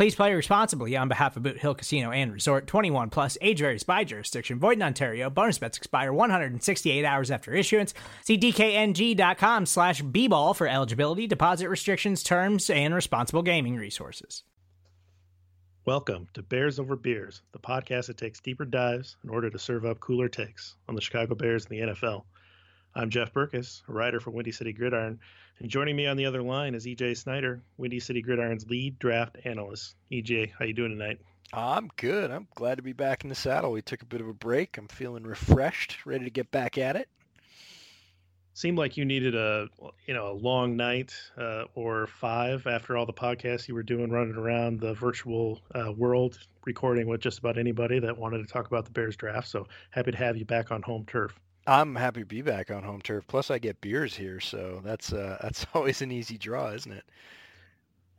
Please 0.00 0.14
play 0.14 0.32
responsibly 0.32 0.96
on 0.96 1.08
behalf 1.08 1.36
of 1.36 1.42
Boot 1.42 1.58
Hill 1.58 1.74
Casino 1.74 2.10
and 2.10 2.32
Resort 2.32 2.66
21 2.66 3.10
plus 3.10 3.36
age 3.42 3.58
varies 3.58 3.82
by 3.82 4.02
jurisdiction. 4.02 4.58
Void 4.58 4.78
in 4.78 4.82
Ontario. 4.82 5.28
Bonus 5.28 5.58
bets 5.58 5.76
expire 5.76 6.10
168 6.10 7.04
hours 7.04 7.30
after 7.30 7.52
issuance. 7.52 7.92
See 8.24 8.38
DKNG.com 8.38 9.66
slash 9.66 10.00
B-ball 10.00 10.54
for 10.54 10.66
eligibility, 10.66 11.26
deposit 11.26 11.68
restrictions, 11.68 12.22
terms, 12.22 12.70
and 12.70 12.94
responsible 12.94 13.42
gaming 13.42 13.76
resources. 13.76 14.42
Welcome 15.84 16.28
to 16.32 16.42
Bears 16.42 16.78
Over 16.78 16.96
Beers, 16.96 17.42
the 17.52 17.58
podcast 17.58 18.06
that 18.06 18.16
takes 18.16 18.40
deeper 18.40 18.64
dives 18.64 19.18
in 19.22 19.28
order 19.28 19.50
to 19.50 19.58
serve 19.58 19.84
up 19.84 20.00
cooler 20.00 20.30
takes 20.30 20.76
on 20.88 20.94
the 20.94 21.02
Chicago 21.02 21.34
Bears 21.34 21.66
and 21.66 21.78
the 21.78 21.92
NFL. 21.92 22.24
I'm 22.94 23.10
Jeff 23.10 23.34
Berckes, 23.34 23.82
a 23.86 23.92
writer 23.92 24.18
for 24.18 24.30
Windy 24.30 24.52
City 24.52 24.72
Gridiron, 24.72 25.20
and 25.60 25.70
joining 25.70 25.94
me 25.94 26.06
on 26.06 26.16
the 26.16 26.24
other 26.24 26.42
line 26.42 26.74
is 26.74 26.86
EJ 26.86 27.18
Snyder, 27.18 27.62
Windy 27.76 28.00
City 28.00 28.22
Gridiron's 28.22 28.68
lead 28.68 28.98
draft 28.98 29.36
analyst. 29.44 29.94
EJ, 30.10 30.52
how 30.58 30.64
you 30.64 30.72
doing 30.72 30.90
tonight? 30.90 31.20
I'm 31.52 31.90
good. 31.96 32.30
I'm 32.30 32.48
glad 32.54 32.76
to 32.76 32.82
be 32.82 32.94
back 32.94 33.24
in 33.24 33.28
the 33.28 33.34
saddle. 33.34 33.72
We 33.72 33.82
took 33.82 34.02
a 34.02 34.06
bit 34.06 34.22
of 34.22 34.28
a 34.28 34.32
break. 34.32 34.78
I'm 34.78 34.88
feeling 34.88 35.24
refreshed, 35.24 36.06
ready 36.06 36.24
to 36.24 36.30
get 36.30 36.50
back 36.50 36.78
at 36.78 36.96
it. 36.96 37.08
Seemed 38.54 38.78
like 38.78 38.96
you 38.96 39.04
needed 39.04 39.34
a 39.34 39.68
you 40.06 40.14
know 40.14 40.32
a 40.32 40.34
long 40.34 40.76
night 40.76 41.14
uh, 41.38 41.64
or 41.74 42.06
five 42.06 42.66
after 42.66 42.96
all 42.96 43.06
the 43.06 43.12
podcasts 43.12 43.68
you 43.68 43.74
were 43.74 43.82
doing, 43.82 44.10
running 44.10 44.34
around 44.34 44.80
the 44.80 44.94
virtual 44.94 45.60
uh, 45.74 45.92
world, 45.92 46.38
recording 46.64 47.06
with 47.06 47.20
just 47.20 47.38
about 47.38 47.58
anybody 47.58 48.00
that 48.00 48.16
wanted 48.16 48.38
to 48.38 48.52
talk 48.52 48.66
about 48.66 48.84
the 48.84 48.90
Bears 48.90 49.16
draft. 49.16 49.48
So 49.48 49.66
happy 49.90 50.10
to 50.10 50.16
have 50.16 50.36
you 50.36 50.44
back 50.44 50.72
on 50.72 50.82
home 50.82 51.04
turf. 51.06 51.38
I'm 51.66 51.94
happy 51.94 52.20
to 52.20 52.26
be 52.26 52.42
back 52.42 52.70
on 52.70 52.82
home 52.82 53.00
turf. 53.00 53.26
Plus, 53.26 53.50
I 53.50 53.58
get 53.58 53.80
beers 53.80 54.16
here, 54.16 54.40
so 54.40 54.80
that's 54.84 55.12
uh, 55.12 55.38
that's 55.42 55.66
always 55.74 56.02
an 56.02 56.10
easy 56.10 56.38
draw, 56.38 56.70
isn't 56.70 56.92
it? 56.92 57.04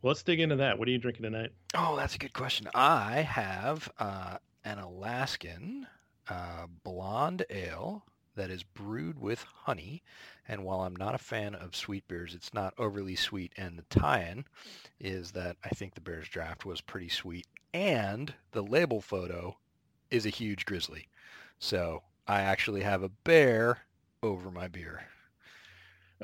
Well, 0.00 0.10
let's 0.10 0.22
dig 0.22 0.40
into 0.40 0.56
that. 0.56 0.78
What 0.78 0.88
are 0.88 0.90
you 0.90 0.98
drinking 0.98 1.22
tonight? 1.22 1.52
Oh, 1.74 1.96
that's 1.96 2.16
a 2.16 2.18
good 2.18 2.32
question. 2.32 2.68
I 2.74 3.20
have 3.20 3.90
uh, 3.98 4.38
an 4.64 4.78
Alaskan 4.78 5.86
uh, 6.28 6.66
blonde 6.82 7.44
ale 7.50 8.04
that 8.34 8.50
is 8.50 8.62
brewed 8.62 9.20
with 9.20 9.42
honey. 9.42 10.02
And 10.48 10.64
while 10.64 10.80
I'm 10.80 10.96
not 10.96 11.14
a 11.14 11.18
fan 11.18 11.54
of 11.54 11.76
sweet 11.76 12.06
beers, 12.08 12.34
it's 12.34 12.52
not 12.52 12.74
overly 12.78 13.14
sweet. 13.14 13.52
And 13.56 13.78
the 13.78 13.84
tie-in 13.96 14.44
is 14.98 15.32
that 15.32 15.56
I 15.64 15.68
think 15.68 15.94
the 15.94 16.00
Bears 16.00 16.28
draft 16.28 16.64
was 16.64 16.80
pretty 16.80 17.08
sweet, 17.08 17.46
and 17.72 18.34
the 18.50 18.62
label 18.62 19.00
photo 19.00 19.56
is 20.10 20.26
a 20.26 20.30
huge 20.30 20.66
grizzly. 20.66 21.08
So 21.58 22.02
I 22.26 22.40
actually 22.42 22.82
have 22.82 23.02
a 23.02 23.08
bear 23.08 23.78
over 24.22 24.50
my 24.50 24.68
beer. 24.68 25.04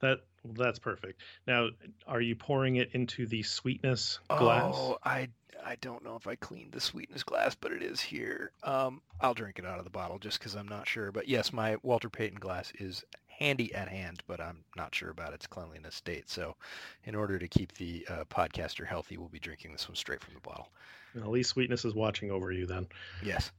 that 0.00 0.20
that's 0.44 0.78
perfect. 0.78 1.20
Now, 1.46 1.68
are 2.06 2.20
you 2.20 2.34
pouring 2.34 2.76
it 2.76 2.90
into 2.92 3.26
the 3.26 3.42
sweetness 3.42 4.18
glass? 4.28 4.74
Oh, 4.76 4.98
I 5.04 5.28
I 5.64 5.76
don't 5.76 6.04
know 6.04 6.16
if 6.16 6.26
I 6.26 6.34
cleaned 6.34 6.72
the 6.72 6.80
sweetness 6.80 7.22
glass, 7.22 7.54
but 7.54 7.72
it 7.72 7.82
is 7.82 8.00
here. 8.00 8.52
Um, 8.62 9.02
I'll 9.20 9.34
drink 9.34 9.58
it 9.58 9.66
out 9.66 9.78
of 9.78 9.84
the 9.84 9.90
bottle 9.90 10.18
just 10.18 10.38
because 10.38 10.54
I'm 10.54 10.68
not 10.68 10.88
sure. 10.88 11.12
But 11.12 11.28
yes, 11.28 11.52
my 11.52 11.76
Walter 11.82 12.08
Payton 12.08 12.38
glass 12.38 12.72
is 12.78 13.04
handy 13.26 13.72
at 13.74 13.88
hand, 13.88 14.22
but 14.26 14.40
I'm 14.40 14.64
not 14.76 14.94
sure 14.94 15.10
about 15.10 15.32
its 15.32 15.46
cleanliness 15.46 15.94
state. 15.94 16.28
So, 16.28 16.56
in 17.04 17.14
order 17.14 17.38
to 17.38 17.48
keep 17.48 17.72
the 17.74 18.06
uh, 18.08 18.24
podcaster 18.24 18.86
healthy, 18.86 19.16
we'll 19.16 19.28
be 19.28 19.38
drinking 19.38 19.72
this 19.72 19.88
one 19.88 19.96
straight 19.96 20.20
from 20.20 20.34
the 20.34 20.40
bottle. 20.40 20.70
At 21.16 21.28
least 21.28 21.50
sweetness 21.50 21.84
is 21.84 21.94
watching 21.94 22.30
over 22.30 22.52
you 22.52 22.66
then. 22.66 22.86
Yes. 23.22 23.50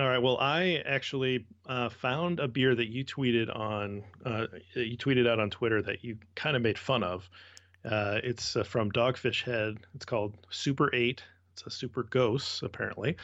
All 0.00 0.08
right. 0.08 0.22
Well, 0.22 0.38
I 0.38 0.82
actually 0.86 1.44
uh, 1.66 1.90
found 1.90 2.40
a 2.40 2.48
beer 2.48 2.74
that 2.74 2.88
you 2.88 3.04
tweeted 3.04 3.54
on, 3.54 4.02
uh, 4.24 4.46
you 4.74 4.96
tweeted 4.96 5.28
out 5.28 5.38
on 5.38 5.50
Twitter 5.50 5.82
that 5.82 6.02
you 6.02 6.16
kind 6.34 6.56
of 6.56 6.62
made 6.62 6.78
fun 6.78 7.02
of. 7.02 7.28
Uh, 7.84 8.18
it's 8.24 8.56
uh, 8.56 8.64
from 8.64 8.90
Dogfish 8.92 9.42
Head. 9.42 9.76
It's 9.94 10.06
called 10.06 10.38
Super 10.48 10.88
Eight. 10.94 11.22
It's 11.52 11.66
a 11.66 11.70
Super 11.70 12.02
Gose, 12.04 12.62
apparently, 12.62 13.18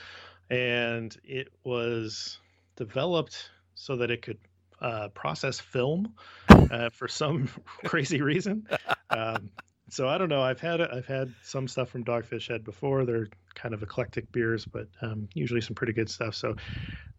and 0.51 1.17
it 1.25 1.49
was 1.65 2.41
developed 2.77 3.49
so 3.75 3.97
that 3.97 4.11
it 4.11 4.21
could 4.21 4.39
uh, 4.79 5.09
process 5.15 5.59
film 5.59 6.13
uh, 6.51 6.91
for 6.91 7.09
some 7.09 7.49
crazy 7.85 8.21
reason. 8.21 8.69
Um, 9.09 9.51
so 9.89 10.09
I 10.09 10.19
don't 10.19 10.29
know. 10.29 10.43
I've 10.43 10.61
had 10.61 10.81
I've 10.81 11.07
had 11.07 11.33
some 11.43 11.69
stuff 11.69 11.89
from 11.91 12.05
Dogfish 12.05 12.49
Head 12.49 12.65
before. 12.65 13.05
They're 13.05 13.29
kind 13.55 13.75
of 13.75 13.83
eclectic 13.83 14.31
beers, 14.33 14.65
but 14.65 14.89
um, 15.03 15.29
usually 15.35 15.61
some 15.61 15.75
pretty 15.75 15.93
good 15.93 16.11
stuff. 16.11 16.35
So 16.35 16.57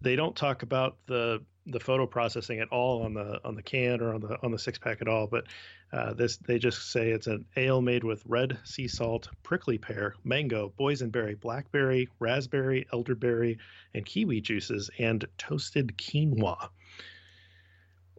they 0.01 0.15
don't 0.15 0.35
talk 0.35 0.63
about 0.63 0.97
the 1.07 1.43
the 1.65 1.79
photo 1.79 2.05
processing 2.05 2.59
at 2.59 2.69
all 2.69 3.03
on 3.03 3.13
the 3.13 3.39
on 3.43 3.55
the 3.55 3.61
can 3.61 4.01
or 4.01 4.13
on 4.13 4.21
the 4.21 4.37
on 4.43 4.51
the 4.51 4.59
six 4.59 4.77
pack 4.77 5.01
at 5.01 5.07
all. 5.07 5.27
But 5.27 5.45
uh, 5.93 6.13
this 6.13 6.37
they 6.37 6.59
just 6.59 6.91
say 6.91 7.11
it's 7.11 7.27
an 7.27 7.45
ale 7.55 7.81
made 7.81 8.03
with 8.03 8.21
red 8.25 8.57
sea 8.63 8.87
salt, 8.87 9.29
prickly 9.43 9.77
pear, 9.77 10.15
mango, 10.23 10.73
boysenberry, 10.77 11.39
blackberry, 11.39 12.09
raspberry, 12.19 12.85
elderberry, 12.91 13.57
and 13.93 14.05
kiwi 14.05 14.41
juices, 14.41 14.89
and 14.99 15.25
toasted 15.37 15.97
quinoa. 15.97 16.69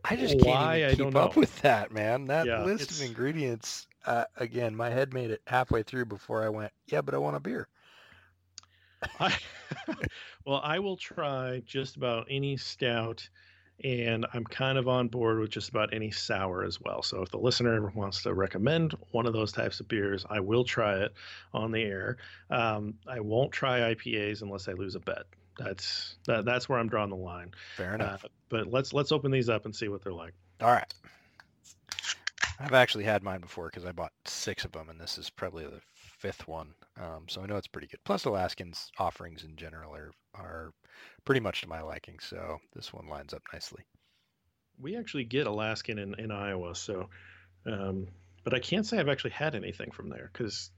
I 0.04 0.16
just 0.16 0.40
can't 0.40 0.76
even 0.76 1.12
keep 1.12 1.16
up 1.16 1.36
with 1.36 1.60
that, 1.62 1.92
man. 1.92 2.26
That 2.26 2.46
yeah, 2.46 2.64
list 2.64 2.90
of 2.90 3.02
ingredients 3.02 3.86
uh, 4.08 4.24
again, 4.38 4.74
my 4.74 4.88
head 4.88 5.12
made 5.12 5.30
it 5.30 5.42
halfway 5.46 5.82
through 5.82 6.06
before 6.06 6.42
I 6.42 6.48
went, 6.48 6.72
yeah, 6.86 7.02
but 7.02 7.14
I 7.14 7.18
want 7.18 7.36
a 7.36 7.40
beer. 7.40 7.68
I, 9.20 9.36
well, 10.46 10.62
I 10.64 10.78
will 10.78 10.96
try 10.96 11.62
just 11.66 11.96
about 11.96 12.26
any 12.30 12.56
stout, 12.56 13.28
and 13.84 14.24
I'm 14.32 14.44
kind 14.44 14.78
of 14.78 14.88
on 14.88 15.08
board 15.08 15.40
with 15.40 15.50
just 15.50 15.68
about 15.68 15.92
any 15.92 16.10
sour 16.10 16.64
as 16.64 16.80
well. 16.80 17.02
So 17.02 17.20
if 17.20 17.30
the 17.30 17.36
listener 17.36 17.92
wants 17.94 18.22
to 18.22 18.32
recommend 18.32 18.94
one 19.10 19.26
of 19.26 19.34
those 19.34 19.52
types 19.52 19.78
of 19.78 19.88
beers, 19.88 20.24
I 20.30 20.40
will 20.40 20.64
try 20.64 21.00
it 21.02 21.12
on 21.52 21.70
the 21.70 21.82
air. 21.82 22.16
Um, 22.48 22.94
I 23.06 23.20
won't 23.20 23.52
try 23.52 23.94
IPAs 23.94 24.40
unless 24.40 24.68
I 24.68 24.72
lose 24.72 24.94
a 24.94 25.00
bet. 25.00 25.24
That's 25.58 26.16
that, 26.26 26.46
that's 26.46 26.66
where 26.66 26.78
I'm 26.78 26.88
drawing 26.88 27.10
the 27.10 27.16
line. 27.16 27.50
Fair 27.76 27.94
enough. 27.94 28.24
Uh, 28.24 28.28
but 28.48 28.68
let's 28.68 28.94
let's 28.94 29.12
open 29.12 29.30
these 29.30 29.50
up 29.50 29.66
and 29.66 29.76
see 29.76 29.88
what 29.88 30.02
they're 30.02 30.14
like. 30.14 30.32
All 30.62 30.72
right. 30.72 30.94
I've 32.60 32.74
actually 32.74 33.04
had 33.04 33.22
mine 33.22 33.40
before 33.40 33.66
because 33.66 33.84
I 33.84 33.92
bought 33.92 34.12
six 34.24 34.64
of 34.64 34.72
them, 34.72 34.88
and 34.88 35.00
this 35.00 35.18
is 35.18 35.30
probably 35.30 35.64
the 35.64 35.80
fifth 35.94 36.48
one. 36.48 36.74
Um, 37.00 37.24
so 37.28 37.40
I 37.40 37.46
know 37.46 37.56
it's 37.56 37.68
pretty 37.68 37.86
good. 37.86 38.00
Plus, 38.04 38.24
Alaskans 38.24 38.90
offerings 38.98 39.44
in 39.44 39.56
general 39.56 39.94
are 39.94 40.10
are 40.34 40.72
pretty 41.24 41.40
much 41.40 41.62
to 41.62 41.68
my 41.68 41.82
liking. 41.82 42.18
So 42.20 42.58
this 42.74 42.92
one 42.92 43.08
lines 43.08 43.32
up 43.32 43.42
nicely. 43.52 43.84
We 44.80 44.96
actually 44.96 45.24
get 45.24 45.46
Alaskan 45.46 45.98
in, 45.98 46.14
in 46.18 46.30
Iowa, 46.30 46.74
so 46.74 47.08
um, 47.66 48.08
but 48.44 48.54
I 48.54 48.60
can't 48.60 48.86
say 48.86 48.98
I've 48.98 49.08
actually 49.08 49.32
had 49.32 49.54
anything 49.54 49.90
from 49.90 50.08
there 50.08 50.30
because 50.32 50.70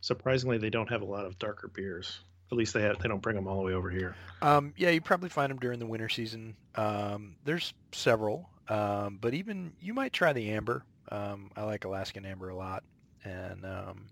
surprisingly 0.00 0.58
they 0.58 0.70
don't 0.70 0.88
have 0.88 1.02
a 1.02 1.06
lot 1.06 1.26
of 1.26 1.38
darker 1.38 1.68
beers. 1.68 2.20
At 2.52 2.58
least 2.58 2.74
they 2.74 2.82
have, 2.82 2.98
they 2.98 3.08
don't 3.08 3.22
bring 3.22 3.36
them 3.36 3.46
all 3.46 3.58
the 3.58 3.62
way 3.62 3.74
over 3.74 3.90
here. 3.90 4.16
Um, 4.42 4.74
yeah, 4.76 4.90
you 4.90 5.00
probably 5.00 5.28
find 5.28 5.50
them 5.50 5.58
during 5.58 5.78
the 5.78 5.86
winter 5.86 6.08
season. 6.08 6.56
Um, 6.74 7.36
there's 7.44 7.72
several. 7.92 8.48
Um, 8.70 9.18
but 9.20 9.34
even 9.34 9.72
you 9.80 9.92
might 9.92 10.12
try 10.12 10.32
the 10.32 10.50
amber. 10.52 10.84
Um, 11.10 11.50
I 11.56 11.64
like 11.64 11.84
Alaskan 11.84 12.24
amber 12.24 12.50
a 12.50 12.54
lot, 12.54 12.84
and 13.24 13.66
um, 13.66 14.06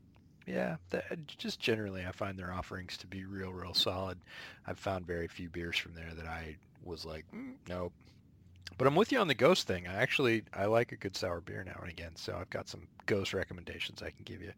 yeah, 0.47 0.77
that, 0.91 1.05
just 1.27 1.61
generally 1.61 2.05
I 2.05 2.11
find 2.11 2.37
their 2.37 2.53
offerings 2.53 2.97
to 2.99 3.07
be 3.07 3.25
real, 3.25 3.53
real 3.53 3.73
solid. 3.73 4.19
I've 4.67 4.79
found 4.79 5.07
very 5.07 5.29
few 5.29 5.49
beers 5.49 5.79
from 5.79 5.95
there 5.95 6.13
that 6.17 6.27
I 6.27 6.57
was 6.85 7.05
like, 7.05 7.25
mm, 7.35 7.53
nope. 7.69 7.93
But 8.77 8.89
I'm 8.89 8.97
with 8.97 9.13
you 9.13 9.21
on 9.21 9.29
the 9.29 9.35
gose 9.35 9.63
thing. 9.63 9.87
I 9.87 9.95
actually 9.95 10.43
I 10.53 10.67
like 10.67 10.91
a 10.91 10.97
good 10.97 11.17
sour 11.17 11.41
beer 11.41 11.63
now 11.65 11.79
and 11.81 11.91
again, 11.91 12.17
so 12.17 12.37
I've 12.39 12.51
got 12.51 12.69
some 12.69 12.89
gose 13.07 13.33
recommendations 13.33 14.03
I 14.03 14.11
can 14.11 14.25
give 14.25 14.43
you 14.43 14.53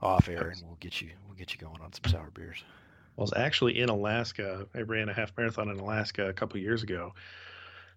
off 0.00 0.28
air, 0.28 0.48
and 0.48 0.62
we'll 0.64 0.78
get 0.78 1.00
you 1.00 1.10
we'll 1.26 1.36
get 1.36 1.52
you 1.52 1.58
going 1.58 1.80
on 1.82 1.92
some 1.92 2.10
sour 2.10 2.30
beers. 2.32 2.62
Well, 3.16 3.24
I 3.24 3.26
was 3.26 3.32
actually 3.36 3.80
in 3.80 3.88
Alaska. 3.88 4.66
I 4.74 4.82
ran 4.82 5.08
a 5.08 5.12
half 5.12 5.32
marathon 5.36 5.68
in 5.68 5.80
Alaska 5.80 6.28
a 6.28 6.32
couple 6.32 6.60
years 6.60 6.82
ago, 6.84 7.12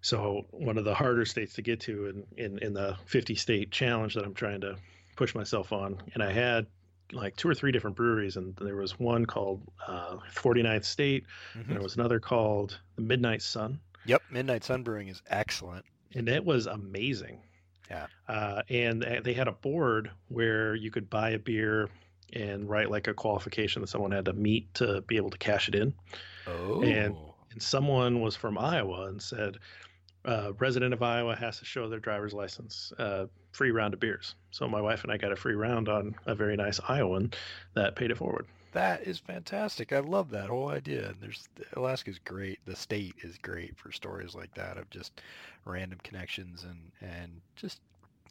So 0.04 0.44
one 0.50 0.76
of 0.76 0.84
the 0.84 0.94
harder 0.94 1.24
states 1.24 1.54
to 1.54 1.62
get 1.62 1.80
to 1.80 2.08
in, 2.08 2.26
in, 2.36 2.58
in 2.58 2.74
the 2.74 2.94
50 3.06 3.34
state 3.36 3.70
challenge 3.70 4.12
that 4.14 4.24
I'm 4.26 4.34
trying 4.34 4.60
to 4.60 4.76
push 5.16 5.34
myself 5.34 5.72
on. 5.72 5.96
And 6.12 6.22
I 6.22 6.30
had 6.30 6.66
like 7.10 7.34
two 7.36 7.48
or 7.48 7.54
three 7.54 7.72
different 7.72 7.96
breweries, 7.96 8.36
and 8.36 8.54
there 8.56 8.76
was 8.76 8.98
one 9.00 9.24
called 9.24 9.62
uh, 9.88 10.18
49th 10.30 10.84
State, 10.84 11.24
mm-hmm. 11.52 11.60
and 11.60 11.70
there 11.70 11.82
was 11.82 11.96
another 11.96 12.20
called 12.20 12.78
the 12.96 13.02
Midnight 13.02 13.40
Sun. 13.40 13.80
Yep, 14.04 14.20
Midnight 14.30 14.62
Sun 14.62 14.82
Brewing 14.82 15.08
is 15.08 15.22
excellent, 15.30 15.86
and 16.14 16.28
it 16.28 16.44
was 16.44 16.66
amazing. 16.66 17.40
Yeah, 17.88 18.06
uh, 18.28 18.60
and 18.68 19.06
they 19.24 19.32
had 19.32 19.48
a 19.48 19.52
board 19.52 20.10
where 20.28 20.74
you 20.74 20.90
could 20.90 21.08
buy 21.08 21.30
a 21.30 21.38
beer 21.38 21.88
and 22.34 22.68
write 22.68 22.90
like 22.90 23.08
a 23.08 23.14
qualification 23.14 23.80
that 23.80 23.88
someone 23.88 24.10
had 24.10 24.26
to 24.26 24.34
meet 24.34 24.74
to 24.74 25.00
be 25.02 25.16
able 25.16 25.30
to 25.30 25.38
cash 25.38 25.68
it 25.68 25.74
in. 25.74 25.94
Oh, 26.46 26.82
and 26.82 27.16
and 27.52 27.62
someone 27.62 28.20
was 28.20 28.36
from 28.36 28.58
Iowa 28.58 29.06
and 29.06 29.22
said, 29.22 29.58
uh, 30.24 30.52
resident 30.58 30.94
of 30.94 31.02
Iowa 31.02 31.36
has 31.36 31.58
to 31.58 31.64
show 31.64 31.88
their 31.88 32.00
driver's 32.00 32.32
license. 32.32 32.92
Uh, 32.98 33.26
free 33.52 33.70
round 33.70 33.94
of 33.94 34.00
beers. 34.00 34.34
So 34.50 34.66
my 34.68 34.80
wife 34.80 35.04
and 35.04 35.12
I 35.12 35.16
got 35.16 35.32
a 35.32 35.36
free 35.36 35.54
round 35.54 35.88
on 35.88 36.14
a 36.26 36.34
very 36.34 36.56
nice 36.56 36.80
Iowan 36.88 37.32
that 37.74 37.96
paid 37.96 38.10
it 38.10 38.18
forward. 38.18 38.46
That 38.72 39.02
is 39.06 39.20
fantastic. 39.20 39.92
I 39.92 40.00
love 40.00 40.30
that 40.30 40.48
whole 40.48 40.68
idea. 40.68 41.10
And 41.10 41.16
there's 41.20 41.48
Alaska's 41.74 42.18
great. 42.18 42.58
The 42.64 42.74
state 42.74 43.14
is 43.22 43.38
great 43.38 43.76
for 43.78 43.92
stories 43.92 44.34
like 44.34 44.52
that 44.54 44.76
of 44.76 44.90
just 44.90 45.20
random 45.64 46.00
connections 46.02 46.64
and 46.64 46.90
and 47.00 47.40
just 47.54 47.80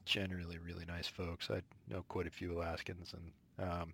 generally 0.06 0.58
really 0.58 0.86
nice 0.86 1.08
folks. 1.08 1.50
I 1.50 1.62
know 1.90 2.04
quite 2.10 2.28
a 2.28 2.32
few 2.32 2.52
Alaskans 2.58 3.14
and 3.14 3.70
um, 3.70 3.94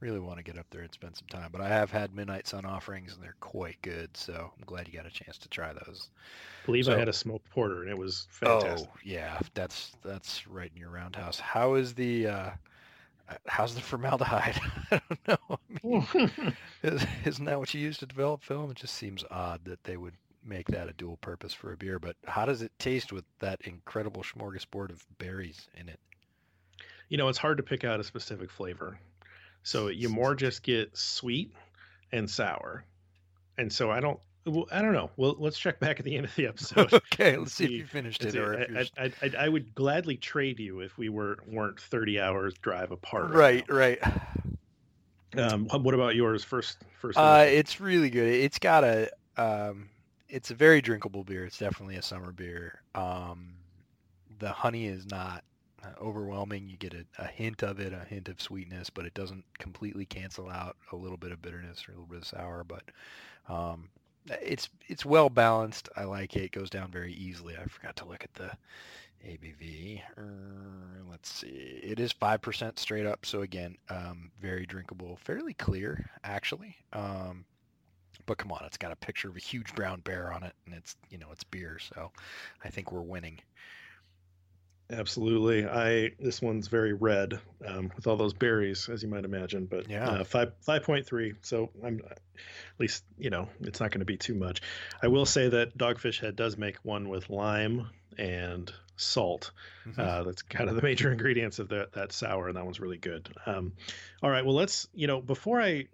really 0.00 0.20
want 0.20 0.38
to 0.38 0.44
get 0.44 0.58
up 0.58 0.66
there 0.70 0.82
and 0.82 0.92
spend 0.92 1.16
some 1.16 1.28
time. 1.28 1.50
But 1.50 1.60
I 1.60 1.68
have 1.68 1.90
had 1.90 2.14
Midnight 2.14 2.46
Sun 2.46 2.64
offerings, 2.64 3.14
and 3.14 3.22
they're 3.22 3.34
quite 3.40 3.80
good. 3.82 4.16
So 4.16 4.52
I'm 4.56 4.64
glad 4.64 4.88
you 4.88 4.94
got 4.94 5.06
a 5.06 5.10
chance 5.10 5.38
to 5.38 5.48
try 5.48 5.72
those. 5.72 6.10
I 6.62 6.66
believe 6.66 6.84
so, 6.86 6.94
I 6.94 6.98
had 6.98 7.08
a 7.08 7.12
smoked 7.12 7.50
porter, 7.50 7.82
and 7.82 7.90
it 7.90 7.98
was 7.98 8.26
fantastic. 8.30 8.88
Oh 8.88 8.98
yeah, 9.04 9.38
that's 9.54 9.92
that's 10.04 10.46
right 10.46 10.70
in 10.74 10.80
your 10.80 10.90
roundhouse. 10.90 11.38
How 11.40 11.74
is 11.74 11.94
the 11.94 12.26
uh, 12.26 12.50
how's 13.46 13.74
the 13.74 13.80
formaldehyde? 13.82 14.60
I 14.90 15.00
don't 15.08 15.28
know. 15.28 15.58
I 15.84 16.00
mean, 16.14 16.56
isn't 17.24 17.44
that 17.44 17.58
what 17.58 17.72
you 17.74 17.80
use 17.80 17.98
to 17.98 18.06
develop 18.06 18.42
film? 18.42 18.70
It 18.70 18.76
just 18.76 18.94
seems 18.94 19.24
odd 19.30 19.64
that 19.64 19.82
they 19.84 19.96
would 19.96 20.14
make 20.44 20.68
that 20.68 20.88
a 20.88 20.92
dual 20.94 21.18
purpose 21.18 21.52
for 21.52 21.72
a 21.72 21.76
beer. 21.76 21.98
But 21.98 22.16
how 22.24 22.46
does 22.46 22.62
it 22.62 22.72
taste 22.78 23.12
with 23.12 23.24
that 23.40 23.60
incredible 23.64 24.22
smorgasbord 24.22 24.90
of 24.90 25.04
berries 25.18 25.68
in 25.76 25.88
it? 25.88 26.00
You 27.08 27.16
know, 27.16 27.28
it's 27.28 27.38
hard 27.38 27.56
to 27.56 27.62
pick 27.62 27.84
out 27.84 28.00
a 28.00 28.04
specific 28.04 28.50
flavor. 28.50 28.98
So 29.62 29.88
you 29.88 30.08
more 30.08 30.34
just 30.34 30.62
get 30.62 30.96
sweet 30.96 31.52
and 32.12 32.28
sour. 32.30 32.84
And 33.58 33.72
so 33.72 33.90
I 33.90 34.00
don't 34.00 34.20
well, 34.48 34.66
I 34.72 34.82
don't 34.82 34.92
know. 34.92 35.10
Well, 35.16 35.36
let's 35.38 35.58
check 35.58 35.78
back 35.80 35.98
at 35.98 36.04
the 36.04 36.16
end 36.16 36.26
of 36.26 36.34
the 36.34 36.46
episode. 36.46 36.92
okay, 37.12 37.36
let's 37.36 37.52
see, 37.52 37.66
see, 37.66 37.74
if 37.74 37.80
you 37.80 37.86
finished 37.86 38.24
it. 38.24 38.36
Or 38.36 38.66
I, 38.76 38.88
I, 38.96 39.12
I, 39.22 39.32
I, 39.40 39.48
would 39.48 39.74
gladly 39.74 40.16
trade 40.16 40.58
you 40.58 40.80
if 40.80 40.96
we 40.96 41.08
were 41.08 41.38
weren't 41.46 41.80
thirty 41.80 42.20
hours 42.20 42.54
drive 42.54 42.90
apart. 42.90 43.30
Right, 43.30 43.64
right. 43.70 43.98
Um, 45.36 45.66
what 45.66 45.94
about 45.94 46.14
yours? 46.14 46.42
First, 46.44 46.78
first. 46.98 47.18
Uh, 47.18 47.44
it's 47.46 47.80
really 47.80 48.10
good. 48.10 48.32
It's 48.32 48.58
got 48.58 48.84
a, 48.84 49.10
um, 49.36 49.90
it's 50.28 50.50
a 50.50 50.54
very 50.54 50.80
drinkable 50.80 51.24
beer. 51.24 51.44
It's 51.44 51.58
definitely 51.58 51.96
a 51.96 52.02
summer 52.02 52.32
beer. 52.32 52.80
Um, 52.94 53.52
the 54.38 54.50
honey 54.50 54.86
is 54.86 55.06
not 55.06 55.44
overwhelming. 56.00 56.68
You 56.68 56.76
get 56.76 56.94
a, 56.94 57.04
a, 57.18 57.26
hint 57.26 57.62
of 57.62 57.80
it, 57.80 57.92
a 57.92 58.04
hint 58.04 58.28
of 58.28 58.40
sweetness, 58.40 58.90
but 58.90 59.04
it 59.04 59.14
doesn't 59.14 59.44
completely 59.58 60.06
cancel 60.06 60.48
out 60.48 60.76
a 60.92 60.96
little 60.96 61.16
bit 61.16 61.32
of 61.32 61.42
bitterness 61.42 61.88
or 61.88 61.92
a 61.92 61.94
little 61.94 62.08
bit 62.08 62.18
of 62.18 62.26
sour. 62.26 62.64
But 62.64 62.82
um, 63.48 63.88
it's 64.42 64.68
it's 64.86 65.04
well 65.04 65.30
balanced. 65.30 65.88
I 65.96 66.04
like 66.04 66.36
it. 66.36 66.44
It 66.44 66.52
goes 66.52 66.70
down 66.70 66.90
very 66.90 67.12
easily. 67.12 67.56
I 67.56 67.64
forgot 67.64 67.96
to 67.96 68.04
look 68.06 68.24
at 68.24 68.34
the 68.34 68.50
ABV. 69.26 70.02
Uh, 70.16 70.22
let's 71.10 71.30
see. 71.30 71.80
It 71.82 72.00
is 72.00 72.12
five 72.12 72.40
percent 72.40 72.78
straight 72.78 73.06
up. 73.06 73.24
So 73.24 73.42
again, 73.42 73.76
um, 73.90 74.30
very 74.40 74.66
drinkable, 74.66 75.16
fairly 75.16 75.54
clear 75.54 76.08
actually. 76.24 76.76
Um, 76.92 77.44
but 78.26 78.36
come 78.36 78.52
on, 78.52 78.62
it's 78.64 78.76
got 78.76 78.92
a 78.92 78.96
picture 78.96 79.28
of 79.28 79.36
a 79.36 79.40
huge 79.40 79.74
brown 79.74 80.00
bear 80.00 80.32
on 80.32 80.42
it, 80.42 80.52
and 80.66 80.74
it's 80.74 80.96
you 81.10 81.18
know 81.18 81.28
it's 81.32 81.44
beer. 81.44 81.78
So 81.78 82.10
I 82.64 82.68
think 82.68 82.92
we're 82.92 83.00
winning. 83.00 83.40
Absolutely. 84.90 85.66
I 85.66 86.12
this 86.18 86.40
one's 86.40 86.68
very 86.68 86.94
red 86.94 87.38
um, 87.66 87.92
with 87.94 88.06
all 88.06 88.16
those 88.16 88.32
berries, 88.32 88.88
as 88.88 89.02
you 89.02 89.08
might 89.08 89.24
imagine. 89.24 89.66
But 89.66 89.90
yeah, 89.90 90.08
uh, 90.08 90.24
five 90.24 90.52
five 90.62 90.82
point 90.82 91.06
three. 91.06 91.34
So 91.42 91.70
I'm 91.84 92.00
at 92.08 92.20
least 92.78 93.04
you 93.18 93.28
know 93.28 93.48
it's 93.60 93.80
not 93.80 93.90
going 93.90 94.00
to 94.00 94.06
be 94.06 94.16
too 94.16 94.34
much. 94.34 94.62
I 95.02 95.08
will 95.08 95.26
say 95.26 95.48
that 95.48 95.76
Dogfish 95.76 96.20
Head 96.20 96.36
does 96.36 96.56
make 96.56 96.76
one 96.84 97.10
with 97.10 97.28
lime 97.28 97.90
and 98.16 98.72
salt. 98.96 99.50
Mm-hmm. 99.86 100.00
Uh, 100.00 100.22
that's 100.22 100.40
kind 100.40 100.70
of 100.70 100.76
the 100.76 100.82
major 100.82 101.12
ingredients 101.12 101.58
of 101.58 101.68
that 101.68 101.92
that 101.92 102.12
sour, 102.12 102.48
and 102.48 102.56
that 102.56 102.64
one's 102.64 102.80
really 102.80 102.98
good. 102.98 103.28
Um, 103.44 103.74
all 104.22 104.30
right. 104.30 104.44
Well, 104.44 104.54
let's 104.54 104.88
you 104.94 105.06
know 105.06 105.20
before 105.20 105.60
I 105.60 105.86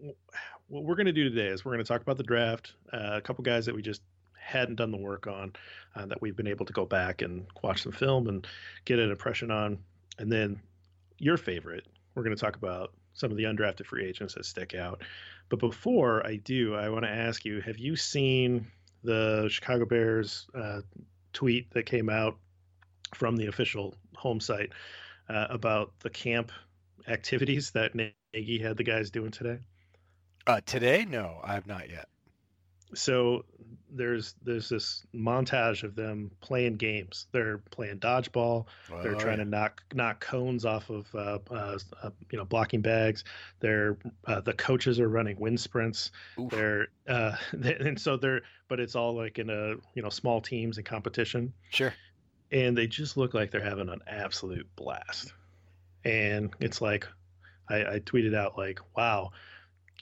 what 0.68 0.84
we're 0.84 0.96
going 0.96 1.06
to 1.06 1.12
do 1.12 1.28
today 1.28 1.48
is 1.48 1.64
we're 1.64 1.72
going 1.72 1.84
to 1.84 1.88
talk 1.88 2.00
about 2.00 2.16
the 2.16 2.22
draft. 2.22 2.74
Uh, 2.92 3.14
a 3.14 3.20
couple 3.20 3.42
guys 3.42 3.66
that 3.66 3.74
we 3.74 3.82
just 3.82 4.02
hadn't 4.44 4.76
done 4.76 4.90
the 4.90 4.98
work 4.98 5.26
on 5.26 5.52
uh, 5.96 6.06
that 6.06 6.20
we've 6.20 6.36
been 6.36 6.46
able 6.46 6.66
to 6.66 6.72
go 6.72 6.84
back 6.84 7.22
and 7.22 7.46
watch 7.62 7.82
some 7.82 7.92
film 7.92 8.28
and 8.28 8.46
get 8.84 8.98
an 8.98 9.10
impression 9.10 9.50
on. 9.50 9.78
And 10.18 10.30
then 10.30 10.60
your 11.18 11.36
favorite, 11.36 11.86
we're 12.14 12.22
going 12.22 12.36
to 12.36 12.40
talk 12.40 12.56
about 12.56 12.92
some 13.14 13.30
of 13.30 13.36
the 13.36 13.44
undrafted 13.44 13.86
free 13.86 14.04
agents 14.04 14.34
that 14.34 14.44
stick 14.44 14.74
out. 14.74 15.02
But 15.48 15.60
before 15.60 16.26
I 16.26 16.36
do, 16.36 16.74
I 16.74 16.88
want 16.90 17.04
to 17.04 17.10
ask 17.10 17.44
you 17.44 17.60
have 17.62 17.78
you 17.78 17.96
seen 17.96 18.66
the 19.02 19.48
Chicago 19.50 19.86
Bears 19.86 20.46
uh, 20.54 20.80
tweet 21.32 21.70
that 21.72 21.86
came 21.86 22.10
out 22.10 22.36
from 23.14 23.36
the 23.36 23.46
official 23.46 23.94
home 24.14 24.40
site 24.40 24.72
uh, 25.28 25.46
about 25.48 25.92
the 26.00 26.10
camp 26.10 26.52
activities 27.08 27.70
that 27.70 27.94
Nagy 27.94 28.58
had 28.58 28.76
the 28.76 28.84
guys 28.84 29.10
doing 29.10 29.30
today? 29.30 29.58
Uh, 30.46 30.60
today? 30.66 31.06
No, 31.08 31.40
I 31.42 31.54
have 31.54 31.66
not 31.66 31.88
yet 31.88 32.08
so 32.94 33.44
there's 33.94 34.34
there's 34.42 34.68
this 34.68 35.04
montage 35.14 35.84
of 35.84 35.94
them 35.94 36.30
playing 36.40 36.76
games. 36.76 37.26
They're 37.32 37.58
playing 37.58 38.00
dodgeball. 38.00 38.66
Oh, 38.92 39.02
they're 39.02 39.14
trying 39.14 39.38
yeah. 39.38 39.44
to 39.44 39.50
knock 39.50 39.82
knock 39.94 40.20
cones 40.20 40.64
off 40.64 40.90
of 40.90 41.06
uh, 41.14 41.38
uh, 41.50 41.78
uh, 42.02 42.10
you 42.30 42.38
know 42.38 42.44
blocking 42.44 42.80
bags. 42.80 43.24
They're 43.60 43.96
uh, 44.26 44.40
the 44.40 44.52
coaches 44.52 44.98
are 45.00 45.08
running 45.08 45.38
wind 45.38 45.60
sprints. 45.60 46.10
Oof. 46.38 46.50
They're 46.50 46.88
uh, 47.08 47.36
they, 47.52 47.74
and 47.74 48.00
so 48.00 48.16
they're 48.16 48.42
but 48.68 48.80
it's 48.80 48.96
all 48.96 49.14
like 49.14 49.38
in 49.38 49.50
a 49.50 49.74
you 49.94 50.02
know 50.02 50.10
small 50.10 50.40
teams 50.40 50.76
and 50.76 50.86
competition. 50.86 51.52
Sure. 51.70 51.94
And 52.50 52.76
they 52.76 52.86
just 52.86 53.16
look 53.16 53.34
like 53.34 53.50
they're 53.50 53.62
having 53.62 53.88
an 53.88 54.00
absolute 54.06 54.68
blast. 54.76 55.32
And 56.04 56.52
it's 56.60 56.80
like 56.80 57.06
I, 57.68 57.94
I 57.94 58.00
tweeted 58.00 58.34
out 58.34 58.58
like, 58.58 58.80
"Wow, 58.96 59.32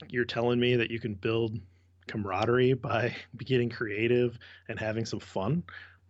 you're 0.08 0.24
telling 0.24 0.58
me 0.58 0.76
that 0.76 0.90
you 0.90 0.98
can 0.98 1.14
build 1.14 1.58
camaraderie 2.06 2.72
by 2.74 3.14
getting 3.38 3.70
creative 3.70 4.38
and 4.68 4.78
having 4.78 5.04
some 5.04 5.20
fun 5.20 5.62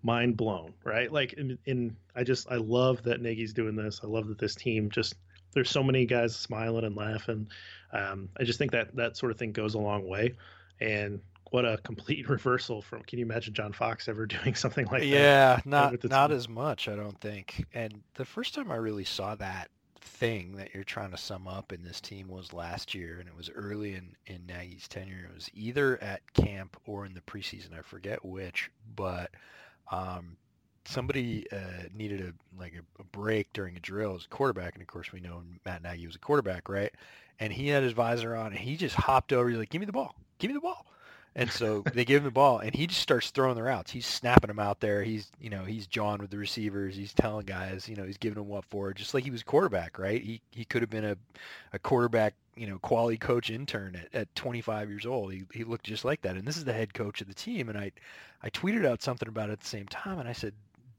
mind 0.03 0.37
blown 0.37 0.75
right? 0.85 1.13
Like 1.13 1.35
in, 1.35 1.59
in 1.65 1.97
i 2.17 2.25
just 2.25 2.51
i 2.51 2.57
love 2.57 3.03
that 3.05 3.21
nagy's 3.21 3.53
doing 3.53 3.77
this. 3.77 4.01
I 4.03 4.07
love 4.07 4.29
that 4.29 4.39
this 4.39 4.55
team 4.55 4.91
just 4.91 5.15
there's 5.55 5.71
so 5.71 5.83
many 5.83 6.07
guys 6.07 6.35
smiling 6.35 6.85
and 6.85 6.97
laughing. 6.97 7.49
Um, 7.93 8.29
i 8.39 8.45
just 8.45 8.59
think 8.59 8.73
that 8.73 8.95
that 8.97 9.17
sort 9.17 9.33
of 9.33 9.39
thing 9.39 9.53
goes 9.53 9.75
a 9.75 9.79
long 9.79 10.09
way. 10.09 10.35
And 10.81 11.21
what 11.51 11.65
a 11.65 11.79
complete 11.79 12.29
reversal 12.29 12.83
from 12.83 13.03
can 13.03 13.19
you 13.19 13.25
imagine 13.25 13.55
john 13.55 13.73
fox 13.73 14.09
ever 14.09 14.27
doing 14.39 14.55
something 14.55 14.87
like 14.87 15.05
yeah, 15.05 15.09
that? 15.11 15.19
Yeah 15.19 15.61
not 15.65 16.05
not 16.05 16.33
as 16.33 16.49
much 16.49 16.89
i 16.89 16.97
don't 16.97 17.21
think. 17.21 17.65
And 17.75 18.03
the 18.15 18.25
first 18.25 18.55
time 18.55 18.73
i 18.73 18.77
really 18.77 19.05
saw 19.05 19.35
that 19.37 19.71
thing 20.03 20.57
that 20.57 20.75
you're 20.75 20.85
trying 20.85 21.11
to 21.13 21.17
sum 21.17 21.47
up 21.47 21.73
in 21.73 21.83
this 21.83 22.01
team 22.01 22.29
was 22.29 22.53
last 22.53 22.95
year, 22.95 23.19
and 23.19 23.29
it 23.29 23.37
was 23.37 23.51
early 23.51 23.95
in, 23.95 24.15
in 24.27 24.47
Nagy's 24.47 24.89
tenure. 24.89 25.29
It 25.31 25.35
was 25.35 25.51
either 25.55 26.03
at 26.03 26.21
camp 26.35 26.77
or 26.87 27.07
in 27.07 27.15
the 27.15 27.21
preseason. 27.21 27.79
I 27.79 27.83
forget 27.83 28.25
which, 28.25 28.71
but 28.95 29.31
um, 29.91 30.37
somebody 30.85 31.47
uh, 31.53 31.89
needed 31.95 32.21
a 32.21 32.61
like 32.61 32.75
a, 32.75 33.01
a, 33.01 33.05
break 33.05 33.53
during 33.53 33.77
a 33.77 33.81
drill 33.81 34.15
as 34.15 34.25
a 34.25 34.29
quarterback, 34.29 34.75
and 34.75 34.83
of 34.83 34.89
course 34.89 35.13
we 35.13 35.21
know 35.21 35.43
Matt 35.65 35.83
Nagy 35.83 36.07
was 36.07 36.17
a 36.17 36.21
quarterback, 36.21 36.69
right? 36.69 36.93
And 37.39 37.53
he 37.53 37.69
had 37.69 37.83
his 37.83 37.93
visor 37.93 38.35
on, 38.37 38.49
and 38.49 38.59
he 38.59 38.77
just 38.77 38.95
hopped 38.95 39.33
over. 39.33 39.49
He's 39.49 39.59
like, 39.59 39.71
"Give 39.71 39.81
me 39.81 39.87
the 39.87 39.93
ball, 39.93 40.15
give 40.39 40.49
me 40.49 40.55
the 40.55 40.61
ball." 40.61 40.87
And 41.35 41.51
so 41.51 41.83
they 41.95 42.05
give 42.05 42.19
him 42.19 42.25
the 42.25 42.31
ball, 42.31 42.59
and 42.59 42.75
he 42.75 42.87
just 42.87 43.01
starts 43.01 43.31
throwing 43.31 43.55
the 43.55 43.63
routes. 43.63 43.91
He's 43.91 44.07
snapping 44.07 44.49
them 44.49 44.59
out 44.59 44.81
there. 44.81 45.03
He's, 45.03 45.31
you 45.41 45.49
know, 45.49 45.65
he's 45.65 45.87
jawing 45.87 46.21
with 46.21 46.31
the 46.31 46.37
receivers. 46.37 46.95
He's 46.95 47.15
telling 47.15 47.47
guys, 47.47 47.89
you 47.89 47.97
know, 47.97 48.05
he's 48.05 48.19
giving 48.19 48.37
them 48.37 48.49
what 48.49 48.67
for, 48.67 48.93
just 48.93 49.15
like 49.15 49.25
he 49.25 49.31
was 49.31 49.43
quarterback, 49.43 49.99
right? 49.99 50.23
He 50.23 50.43
he 50.51 50.65
could 50.67 50.83
have 50.83 50.91
been 50.91 51.05
a, 51.05 51.17
a 51.73 51.79
quarterback, 51.79 52.35
you 52.55 52.67
know, 52.67 52.79
quality 52.79 53.17
coach 53.17 53.49
intern 53.49 53.97
at, 53.97 54.15
at 54.15 54.35
25 54.35 54.91
years 54.91 55.07
old. 55.07 55.33
He 55.33 55.45
he 55.55 55.65
looked 55.65 55.87
just 55.87 56.05
like 56.05 56.21
that. 56.23 56.37
And 56.37 56.47
this 56.47 56.59
is 56.59 56.65
the 56.65 56.73
head 56.75 56.93
coach 56.93 57.23
of 57.23 57.29
the 57.29 57.35
team. 57.35 57.71
And 57.71 57.79
I 57.79 57.93
I 58.43 58.51
tweeted 58.51 58.85
out 58.85 59.03
something 59.03 59.29
about 59.29 59.49
it 59.49 59.55
at 59.55 59.61
the 59.61 59.67
same 59.67 59.87
time, 59.87 60.19
and 60.19 60.29
I 60.29 60.33
said, 60.33 60.53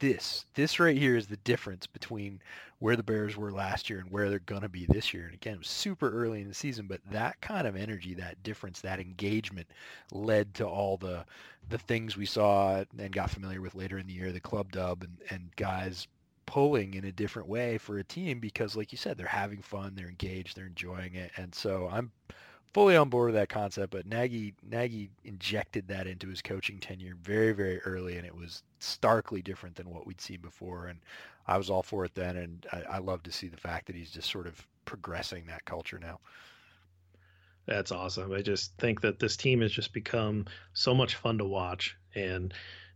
this. 0.03 0.45
This 0.53 0.81
right 0.81 0.97
here 0.97 1.15
is 1.15 1.27
the 1.27 1.37
difference 1.37 1.87
between 1.87 2.41
where 2.79 2.97
the 2.97 3.03
Bears 3.03 3.37
were 3.37 3.53
last 3.53 3.89
year 3.89 3.99
and 3.99 4.11
where 4.11 4.29
they're 4.29 4.39
going 4.39 4.61
to 4.61 4.67
be 4.69 4.85
this 4.85 5.13
year. 5.13 5.23
And 5.23 5.33
again, 5.33 5.53
it 5.53 5.59
was 5.59 5.69
super 5.69 6.09
early 6.09 6.41
in 6.41 6.49
the 6.49 6.53
season, 6.53 6.87
but 6.87 6.99
that 7.09 7.39
kind 7.39 7.65
of 7.65 7.77
energy, 7.77 8.13
that 8.15 8.43
difference, 8.43 8.81
that 8.81 8.99
engagement 8.99 9.67
led 10.11 10.53
to 10.55 10.67
all 10.67 10.97
the 10.97 11.23
the 11.69 11.77
things 11.77 12.17
we 12.17 12.25
saw 12.25 12.83
and 12.99 13.13
got 13.13 13.29
familiar 13.29 13.61
with 13.61 13.75
later 13.75 13.97
in 13.97 14.05
the 14.05 14.11
year, 14.11 14.33
the 14.33 14.41
club 14.41 14.73
dub 14.73 15.03
and, 15.03 15.17
and 15.29 15.55
guys 15.55 16.09
pulling 16.45 16.95
in 16.95 17.05
a 17.05 17.11
different 17.13 17.47
way 17.47 17.77
for 17.77 17.99
a 17.99 18.03
team 18.03 18.41
because 18.41 18.75
like 18.75 18.91
you 18.91 18.97
said, 18.97 19.17
they're 19.17 19.25
having 19.25 19.61
fun, 19.61 19.93
they're 19.95 20.09
engaged, 20.09 20.57
they're 20.57 20.65
enjoying 20.65 21.15
it. 21.15 21.31
And 21.37 21.55
so 21.55 21.87
I'm 21.89 22.11
fully 22.73 22.97
on 22.97 23.09
board 23.09 23.27
with 23.27 23.35
that 23.35 23.49
concept, 23.49 23.91
but 23.91 24.05
Nagy 24.05 24.53
Nagy 24.69 25.09
injected 25.23 25.87
that 25.87 26.07
into 26.07 26.27
his 26.27 26.41
coaching 26.41 26.79
tenure 26.79 27.15
very 27.21 27.51
very 27.53 27.79
early, 27.81 28.17
and 28.17 28.25
it 28.25 28.35
was 28.35 28.63
starkly 28.79 29.41
different 29.41 29.75
than 29.75 29.89
what 29.89 30.05
we'd 30.05 30.21
seen 30.21 30.41
before. 30.41 30.87
And 30.87 30.99
I 31.47 31.57
was 31.57 31.69
all 31.69 31.83
for 31.83 32.05
it 32.05 32.15
then, 32.15 32.37
and 32.37 32.65
I, 32.71 32.95
I 32.95 32.97
love 32.99 33.23
to 33.23 33.31
see 33.31 33.47
the 33.47 33.57
fact 33.57 33.87
that 33.87 33.95
he's 33.95 34.11
just 34.11 34.31
sort 34.31 34.47
of 34.47 34.65
progressing 34.85 35.45
that 35.47 35.65
culture 35.65 35.99
now. 35.99 36.19
That's 37.65 37.91
awesome. 37.91 38.33
I 38.33 38.41
just 38.41 38.75
think 38.77 39.01
that 39.01 39.19
this 39.19 39.37
team 39.37 39.61
has 39.61 39.71
just 39.71 39.93
become 39.93 40.45
so 40.73 40.93
much 40.93 41.15
fun 41.15 41.37
to 41.37 41.45
watch, 41.45 41.95
and 42.15 42.53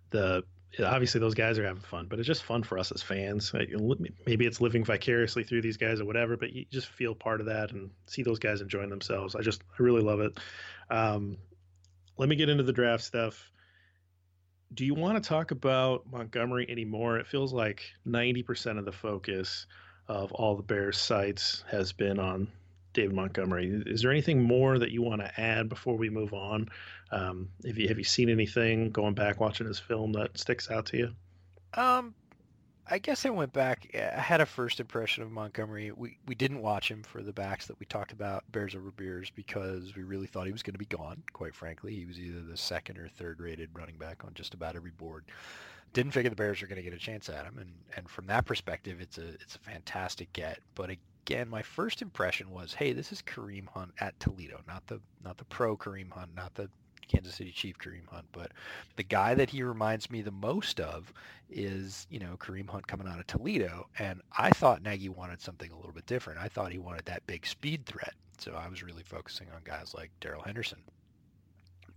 the 0.09 0.43
obviously 0.83 1.19
those 1.19 1.33
guys 1.33 1.57
are 1.57 1.65
having 1.65 1.81
fun, 1.81 2.07
but 2.09 2.19
it's 2.19 2.27
just 2.27 2.43
fun 2.43 2.63
for 2.63 2.77
us 2.77 2.91
as 2.91 3.01
fans. 3.01 3.53
Maybe 3.53 4.45
it's 4.45 4.61
living 4.61 4.83
vicariously 4.83 5.43
through 5.43 5.61
these 5.61 5.77
guys 5.77 5.99
or 5.99 6.05
whatever, 6.05 6.37
but 6.37 6.53
you 6.53 6.65
just 6.71 6.87
feel 6.87 7.15
part 7.15 7.39
of 7.39 7.47
that 7.47 7.71
and 7.71 7.89
see 8.05 8.23
those 8.23 8.39
guys 8.39 8.61
enjoying 8.61 8.89
themselves. 8.89 9.35
I 9.35 9.41
just 9.41 9.61
I 9.77 9.83
really 9.83 10.01
love 10.01 10.19
it. 10.19 10.37
Um, 10.89 11.37
let 12.17 12.29
me 12.29 12.35
get 12.35 12.49
into 12.49 12.63
the 12.63 12.73
draft 12.73 13.03
stuff. 13.03 13.51
Do 14.73 14.85
you 14.85 14.93
want 14.93 15.21
to 15.21 15.27
talk 15.27 15.51
about 15.51 16.05
Montgomery 16.11 16.69
anymore? 16.69 17.17
It 17.17 17.27
feels 17.27 17.53
like 17.53 17.83
90% 18.05 18.77
of 18.77 18.85
the 18.85 18.91
focus 18.91 19.65
of 20.07 20.31
all 20.33 20.55
the 20.55 20.63
Bears 20.63 20.97
sites 20.97 21.63
has 21.69 21.93
been 21.93 22.19
on 22.19 22.49
David 22.93 23.15
Montgomery. 23.15 23.83
Is 23.85 24.01
there 24.01 24.11
anything 24.11 24.41
more 24.41 24.79
that 24.79 24.91
you 24.91 25.01
want 25.01 25.21
to 25.21 25.39
add 25.39 25.69
before 25.69 25.95
we 25.95 26.09
move 26.09 26.33
on? 26.33 26.69
Um, 27.11 27.49
have 27.65 27.77
you 27.77 27.87
have 27.87 27.97
you 27.97 28.03
seen 28.03 28.29
anything 28.29 28.91
going 28.91 29.13
back 29.13 29.39
watching 29.39 29.67
his 29.67 29.79
film 29.79 30.13
that 30.13 30.37
sticks 30.37 30.69
out 30.69 30.87
to 30.87 30.97
you? 30.97 31.15
Um, 31.73 32.15
I 32.89 32.99
guess 32.99 33.25
I 33.25 33.29
went 33.29 33.51
back. 33.51 33.89
I 33.93 34.19
had 34.19 34.39
a 34.39 34.45
first 34.45 34.79
impression 34.79 35.21
of 35.21 35.31
Montgomery. 35.31 35.91
We 35.91 36.17
we 36.25 36.35
didn't 36.35 36.61
watch 36.61 36.89
him 36.89 37.03
for 37.03 37.21
the 37.21 37.33
backs 37.33 37.67
that 37.67 37.79
we 37.79 37.85
talked 37.85 38.13
about, 38.13 38.49
Bears 38.51 38.75
over 38.75 38.91
Beers, 38.91 39.29
because 39.29 39.95
we 39.95 40.03
really 40.03 40.27
thought 40.27 40.45
he 40.45 40.53
was 40.53 40.63
going 40.63 40.73
to 40.73 40.79
be 40.79 40.85
gone. 40.85 41.21
Quite 41.33 41.53
frankly, 41.53 41.93
he 41.93 42.05
was 42.05 42.19
either 42.19 42.41
the 42.41 42.57
second 42.57 42.97
or 42.97 43.09
third 43.09 43.41
rated 43.41 43.69
running 43.73 43.97
back 43.97 44.23
on 44.23 44.33
just 44.33 44.53
about 44.53 44.75
every 44.75 44.91
board. 44.91 45.25
Didn't 45.93 46.13
figure 46.13 46.29
the 46.29 46.35
Bears 46.35 46.61
were 46.61 46.67
going 46.67 46.77
to 46.77 46.83
get 46.83 46.93
a 46.93 46.97
chance 46.97 47.27
at 47.27 47.45
him, 47.45 47.57
and 47.57 47.71
and 47.97 48.09
from 48.09 48.27
that 48.27 48.45
perspective, 48.45 49.01
it's 49.01 49.17
a 49.17 49.27
it's 49.27 49.55
a 49.55 49.59
fantastic 49.59 50.31
get. 50.31 50.59
But 50.73 50.89
again, 51.27 51.49
my 51.49 51.61
first 51.61 52.01
impression 52.01 52.49
was, 52.51 52.73
hey, 52.73 52.93
this 52.93 53.11
is 53.11 53.21
Kareem 53.21 53.67
Hunt 53.67 53.91
at 53.99 54.17
Toledo, 54.17 54.61
not 54.65 54.87
the 54.87 55.01
not 55.23 55.37
the 55.37 55.43
pro 55.45 55.75
Kareem 55.75 56.09
Hunt, 56.11 56.33
not 56.33 56.55
the 56.55 56.69
Kansas 57.09 57.35
City 57.35 57.51
Chief 57.51 57.77
Kareem 57.77 58.07
Hunt, 58.07 58.25
but 58.31 58.51
the 58.95 59.03
guy 59.03 59.33
that 59.33 59.49
he 59.49 59.61
reminds 59.61 60.09
me 60.09 60.21
the 60.21 60.31
most 60.31 60.79
of 60.79 61.11
is, 61.49 62.07
you 62.09 62.19
know, 62.19 62.37
Kareem 62.37 62.69
Hunt 62.69 62.87
coming 62.87 63.07
out 63.07 63.19
of 63.19 63.27
Toledo. 63.27 63.87
And 63.99 64.21
I 64.37 64.51
thought 64.51 64.81
Nagy 64.81 65.09
wanted 65.09 65.41
something 65.41 65.69
a 65.69 65.75
little 65.75 65.91
bit 65.91 66.05
different. 66.05 66.39
I 66.39 66.47
thought 66.47 66.71
he 66.71 66.79
wanted 66.79 67.05
that 67.05 67.27
big 67.27 67.45
speed 67.45 67.85
threat. 67.85 68.13
So 68.37 68.53
I 68.53 68.69
was 68.69 68.83
really 68.83 69.03
focusing 69.03 69.47
on 69.53 69.61
guys 69.63 69.93
like 69.93 70.11
Darrell 70.21 70.43
Henderson. 70.43 70.79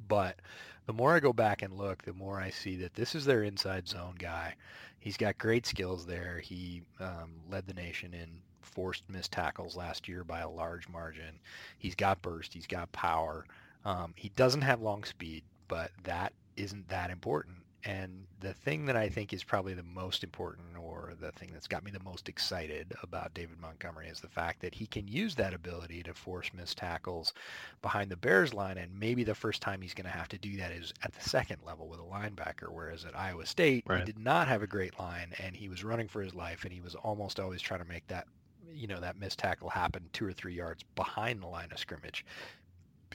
But 0.09 0.41
the 0.87 0.93
more 0.93 1.15
I 1.15 1.21
go 1.21 1.33
back 1.33 1.63
and 1.63 1.77
look, 1.77 2.03
the 2.03 2.13
more 2.13 2.41
I 2.41 2.51
see 2.51 2.77
that 2.77 2.95
this 2.95 3.15
is 3.15 3.25
their 3.25 3.45
inside 3.45 3.89
zone 3.89 4.17
guy. 4.19 4.55
He's 4.99 5.17
got 5.17 5.39
great 5.39 5.67
skills 5.67 6.05
there. 6.07 6.41
He 6.41 6.83
um, 6.99 7.33
led 7.49 7.67
the 7.67 7.75
nation 7.75 8.13
in 8.13 8.43
forced 8.63 9.09
missed 9.09 9.33
tackles 9.33 9.77
last 9.77 10.09
year 10.09 10.25
by 10.25 10.41
a 10.41 10.51
large 10.51 10.89
margin. 10.89 11.39
He's 11.79 11.95
got 11.95 12.23
burst. 12.23 12.53
He's 12.53 12.67
got 12.67 12.93
power. 12.93 13.47
Um, 13.85 14.13
he 14.17 14.31
doesn't 14.31 14.63
have 14.63 14.83
long 14.83 15.05
speed, 15.05 15.43
but 15.69 15.91
that 16.05 16.33
isn't 16.57 16.89
that 16.89 17.11
important. 17.11 17.57
And 17.85 18.27
the 18.41 18.53
thing 18.53 18.85
that 18.87 18.97
I 18.97 19.09
think 19.09 19.33
is 19.33 19.43
probably 19.43 19.73
the 19.73 19.83
most 19.83 20.23
important 20.23 20.77
or 20.79 21.15
the 21.19 21.33
thing 21.33 21.51
that's 21.53 21.67
got 21.67 21.83
me 21.83 21.91
the 21.91 22.03
most 22.03 22.29
excited 22.29 22.93
about 23.03 23.33
David 23.33 23.59
Montgomery 23.59 24.09
is 24.09 24.21
the 24.21 24.29
fact 24.29 24.61
that 24.61 24.75
he 24.75 24.87
can 24.87 25.09
use 25.09 25.35
that 25.37 25.55
ability 25.55 26.03
to 26.03 26.13
force 26.13 26.53
missed 26.53 26.77
tackles 26.77 27.33
behind 27.81 28.11
the 28.11 28.17
Bears 28.17 28.53
line. 28.53 28.77
And 28.77 28.99
maybe 28.99 29.25
the 29.25 29.35
first 29.35 29.63
time 29.63 29.81
he's 29.81 29.95
going 29.95 30.05
to 30.05 30.11
have 30.11 30.29
to 30.29 30.39
do 30.39 30.59
that 30.59 30.73
is 30.73 30.93
at 31.03 31.13
the 31.13 31.27
second 31.27 31.59
level 31.65 31.89
with 31.89 32.01
a 32.01 32.03
linebacker, 32.03 32.71
whereas 32.71 33.07
at 33.07 33.19
Iowa 33.19 33.47
State, 33.47 33.85
right. 33.87 34.01
he 34.01 34.05
did 34.05 34.19
not 34.19 34.49
have 34.49 34.63
a 34.63 34.67
great 34.67 34.99
line 34.99 35.33
and 35.39 35.57
he 35.57 35.71
was 35.71 35.83
running 35.83 36.09
for 36.09 36.21
his 36.21 36.35
life 36.35 36.65
and 36.65 36.73
he 36.73 36.83
was 36.83 36.95
almost 36.97 37.41
always 37.41 37.63
trying 37.63 37.81
to 37.81 37.89
make 37.89 38.07
that 38.09 38.27
you 38.75 38.87
know 38.87 39.01
that 39.01 39.19
missed 39.19 39.39
tackle 39.39 39.69
happen 39.69 40.09
two 40.13 40.27
or 40.27 40.33
three 40.33 40.55
yards 40.55 40.85
behind 40.95 41.43
the 41.43 41.47
line 41.47 41.69
of 41.73 41.79
scrimmage. 41.79 42.25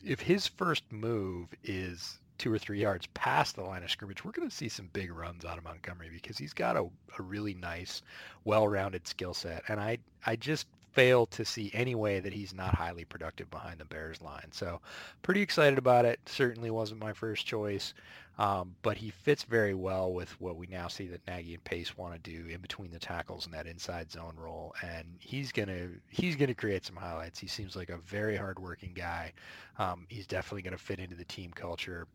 If 0.03 0.19
his 0.19 0.47
first 0.47 0.83
move 0.91 1.49
is 1.63 2.19
two 2.37 2.51
or 2.53 2.59
three 2.59 2.81
yards 2.81 3.07
past 3.13 3.55
the 3.55 3.63
line 3.63 3.83
of 3.83 3.89
scrimmage, 3.89 4.25
we're 4.25 4.31
going 4.31 4.49
to 4.49 4.55
see 4.55 4.69
some 4.69 4.89
big 4.91 5.11
runs 5.11 5.45
out 5.45 5.57
of 5.57 5.63
Montgomery 5.63 6.09
because 6.11 6.37
he's 6.37 6.53
got 6.53 6.75
a, 6.75 6.85
a 7.17 7.21
really 7.21 7.53
nice, 7.53 8.01
well-rounded 8.43 9.07
skill 9.07 9.33
set, 9.33 9.63
and 9.67 9.79
I 9.79 9.99
I 10.25 10.35
just 10.35 10.67
fail 10.95 11.25
to 11.25 11.43
see 11.43 11.69
any 11.73 11.93
way 11.93 12.21
that 12.21 12.33
he's 12.33 12.53
not 12.53 12.73
highly 12.73 13.03
productive 13.03 13.51
behind 13.51 13.79
the 13.79 13.85
Bears 13.85 14.21
line. 14.21 14.47
So 14.51 14.79
pretty 15.23 15.41
excited 15.41 15.77
about 15.77 16.05
it. 16.05 16.19
Certainly 16.25 16.71
wasn't 16.71 17.01
my 17.01 17.11
first 17.11 17.45
choice. 17.45 17.93
Um, 18.37 18.75
but 18.81 18.97
he 18.97 19.11
fits 19.11 19.43
very 19.43 19.73
well 19.73 20.11
with 20.11 20.29
what 20.41 20.57
we 20.57 20.67
now 20.67 20.87
see 20.87 21.07
that 21.07 21.25
Nagy 21.25 21.53
and 21.53 21.63
Pace 21.63 21.97
want 21.97 22.21
to 22.21 22.31
do 22.31 22.47
in 22.47 22.59
between 22.59 22.91
the 22.91 22.99
tackles 22.99 23.45
and 23.45 23.53
that 23.53 23.65
inside 23.65 24.11
zone 24.11 24.35
role. 24.37 24.73
And 24.83 25.05
he's 25.19 25.51
gonna 25.51 25.89
he's 26.09 26.35
gonna 26.35 26.53
create 26.53 26.85
some 26.85 26.97
highlights. 26.97 27.39
He 27.39 27.47
seems 27.47 27.75
like 27.75 27.89
a 27.89 27.97
very 27.97 28.35
hardworking 28.35 28.93
guy. 28.93 29.31
Um, 29.77 30.05
he's 30.09 30.27
definitely 30.27 30.63
gonna 30.63 30.77
fit 30.77 30.99
into 30.99 31.15
the 31.15 31.25
team 31.25 31.51
culture. 31.51 32.07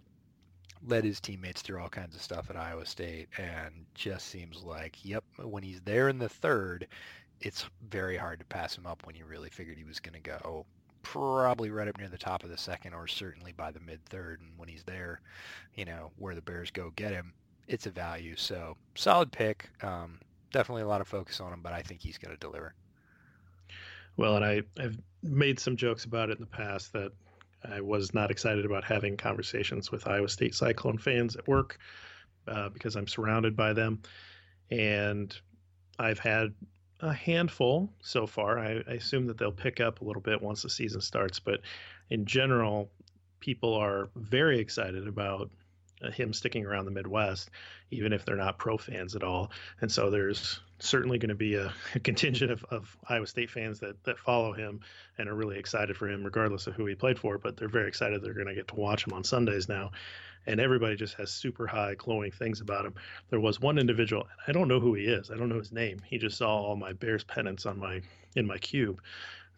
Led 0.86 1.04
his 1.04 1.20
teammates 1.20 1.62
through 1.62 1.80
all 1.80 1.90
kinds 1.90 2.14
of 2.14 2.22
stuff 2.22 2.48
at 2.48 2.56
Iowa 2.56 2.86
State, 2.86 3.28
and 3.36 3.84
just 3.94 4.28
seems 4.28 4.62
like, 4.62 4.96
yep, 5.04 5.24
when 5.36 5.62
he's 5.62 5.82
there 5.82 6.08
in 6.08 6.18
the 6.18 6.28
third, 6.28 6.86
it's 7.40 7.66
very 7.90 8.16
hard 8.16 8.38
to 8.38 8.46
pass 8.46 8.76
him 8.76 8.86
up 8.86 9.06
when 9.06 9.14
you 9.14 9.26
really 9.26 9.50
figured 9.50 9.76
he 9.76 9.84
was 9.84 10.00
going 10.00 10.14
to 10.14 10.20
go 10.20 10.64
probably 11.02 11.70
right 11.70 11.88
up 11.88 11.98
near 11.98 12.08
the 12.08 12.18
top 12.18 12.44
of 12.44 12.50
the 12.50 12.58
second 12.58 12.94
or 12.94 13.06
certainly 13.06 13.52
by 13.52 13.70
the 13.70 13.80
mid 13.80 14.04
third. 14.06 14.40
And 14.40 14.50
when 14.56 14.68
he's 14.68 14.84
there, 14.84 15.20
you 15.74 15.84
know, 15.84 16.10
where 16.18 16.34
the 16.34 16.42
Bears 16.42 16.70
go 16.70 16.92
get 16.96 17.12
him, 17.12 17.32
it's 17.68 17.86
a 17.86 17.90
value. 17.90 18.36
So 18.36 18.76
solid 18.94 19.32
pick. 19.32 19.70
Um, 19.82 20.18
definitely 20.52 20.82
a 20.82 20.88
lot 20.88 21.00
of 21.00 21.08
focus 21.08 21.40
on 21.40 21.52
him, 21.52 21.60
but 21.62 21.72
I 21.72 21.82
think 21.82 22.00
he's 22.00 22.18
going 22.18 22.34
to 22.34 22.40
deliver. 22.40 22.74
Well, 24.16 24.36
and 24.36 24.44
I, 24.44 24.62
I've 24.78 24.98
made 25.22 25.58
some 25.60 25.76
jokes 25.76 26.04
about 26.04 26.30
it 26.30 26.38
in 26.38 26.40
the 26.40 26.46
past 26.46 26.92
that 26.92 27.12
I 27.64 27.80
was 27.80 28.14
not 28.14 28.30
excited 28.30 28.64
about 28.64 28.84
having 28.84 29.16
conversations 29.16 29.90
with 29.90 30.06
Iowa 30.06 30.28
State 30.28 30.54
Cyclone 30.54 30.98
fans 30.98 31.36
at 31.36 31.46
work 31.46 31.78
uh, 32.48 32.68
because 32.70 32.96
I'm 32.96 33.06
surrounded 33.06 33.56
by 33.56 33.72
them. 33.72 34.02
And 34.70 35.34
I've 35.98 36.18
had 36.18 36.54
a 37.02 37.12
handful 37.12 37.88
so 38.02 38.26
far. 38.26 38.58
I, 38.58 38.82
I, 38.86 38.92
assume 38.92 39.26
that 39.26 39.38
they'll 39.38 39.52
pick 39.52 39.80
up 39.80 40.00
a 40.00 40.04
little 40.04 40.22
bit 40.22 40.42
once 40.42 40.62
the 40.62 40.70
season 40.70 41.00
starts, 41.00 41.38
but 41.38 41.60
in 42.10 42.26
general, 42.26 42.90
people 43.40 43.74
are 43.74 44.10
very 44.14 44.58
excited 44.58 45.08
about 45.08 45.50
uh, 46.02 46.10
him 46.10 46.32
sticking 46.32 46.64
around 46.66 46.84
the 46.84 46.90
Midwest, 46.90 47.50
even 47.90 48.12
if 48.12 48.24
they're 48.24 48.36
not 48.36 48.58
pro 48.58 48.76
fans 48.76 49.16
at 49.16 49.22
all. 49.22 49.50
And 49.80 49.90
so 49.90 50.10
there's 50.10 50.60
certainly 50.78 51.18
going 51.18 51.30
to 51.30 51.34
be 51.34 51.54
a, 51.54 51.72
a 51.94 52.00
contingent 52.04 52.50
of, 52.50 52.64
of, 52.70 52.96
Iowa 53.08 53.26
State 53.26 53.50
fans 53.50 53.80
that 53.80 54.02
that 54.04 54.18
follow 54.18 54.52
him 54.52 54.80
and 55.18 55.28
are 55.28 55.34
really 55.34 55.58
excited 55.58 55.96
for 55.96 56.08
him, 56.08 56.24
regardless 56.24 56.66
of 56.66 56.74
who 56.74 56.86
he 56.86 56.94
played 56.94 57.18
for. 57.18 57.38
But 57.38 57.56
they're 57.56 57.68
very 57.68 57.88
excited 57.88 58.22
they're 58.22 58.34
going 58.34 58.46
to 58.46 58.54
get 58.54 58.68
to 58.68 58.76
watch 58.76 59.06
him 59.06 59.12
on 59.12 59.24
Sundays 59.24 59.68
now 59.68 59.90
and 60.46 60.60
everybody 60.60 60.96
just 60.96 61.14
has 61.14 61.30
super 61.30 61.66
high 61.66 61.94
glowing 61.94 62.30
things 62.30 62.60
about 62.60 62.86
him. 62.86 62.94
There 63.28 63.40
was 63.40 63.60
one 63.60 63.78
individual, 63.78 64.22
and 64.22 64.40
I 64.48 64.58
don't 64.58 64.68
know 64.68 64.80
who 64.80 64.94
he 64.94 65.04
is. 65.04 65.30
I 65.30 65.36
don't 65.36 65.48
know 65.48 65.58
his 65.58 65.72
name. 65.72 66.00
He 66.06 66.18
just 66.18 66.36
saw 66.36 66.56
all 66.56 66.76
my 66.76 66.92
Bears 66.92 67.24
pennants 67.24 67.66
on 67.66 67.78
my 67.78 68.00
in 68.36 68.46
my 68.46 68.58
cube, 68.58 69.00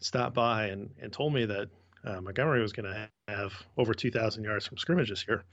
stopped 0.01 0.35
by 0.35 0.67
and 0.67 0.91
and 1.01 1.13
told 1.13 1.35
me 1.35 1.45
that 1.47 1.69
uh, 2.05 2.21
Montgomery 2.21 2.61
was 2.61 2.73
going 2.73 2.93
to 2.93 3.09
have 3.29 3.53
over 3.77 3.95
2,000 3.95 4.43
yards 4.43 4.67
from 4.67 4.77
scrimmage 4.77 5.11
this 5.11 5.27
year, 5.27 5.45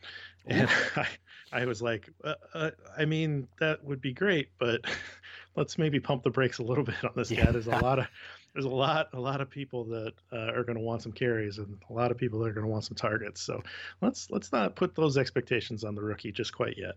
and 0.48 0.70
I, 0.96 1.08
I 1.52 1.66
was 1.66 1.82
like, 1.82 2.10
uh, 2.24 2.36
uh, 2.54 2.72
I 2.98 3.06
mean, 3.06 3.48
that 3.60 3.84
would 3.84 4.02
be 4.02 4.14
great, 4.14 4.50
but 4.58 4.82
let's 5.56 5.78
maybe 5.78 6.00
pump 6.00 6.24
the 6.24 6.30
brakes 6.30 6.60
a 6.60 6.64
little 6.64 6.84
bit 6.84 7.04
on 7.04 7.12
this 7.16 7.32
yeah. 7.32 7.46
guy. 7.46 7.52
There's 7.52 7.68
a 7.68 7.72
lot 7.72 8.00
of 8.00 8.08
there's 8.53 8.65
a 8.65 8.70
lot 8.70 9.10
a 9.13 9.20
lot 9.20 9.41
of 9.41 9.50
people 9.50 9.84
that 9.86 10.13
uh, 10.34 10.51
are 10.53 10.63
going 10.63 10.77
to 10.77 10.84
want 10.84 11.01
some 11.01 11.12
carries 11.12 11.58
and 11.58 11.77
a 11.89 11.94
lot 11.94 12.12
of 12.12 12.18
people 12.18 12.39
that 12.39 12.50
are 12.50 12.53
going 12.53 12.65
to 12.65 12.72
want 12.72 12.84
some 12.84 12.96
targets. 12.96 13.41
So 13.41 13.62
let's 14.01 14.29
let's 14.29 14.51
not 14.51 14.75
put 14.75 14.96
those 14.96 15.18
expectations 15.18 15.84
on 15.84 15.96
the 15.96 16.01
rookie 16.01 16.32
just 16.32 16.53
quite 16.53 16.77
yet. 16.77 16.96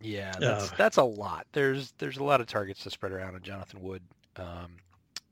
Yeah, 0.00 0.32
that's 0.38 0.72
uh, 0.72 0.74
that's 0.76 0.96
a 0.96 1.04
lot. 1.04 1.46
There's 1.52 1.92
there's 1.98 2.18
a 2.18 2.24
lot 2.24 2.40
of 2.40 2.46
targets 2.46 2.82
to 2.84 2.90
spread 2.90 3.12
around, 3.12 3.34
and 3.34 3.44
Jonathan 3.44 3.82
Wood 3.82 4.02
um, 4.36 4.76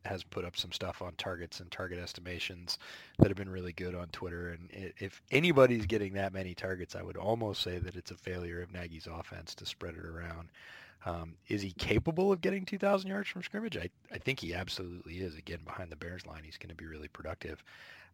has 0.04 0.22
put 0.22 0.44
up 0.44 0.56
some 0.56 0.72
stuff 0.72 1.02
on 1.02 1.12
targets 1.16 1.60
and 1.60 1.70
target 1.70 1.98
estimations 1.98 2.78
that 3.18 3.28
have 3.28 3.36
been 3.36 3.48
really 3.48 3.72
good 3.72 3.94
on 3.94 4.08
Twitter. 4.08 4.50
And 4.50 4.92
if 4.98 5.22
anybody's 5.30 5.86
getting 5.86 6.14
that 6.14 6.32
many 6.32 6.54
targets, 6.54 6.94
I 6.94 7.02
would 7.02 7.16
almost 7.16 7.62
say 7.62 7.78
that 7.78 7.96
it's 7.96 8.10
a 8.10 8.16
failure 8.16 8.62
of 8.62 8.72
Nagy's 8.72 9.06
offense 9.06 9.54
to 9.56 9.66
spread 9.66 9.94
it 9.94 10.04
around. 10.04 10.50
Um, 11.06 11.34
is 11.49 11.61
he 11.61 11.73
capable 11.73 12.32
of 12.32 12.40
getting 12.40 12.64
2,000 12.64 13.08
yards 13.08 13.28
from 13.28 13.42
scrimmage? 13.42 13.76
I, 13.76 13.90
I 14.12 14.18
think 14.18 14.40
he 14.40 14.54
absolutely 14.54 15.18
is. 15.18 15.37
Again, 15.37 15.61
behind 15.64 15.92
the 15.92 15.96
Bears 15.96 16.26
line, 16.26 16.42
he's 16.44 16.56
going 16.56 16.70
to 16.70 16.75
be 16.75 16.87
really 16.87 17.08
productive. 17.08 17.62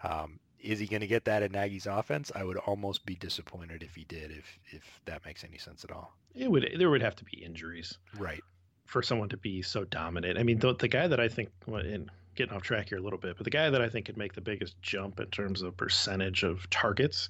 Um, 0.03 0.41
is 0.61 0.79
he 0.79 0.87
going 0.87 1.01
to 1.01 1.07
get 1.07 1.25
that 1.25 1.43
in 1.43 1.53
Nagy's 1.53 1.87
offense? 1.87 2.33
I 2.35 2.45
would 2.45 2.57
almost 2.57 3.07
be 3.07 3.15
disappointed 3.15 3.83
if 3.83 3.95
he 3.95 4.05
did, 4.05 4.31
if 4.31 4.59
if 4.73 5.01
that 5.07 5.25
makes 5.25 5.45
any 5.45 5.57
sense 5.57 5.85
at 5.85 5.91
all. 5.91 6.13
It 6.35 6.51
would. 6.51 6.69
There 6.77 6.91
would 6.91 7.03
have 7.03 7.17
to 7.17 7.25
be 7.25 7.43
injuries, 7.43 7.97
right, 8.19 8.43
for 8.87 9.03
someone 9.03 9.29
to 9.31 9.37
be 9.37 9.63
so 9.63 9.85
dominant. 9.85 10.39
I 10.39 10.43
mean, 10.43 10.59
the, 10.59 10.75
the 10.75 10.89
guy 10.89 11.07
that 11.07 11.21
I 11.21 11.29
think, 11.29 11.51
in 11.67 12.11
getting 12.35 12.55
off 12.55 12.63
track 12.63 12.89
here 12.89 12.99
a 12.99 13.03
little 13.03 13.19
bit, 13.19 13.37
but 13.37 13.45
the 13.45 13.51
guy 13.51 13.71
that 13.71 13.81
I 13.81 13.89
think 13.89 14.07
could 14.07 14.17
make 14.17 14.35
the 14.35 14.41
biggest 14.41 14.81
jump 14.83 15.19
in 15.21 15.27
terms 15.27 15.63
of 15.63 15.77
percentage 15.77 16.43
of 16.43 16.69
targets 16.71 17.29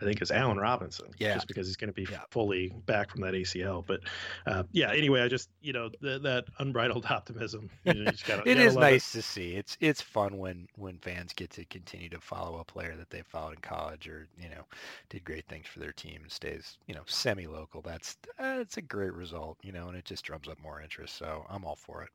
I 0.00 0.04
think 0.04 0.22
is 0.22 0.30
Allen 0.30 0.58
Robinson. 0.58 1.06
Yeah. 1.18 1.34
Just 1.34 1.48
because 1.48 1.66
he's 1.66 1.76
going 1.76 1.92
to 1.92 1.94
be 1.94 2.06
yeah. 2.10 2.20
fully 2.30 2.72
back 2.86 3.10
from 3.10 3.20
that 3.22 3.34
ACL. 3.34 3.84
But 3.86 4.00
uh, 4.46 4.64
yeah, 4.72 4.92
anyway, 4.92 5.22
I 5.22 5.28
just 5.28 5.50
you 5.60 5.72
know 5.72 5.90
the, 6.00 6.18
that 6.20 6.44
unbridled 6.58 7.06
optimism. 7.10 7.70
You 7.84 7.94
know, 7.94 8.10
gotta, 8.26 8.42
it 8.48 8.58
is 8.58 8.76
nice 8.76 9.14
it. 9.14 9.18
to 9.18 9.22
see. 9.22 9.54
It's 9.54 9.76
it's 9.80 10.00
fun 10.00 10.38
when 10.38 10.68
when 10.76 10.98
fans 10.98 11.32
get 11.32 11.50
to 11.50 11.64
continue 11.66 12.08
to 12.10 12.20
follow 12.20 12.58
a 12.58 12.64
player 12.64 12.96
that 12.96 13.10
they 13.10 13.22
followed 13.22 13.54
in 13.54 13.60
college 13.60 14.08
or 14.08 14.26
you 14.38 14.48
know 14.48 14.64
did 15.08 15.24
great 15.24 15.46
things 15.46 15.66
for 15.66 15.80
their 15.80 15.92
team 15.92 16.20
and 16.22 16.32
stays 16.32 16.78
you 16.86 16.94
know 16.94 17.02
semi 17.06 17.46
local. 17.46 17.82
That's 17.82 18.16
that's 18.38 18.76
a 18.76 18.82
great 18.82 19.12
result. 19.12 19.58
You 19.62 19.72
know, 19.72 19.88
and 19.88 19.96
it 19.96 20.04
just 20.04 20.24
drums 20.24 20.48
up 20.48 20.60
more 20.62 20.80
interest. 20.80 21.16
So 21.16 21.44
I'm 21.48 21.64
all 21.64 21.76
for 21.76 22.02
it. 22.02 22.10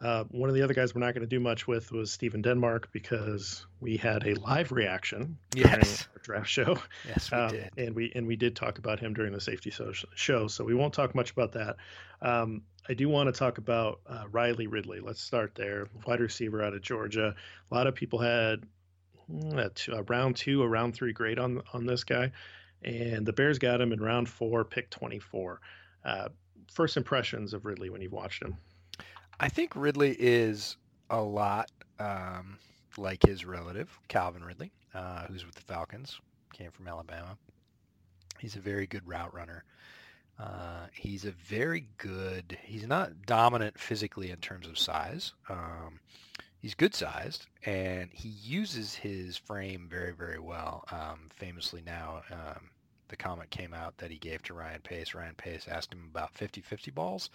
Uh, 0.00 0.24
one 0.24 0.50
of 0.50 0.54
the 0.54 0.62
other 0.62 0.74
guys 0.74 0.94
we're 0.94 1.00
not 1.00 1.14
going 1.14 1.22
to 1.22 1.26
do 1.26 1.40
much 1.40 1.66
with 1.66 1.90
was 1.90 2.12
Stephen 2.12 2.42
Denmark 2.42 2.90
because 2.92 3.66
we 3.80 3.96
had 3.96 4.26
a 4.26 4.34
live 4.34 4.70
reaction 4.70 5.38
during 5.50 5.72
our 5.72 6.22
draft 6.22 6.50
show. 6.50 6.78
Yes, 7.08 7.30
we 7.30 7.38
um, 7.38 7.50
did, 7.50 7.70
and 7.78 7.96
we 7.96 8.12
and 8.14 8.26
we 8.26 8.36
did 8.36 8.54
talk 8.54 8.78
about 8.78 9.00
him 9.00 9.14
during 9.14 9.32
the 9.32 9.40
safety 9.40 9.72
show. 10.14 10.46
So 10.48 10.64
we 10.64 10.74
won't 10.74 10.92
talk 10.92 11.14
much 11.14 11.30
about 11.30 11.52
that. 11.52 11.76
Um, 12.20 12.62
I 12.88 12.94
do 12.94 13.08
want 13.08 13.32
to 13.32 13.38
talk 13.38 13.56
about 13.56 14.00
uh, 14.06 14.24
Riley 14.30 14.66
Ridley. 14.66 15.00
Let's 15.00 15.20
start 15.20 15.54
there. 15.54 15.88
Wide 16.06 16.20
receiver 16.20 16.62
out 16.62 16.74
of 16.74 16.82
Georgia. 16.82 17.34
A 17.70 17.74
lot 17.74 17.86
of 17.86 17.94
people 17.94 18.18
had 18.18 18.64
mm, 19.32 19.58
a, 19.58 19.70
two, 19.70 19.92
a 19.92 20.02
round 20.02 20.36
two, 20.36 20.62
a 20.62 20.68
round 20.68 20.94
three 20.94 21.14
grade 21.14 21.38
on 21.38 21.62
on 21.72 21.86
this 21.86 22.04
guy, 22.04 22.32
and 22.84 23.24
the 23.24 23.32
Bears 23.32 23.58
got 23.58 23.80
him 23.80 23.92
in 23.92 24.02
round 24.02 24.28
four, 24.28 24.62
pick 24.62 24.90
twenty 24.90 25.18
four. 25.18 25.62
Uh, 26.04 26.28
first 26.70 26.98
impressions 26.98 27.54
of 27.54 27.64
Ridley 27.64 27.88
when 27.88 28.02
you've 28.02 28.12
watched 28.12 28.42
him. 28.42 28.58
I 29.38 29.48
think 29.48 29.76
Ridley 29.76 30.16
is 30.18 30.76
a 31.10 31.20
lot 31.20 31.70
um, 31.98 32.58
like 32.96 33.24
his 33.24 33.44
relative, 33.44 33.98
Calvin 34.08 34.42
Ridley, 34.42 34.72
uh, 34.94 35.24
who's 35.26 35.44
with 35.44 35.54
the 35.54 35.60
Falcons, 35.62 36.20
came 36.52 36.70
from 36.70 36.88
Alabama. 36.88 37.36
He's 38.38 38.56
a 38.56 38.60
very 38.60 38.86
good 38.86 39.06
route 39.06 39.34
runner. 39.34 39.64
Uh, 40.38 40.86
he's 40.92 41.24
a 41.24 41.30
very 41.32 41.86
good, 41.98 42.58
he's 42.62 42.86
not 42.86 43.22
dominant 43.26 43.78
physically 43.78 44.30
in 44.30 44.38
terms 44.38 44.66
of 44.66 44.78
size. 44.78 45.32
Um, 45.48 46.00
he's 46.60 46.74
good 46.74 46.94
sized 46.94 47.46
and 47.64 48.10
he 48.12 48.28
uses 48.28 48.94
his 48.94 49.36
frame 49.36 49.86
very, 49.90 50.12
very 50.12 50.38
well. 50.38 50.84
Um, 50.90 51.28
famously 51.34 51.82
now, 51.84 52.22
um, 52.30 52.70
the 53.08 53.16
comment 53.16 53.50
came 53.50 53.74
out 53.74 53.96
that 53.98 54.10
he 54.10 54.18
gave 54.18 54.42
to 54.44 54.54
Ryan 54.54 54.80
Pace. 54.82 55.14
Ryan 55.14 55.34
Pace 55.34 55.66
asked 55.68 55.92
him 55.92 56.08
about 56.10 56.34
50-50 56.34 56.94
balls. 56.94 57.30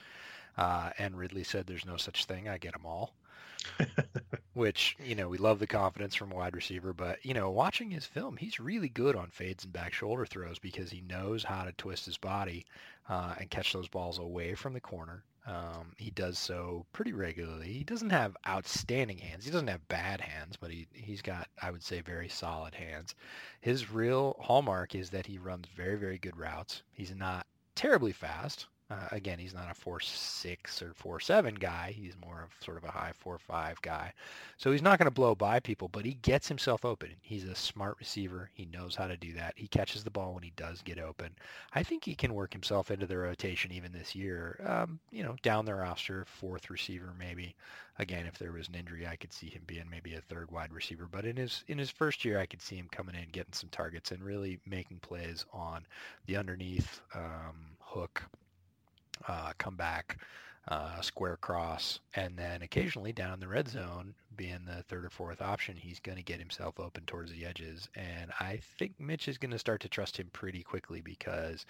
Uh, 0.57 0.91
and 0.97 1.17
Ridley 1.17 1.43
said, 1.43 1.65
"There's 1.65 1.85
no 1.85 1.97
such 1.97 2.25
thing. 2.25 2.49
I 2.49 2.57
get 2.57 2.73
them 2.73 2.85
all." 2.85 3.13
Which 4.53 4.97
you 5.03 5.15
know 5.15 5.29
we 5.29 5.37
love 5.37 5.59
the 5.59 5.67
confidence 5.67 6.15
from 6.15 6.31
a 6.31 6.35
wide 6.35 6.55
receiver, 6.55 6.93
but 6.93 7.23
you 7.25 7.33
know 7.33 7.49
watching 7.51 7.89
his 7.89 8.05
film, 8.05 8.37
he's 8.37 8.59
really 8.59 8.89
good 8.89 9.15
on 9.15 9.29
fades 9.29 9.63
and 9.63 9.71
back 9.71 9.93
shoulder 9.93 10.25
throws 10.25 10.59
because 10.59 10.89
he 10.89 11.01
knows 11.01 11.43
how 11.43 11.63
to 11.63 11.71
twist 11.73 12.05
his 12.05 12.17
body 12.17 12.65
uh, 13.07 13.35
and 13.39 13.49
catch 13.49 13.71
those 13.71 13.87
balls 13.87 14.19
away 14.19 14.55
from 14.55 14.73
the 14.73 14.81
corner. 14.81 15.23
Um, 15.45 15.93
he 15.97 16.11
does 16.11 16.37
so 16.37 16.85
pretty 16.93 17.13
regularly. 17.13 17.73
He 17.73 17.83
doesn't 17.83 18.11
have 18.11 18.37
outstanding 18.47 19.17
hands. 19.17 19.45
He 19.45 19.51
doesn't 19.51 19.67
have 19.67 19.87
bad 19.87 20.21
hands, 20.21 20.55
but 20.55 20.69
he 20.71 20.87
he's 20.93 21.21
got 21.21 21.47
I 21.61 21.71
would 21.71 21.83
say 21.83 22.01
very 22.01 22.29
solid 22.29 22.75
hands. 22.75 23.15
His 23.59 23.89
real 23.91 24.35
hallmark 24.39 24.93
is 24.93 25.09
that 25.09 25.25
he 25.25 25.39
runs 25.39 25.67
very 25.75 25.97
very 25.97 26.19
good 26.19 26.37
routes. 26.37 26.83
He's 26.91 27.15
not 27.15 27.47
terribly 27.75 28.11
fast. 28.11 28.67
Uh, 28.91 29.07
again, 29.11 29.39
he's 29.39 29.53
not 29.53 29.71
a 29.71 29.73
four 29.73 30.01
six 30.01 30.81
or 30.81 30.93
four 30.93 31.17
seven 31.21 31.55
guy. 31.55 31.93
He's 31.95 32.15
more 32.25 32.41
of 32.43 32.49
sort 32.65 32.75
of 32.75 32.83
a 32.83 32.91
high 32.91 33.13
four 33.17 33.37
five 33.37 33.81
guy. 33.81 34.11
So 34.57 34.71
he's 34.73 34.81
not 34.81 34.99
going 34.99 35.05
to 35.05 35.11
blow 35.11 35.33
by 35.33 35.61
people, 35.61 35.87
but 35.87 36.03
he 36.03 36.15
gets 36.15 36.49
himself 36.49 36.83
open. 36.83 37.11
He's 37.21 37.45
a 37.45 37.55
smart 37.55 37.95
receiver. 37.99 38.49
He 38.53 38.65
knows 38.65 38.93
how 38.93 39.07
to 39.07 39.15
do 39.15 39.31
that. 39.33 39.53
He 39.55 39.67
catches 39.67 40.03
the 40.03 40.11
ball 40.11 40.33
when 40.33 40.43
he 40.43 40.51
does 40.57 40.81
get 40.81 40.99
open. 40.99 41.29
I 41.73 41.83
think 41.83 42.03
he 42.03 42.15
can 42.15 42.33
work 42.33 42.51
himself 42.51 42.91
into 42.91 43.05
the 43.05 43.17
rotation 43.17 43.71
even 43.71 43.93
this 43.93 44.13
year. 44.13 44.59
Um, 44.65 44.99
you 45.09 45.23
know, 45.23 45.37
down 45.41 45.63
the 45.63 45.75
roster, 45.75 46.25
fourth 46.25 46.69
receiver 46.69 47.13
maybe. 47.17 47.55
Again, 47.97 48.25
if 48.25 48.37
there 48.37 48.51
was 48.51 48.67
an 48.67 48.75
injury, 48.75 49.07
I 49.07 49.15
could 49.15 49.31
see 49.31 49.47
him 49.47 49.61
being 49.67 49.89
maybe 49.89 50.15
a 50.15 50.21
third 50.21 50.51
wide 50.51 50.73
receiver. 50.73 51.07
But 51.09 51.23
in 51.23 51.37
his 51.37 51.63
in 51.69 51.77
his 51.77 51.91
first 51.91 52.25
year, 52.25 52.39
I 52.39 52.45
could 52.45 52.61
see 52.61 52.75
him 52.75 52.89
coming 52.91 53.15
in, 53.15 53.29
getting 53.31 53.53
some 53.53 53.69
targets, 53.69 54.11
and 54.11 54.21
really 54.21 54.59
making 54.65 54.99
plays 54.99 55.45
on 55.53 55.85
the 56.25 56.35
underneath 56.35 56.99
um, 57.15 57.77
hook 57.79 58.23
come 59.71 59.77
back, 59.77 60.17
uh, 60.67 61.01
square 61.01 61.37
cross, 61.37 61.99
and 62.15 62.37
then 62.37 62.61
occasionally 62.61 63.13
down 63.13 63.33
in 63.33 63.39
the 63.39 63.47
red 63.47 63.67
zone, 63.67 64.13
being 64.35 64.65
the 64.65 64.83
third 64.83 65.05
or 65.05 65.09
fourth 65.09 65.41
option, 65.41 65.75
he's 65.75 65.99
going 65.99 66.17
to 66.17 66.23
get 66.23 66.39
himself 66.39 66.79
open 66.79 67.03
towards 67.05 67.31
the 67.31 67.45
edges. 67.45 67.89
And 67.95 68.31
I 68.39 68.59
think 68.77 68.93
Mitch 68.99 69.27
is 69.27 69.37
going 69.37 69.51
to 69.51 69.59
start 69.59 69.81
to 69.81 69.89
trust 69.89 70.17
him 70.17 70.29
pretty 70.33 70.61
quickly 70.61 71.01
because, 71.01 71.65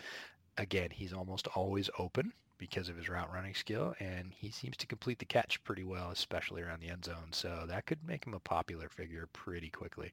again, 0.58 0.90
he's 0.92 1.14
almost 1.14 1.48
always 1.56 1.90
open 2.00 2.34
because 2.58 2.90
of 2.90 2.98
his 2.98 3.10
route 3.10 3.32
running 3.34 3.56
skill, 3.56 3.96
and 4.00 4.32
he 4.36 4.50
seems 4.52 4.78
to 4.78 4.88
complete 4.88 5.20
the 5.20 5.26
catch 5.26 5.64
pretty 5.64 5.84
well, 5.84 6.12
especially 6.12 6.62
around 6.62 6.80
the 6.80 6.90
end 6.90 7.06
zone. 7.06 7.32
So 7.32 7.66
that 7.68 7.86
could 7.86 8.00
make 8.06 8.26
him 8.26 8.34
a 8.34 8.40
popular 8.40 8.90
figure 8.90 9.28
pretty 9.34 9.70
quickly. 9.70 10.12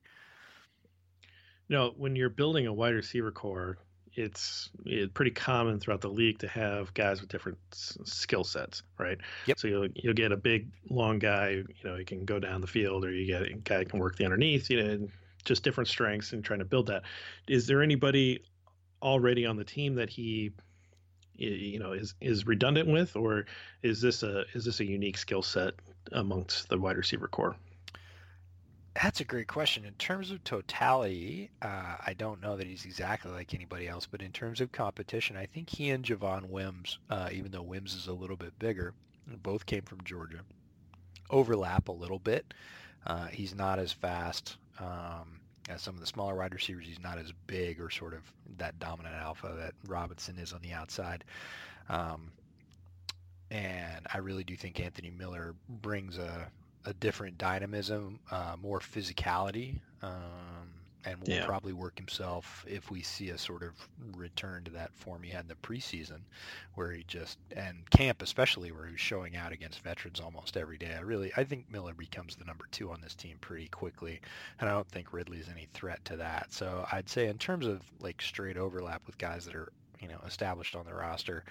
You 1.69 1.77
know, 1.77 1.95
when 1.97 2.17
you're 2.17 2.31
building 2.31 2.67
a 2.67 2.73
wide 2.73 2.95
receiver 2.95 3.31
corps, 3.31 3.77
it's, 4.15 4.71
it's 4.85 5.13
pretty 5.13 5.31
common 5.31 5.79
throughout 5.81 6.01
the 6.01 6.09
league 6.09 6.39
to 6.41 6.49
have 6.49 6.93
guys 6.95 7.21
with 7.21 7.31
different 7.31 7.59
s- 7.73 7.99
skill 8.05 8.45
sets, 8.45 8.83
right? 8.99 9.19
Yep. 9.47 9.59
So 9.59 9.69
you'll 9.69 9.89
you'll 9.95 10.15
get 10.15 10.33
a 10.33 10.37
big 10.37 10.69
long 10.91 11.19
guy, 11.19 11.51
you 11.51 11.85
know, 11.85 11.97
he 11.97 12.05
can 12.05 12.25
go 12.25 12.39
down 12.39 12.61
the 12.61 12.67
field, 12.67 13.05
or 13.05 13.13
you 13.13 13.27
get 13.27 13.43
a 13.43 13.55
guy 13.55 13.85
can 13.85 13.99
work 13.99 14.17
the 14.17 14.25
underneath, 14.25 14.71
you 14.71 14.83
know, 14.83 15.09
just 15.45 15.63
different 15.63 15.89
strengths 15.89 16.33
and 16.33 16.45
trying 16.45 16.59
to 16.59 16.65
build 16.65 16.87
that. 16.87 17.03
Is 17.47 17.67
there 17.67 17.83
anybody 17.83 18.43
already 19.03 19.47
on 19.47 19.57
the 19.57 19.65
team 19.65 19.95
that 19.95 20.11
he 20.11 20.53
you 21.39 21.79
know 21.79 21.93
is 21.93 22.15
is 22.21 22.47
redundant 22.47 22.89
with 22.89 23.15
or 23.15 23.47
is 23.83 24.01
this 24.01 24.25
a 24.25 24.45
is 24.55 24.65
this 24.65 24.81
a 24.81 24.85
unique 24.85 25.17
skill 25.17 25.43
set 25.43 25.75
amongst 26.13 26.69
the 26.69 26.77
wide 26.77 26.97
receiver 26.97 27.29
corps 27.29 27.55
that's 29.03 29.21
a 29.21 29.25
great 29.25 29.47
question. 29.47 29.85
In 29.85 29.95
terms 29.95 30.31
of 30.31 30.43
totality, 30.43 31.51
uh, 31.63 31.97
I 32.05 32.15
don't 32.19 32.41
know 32.41 32.57
that 32.57 32.67
he's 32.67 32.85
exactly 32.85 33.31
like 33.31 33.55
anybody 33.55 33.87
else, 33.87 34.07
but 34.11 34.23
in 34.23 34.33
terms 34.33 34.61
of 34.61 34.73
competition, 34.73 35.37
I 35.37 35.47
think 35.47 35.71
he 35.71 35.91
and 35.91 36.05
Javon 36.05 36.47
Wims, 36.47 36.99
uh, 37.09 37.29
even 37.33 37.53
though 37.53 37.63
Wims 37.63 37.95
is 37.95 38.09
a 38.09 38.13
little 38.13 38.37
bit 38.37 38.59
bigger, 38.59 38.95
both 39.43 39.67
came 39.67 39.83
from 39.83 40.03
Georgia, 40.05 40.41
overlap 41.31 41.89
a 41.89 41.93
little 41.93 42.19
bit. 42.19 42.55
Uh, 43.07 43.27
he's 43.27 43.55
not 43.55 43.79
as 43.79 43.93
fast 43.93 44.57
um, 44.81 45.41
as 45.69 45.81
some 45.81 45.95
of 45.95 46.01
the 46.01 46.07
smaller 46.07 46.35
wide 46.35 46.55
receivers. 46.55 46.87
He's 46.87 47.01
not 47.01 47.19
as 47.19 47.33
big 47.47 47.81
or 47.81 47.91
sort 47.91 48.15
of 48.15 48.21
that 48.57 48.79
dominant 48.81 49.15
alpha 49.15 49.55
that 49.59 49.75
Robinson 49.87 50.39
is 50.39 50.53
on 50.53 50.61
the 50.63 50.73
outside. 50.73 51.25
Um, 51.89 52.33
and 53.51 54.07
I 54.13 54.19
really 54.19 54.45
do 54.45 54.57
think 54.57 54.81
Anthony 54.81 55.11
Miller 55.11 55.55
brings 55.69 56.19
a 56.19 56.51
a 56.85 56.95
different 56.95 57.39
dynamism, 57.39 58.19
uh, 58.31 58.57
more 58.61 58.81
physicality, 58.81 59.81
um, 60.03 60.69
and 61.05 61.21
will 61.21 61.29
yeah. 61.29 61.47
probably 61.47 61.73
work 61.73 61.97
himself 61.97 62.65
if 62.69 62.91
we 62.91 63.03
see 63.03 63.31
a 63.31 63.39
sort 63.39 63.63
of 63.63 63.73
return 64.17 64.65
to 64.65 64.71
that 64.71 64.93
form 64.95 65.23
he 65.23 65.31
had 65.31 65.43
in 65.43 65.49
the 65.49 65.55
preseason, 65.57 66.21
where 66.75 66.91
he 66.93 67.05
just 67.07 67.39
and 67.57 67.89
camp 67.91 68.21
especially 68.23 68.73
where 68.73 68.87
he 68.87 68.93
was 68.93 69.01
showing 69.01 69.37
out 69.37 69.53
against 69.53 69.81
veterans 69.81 70.21
almost 70.21 70.57
every 70.57 70.77
day. 70.77 70.95
I 70.97 71.01
really 71.01 71.33
I 71.37 71.45
think 71.45 71.71
Miller 71.71 71.95
becomes 71.95 72.37
the 72.37 72.45
number 72.45 72.67
two 72.71 72.91
on 72.91 73.01
this 73.01 73.15
team 73.15 73.37
pretty 73.41 73.69
quickly, 73.69 74.21
and 74.61 74.69
I 74.69 74.73
don't 74.73 74.89
think 74.89 75.13
Ridley's 75.13 75.49
any 75.49 75.69
threat 75.73 76.05
to 76.07 76.17
that. 76.17 76.53
So 76.53 76.87
I'd 76.93 77.09
say 77.09 77.29
in 77.29 77.39
terms 77.39 77.67
of 77.67 77.81
like 78.01 78.21
straight 78.21 78.57
overlap 78.57 79.03
with 79.07 79.19
guys 79.19 79.45
that 79.47 79.55
are 79.55 79.73
you 80.01 80.09
know 80.09 80.21
established 80.27 80.75
on 80.75 80.85
the 80.85 80.95
roster, 80.95 81.45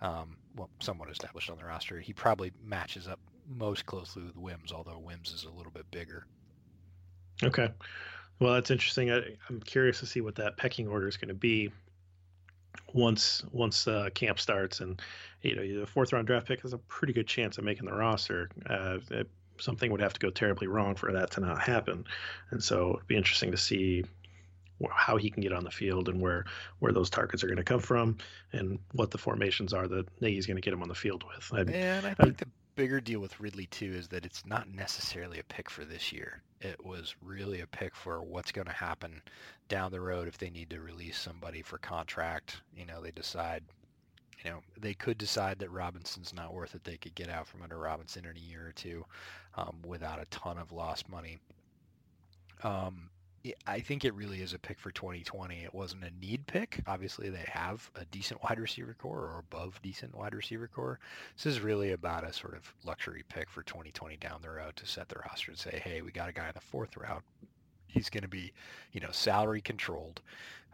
um, 0.00 0.36
well 0.56 0.70
somewhat 0.80 1.10
established 1.10 1.50
on 1.50 1.58
the 1.58 1.64
roster, 1.64 2.00
he 2.00 2.12
probably 2.12 2.52
matches 2.64 3.06
up 3.06 3.20
most 3.48 3.86
closely 3.86 4.22
with 4.22 4.36
Wims, 4.36 4.72
although 4.72 4.98
Wims 4.98 5.32
is 5.32 5.44
a 5.44 5.50
little 5.50 5.72
bit 5.72 5.90
bigger. 5.90 6.26
Okay. 7.42 7.70
Well, 8.38 8.54
that's 8.54 8.70
interesting. 8.70 9.10
I, 9.10 9.36
am 9.50 9.60
curious 9.60 10.00
to 10.00 10.06
see 10.06 10.20
what 10.20 10.36
that 10.36 10.56
pecking 10.56 10.88
order 10.88 11.08
is 11.08 11.16
going 11.16 11.28
to 11.28 11.34
be. 11.34 11.70
once 12.92 13.42
once 13.52 13.86
uh, 13.86 14.08
camp 14.14 14.40
starts, 14.40 14.80
and 14.80 15.00
you 15.42 15.54
know 15.54 15.80
the 15.80 15.86
fourth 15.86 16.12
round 16.12 16.26
draft 16.26 16.46
pick 16.46 16.62
has 16.62 16.72
a 16.72 16.78
pretty 16.78 17.12
good 17.12 17.26
chance 17.26 17.58
of 17.58 17.64
making 17.64 17.86
the 17.86 17.92
roster. 17.92 18.50
Uh, 18.68 18.98
it, 19.10 19.30
something 19.58 19.90
would 19.92 20.00
have 20.00 20.12
to 20.12 20.20
go 20.20 20.30
terribly 20.30 20.66
wrong 20.66 20.96
for 20.96 21.12
that 21.12 21.30
to 21.32 21.40
not 21.40 21.60
happen, 21.60 22.04
and 22.50 22.62
so 22.62 22.94
it'd 22.94 23.06
be 23.06 23.16
interesting 23.16 23.50
to 23.52 23.56
see 23.56 24.04
how 24.90 25.16
he 25.16 25.30
can 25.30 25.40
get 25.40 25.52
on 25.52 25.64
the 25.64 25.70
field 25.70 26.08
and 26.08 26.20
where 26.20 26.44
where 26.80 26.92
those 26.92 27.10
targets 27.10 27.44
are 27.44 27.46
going 27.46 27.56
to 27.56 27.64
come 27.64 27.80
from 27.80 28.16
and 28.52 28.78
what 28.92 29.10
the 29.10 29.18
formations 29.18 29.72
are 29.72 29.86
that 29.86 30.06
Nagy's 30.20 30.46
going 30.46 30.56
to 30.56 30.60
get 30.60 30.72
him 30.72 30.82
on 30.82 30.88
the 30.88 30.94
field 30.94 31.24
with. 31.24 31.50
I, 31.52 31.60
and 31.72 32.06
I 32.06 32.14
think 32.14 32.42
I, 32.42 32.44
the 32.44 32.46
bigger 32.74 33.00
deal 33.00 33.20
with 33.20 33.40
Ridley 33.40 33.66
too 33.66 33.92
is 33.94 34.08
that 34.08 34.26
it's 34.26 34.44
not 34.46 34.68
necessarily 34.68 35.38
a 35.38 35.44
pick 35.44 35.70
for 35.70 35.84
this 35.84 36.12
year. 36.12 36.42
It 36.60 36.84
was 36.84 37.14
really 37.22 37.60
a 37.60 37.66
pick 37.66 37.94
for 37.94 38.22
what's 38.22 38.52
going 38.52 38.66
to 38.66 38.72
happen 38.72 39.22
down 39.68 39.92
the 39.92 40.00
road 40.00 40.28
if 40.28 40.38
they 40.38 40.50
need 40.50 40.70
to 40.70 40.80
release 40.80 41.18
somebody 41.18 41.62
for 41.62 41.78
contract. 41.78 42.60
You 42.76 42.86
know, 42.86 43.00
they 43.00 43.10
decide 43.10 43.62
you 44.44 44.50
know, 44.50 44.60
they 44.78 44.92
could 44.92 45.16
decide 45.16 45.58
that 45.60 45.70
Robinson's 45.70 46.34
not 46.34 46.52
worth 46.52 46.74
it. 46.74 46.84
They 46.84 46.98
could 46.98 47.14
get 47.14 47.30
out 47.30 47.46
from 47.46 47.62
under 47.62 47.78
Robinson 47.78 48.26
in 48.26 48.36
a 48.36 48.40
year 48.40 48.66
or 48.66 48.72
two 48.72 49.04
um, 49.56 49.76
without 49.86 50.20
a 50.20 50.26
ton 50.26 50.58
of 50.58 50.70
lost 50.70 51.08
money. 51.08 51.38
Um, 52.62 53.08
I 53.66 53.80
think 53.80 54.04
it 54.04 54.14
really 54.14 54.40
is 54.40 54.54
a 54.54 54.58
pick 54.58 54.78
for 54.78 54.90
2020. 54.90 55.64
It 55.64 55.74
wasn't 55.74 56.04
a 56.04 56.10
need 56.18 56.46
pick. 56.46 56.80
Obviously, 56.86 57.28
they 57.28 57.44
have 57.46 57.90
a 57.94 58.04
decent 58.06 58.42
wide 58.44 58.58
receiver 58.58 58.96
corps 58.98 59.20
or 59.20 59.38
above 59.38 59.80
decent 59.82 60.14
wide 60.14 60.34
receiver 60.34 60.66
corps. 60.66 60.98
This 61.36 61.46
is 61.46 61.60
really 61.60 61.92
about 61.92 62.24
a 62.24 62.32
sort 62.32 62.54
of 62.54 62.72
luxury 62.84 63.22
pick 63.28 63.50
for 63.50 63.62
2020 63.62 64.16
down 64.16 64.40
the 64.40 64.50
road 64.50 64.76
to 64.76 64.86
set 64.86 65.08
the 65.08 65.16
roster 65.28 65.50
and 65.50 65.58
say, 65.60 65.80
hey, 65.84 66.00
we 66.00 66.10
got 66.10 66.28
a 66.28 66.32
guy 66.32 66.46
in 66.46 66.54
the 66.54 66.60
fourth 66.60 66.96
round. 66.96 67.22
He's 67.86 68.10
going 68.10 68.22
to 68.22 68.28
be, 68.28 68.52
you 68.92 69.00
know, 69.00 69.10
salary 69.12 69.60
controlled 69.60 70.20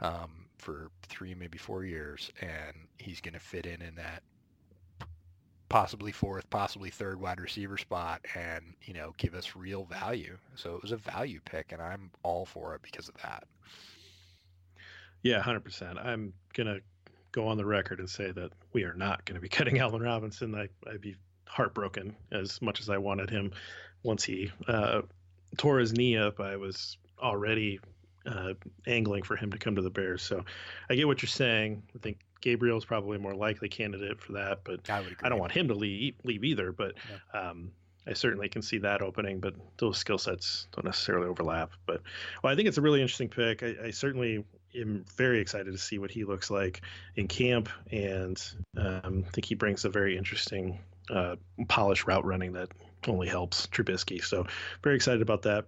um, 0.00 0.46
for 0.56 0.90
three, 1.02 1.34
maybe 1.34 1.58
four 1.58 1.84
years, 1.84 2.30
and 2.40 2.76
he's 2.98 3.20
going 3.20 3.34
to 3.34 3.40
fit 3.40 3.66
in 3.66 3.82
in 3.82 3.96
that 3.96 4.22
possibly 5.70 6.10
fourth, 6.10 6.50
possibly 6.50 6.90
third 6.90 7.18
wide 7.18 7.40
receiver 7.40 7.78
spot 7.78 8.20
and, 8.34 8.74
you 8.82 8.92
know, 8.92 9.14
give 9.16 9.34
us 9.34 9.56
real 9.56 9.84
value. 9.84 10.36
So 10.56 10.74
it 10.74 10.82
was 10.82 10.92
a 10.92 10.96
value 10.96 11.40
pick 11.44 11.72
and 11.72 11.80
I'm 11.80 12.10
all 12.22 12.44
for 12.44 12.74
it 12.74 12.82
because 12.82 13.08
of 13.08 13.14
that. 13.22 13.44
Yeah, 15.22 15.40
100%. 15.40 16.04
I'm 16.04 16.34
going 16.54 16.66
to 16.66 16.80
go 17.32 17.46
on 17.46 17.56
the 17.56 17.64
record 17.64 18.00
and 18.00 18.10
say 18.10 18.32
that 18.32 18.50
we 18.72 18.82
are 18.82 18.94
not 18.94 19.24
going 19.24 19.36
to 19.36 19.40
be 19.40 19.48
cutting 19.56 19.78
Allen 19.78 20.02
Robinson. 20.02 20.54
I, 20.54 20.68
I'd 20.90 21.00
be 21.00 21.16
heartbroken 21.46 22.16
as 22.32 22.60
much 22.60 22.80
as 22.80 22.90
I 22.90 22.98
wanted 22.98 23.30
him 23.30 23.52
once 24.02 24.24
he 24.24 24.50
uh, 24.66 25.02
tore 25.56 25.78
his 25.78 25.92
knee 25.92 26.16
up. 26.16 26.40
I 26.40 26.56
was 26.56 26.98
already 27.22 27.78
uh, 28.26 28.54
angling 28.88 29.22
for 29.22 29.36
him 29.36 29.52
to 29.52 29.58
come 29.58 29.76
to 29.76 29.82
the 29.82 29.90
Bears. 29.90 30.22
So 30.22 30.44
I 30.90 30.96
get 30.96 31.06
what 31.06 31.22
you're 31.22 31.28
saying. 31.28 31.84
I 31.94 31.98
think 31.98 32.18
Gabriel's 32.40 32.84
probably 32.84 33.16
a 33.16 33.20
more 33.20 33.34
likely 33.34 33.68
candidate 33.68 34.20
for 34.20 34.32
that, 34.32 34.60
but 34.64 34.88
I, 34.88 35.04
I 35.22 35.28
don't 35.28 35.38
want 35.38 35.52
him 35.52 35.68
to 35.68 35.74
leave, 35.74 36.14
leave 36.24 36.44
either. 36.44 36.72
But 36.72 36.94
yeah. 37.10 37.50
um, 37.50 37.72
I 38.06 38.14
certainly 38.14 38.48
can 38.48 38.62
see 38.62 38.78
that 38.78 39.02
opening, 39.02 39.40
but 39.40 39.54
those 39.78 39.98
skill 39.98 40.18
sets 40.18 40.66
don't 40.72 40.84
necessarily 40.84 41.28
overlap. 41.28 41.72
But 41.86 42.02
well, 42.42 42.52
I 42.52 42.56
think 42.56 42.68
it's 42.68 42.78
a 42.78 42.82
really 42.82 43.00
interesting 43.00 43.28
pick. 43.28 43.62
I, 43.62 43.74
I 43.86 43.90
certainly 43.90 44.44
am 44.74 45.04
very 45.16 45.40
excited 45.40 45.72
to 45.72 45.78
see 45.78 45.98
what 45.98 46.10
he 46.10 46.24
looks 46.24 46.50
like 46.50 46.82
in 47.16 47.28
camp, 47.28 47.68
and 47.90 48.42
um, 48.76 49.24
I 49.26 49.30
think 49.30 49.44
he 49.44 49.54
brings 49.54 49.84
a 49.84 49.90
very 49.90 50.16
interesting, 50.16 50.78
uh, 51.10 51.36
polished 51.68 52.06
route 52.06 52.24
running 52.24 52.52
that 52.52 52.70
only 53.06 53.28
helps 53.28 53.66
Trubisky. 53.66 54.22
So 54.22 54.46
very 54.82 54.96
excited 54.96 55.22
about 55.22 55.42
that. 55.42 55.66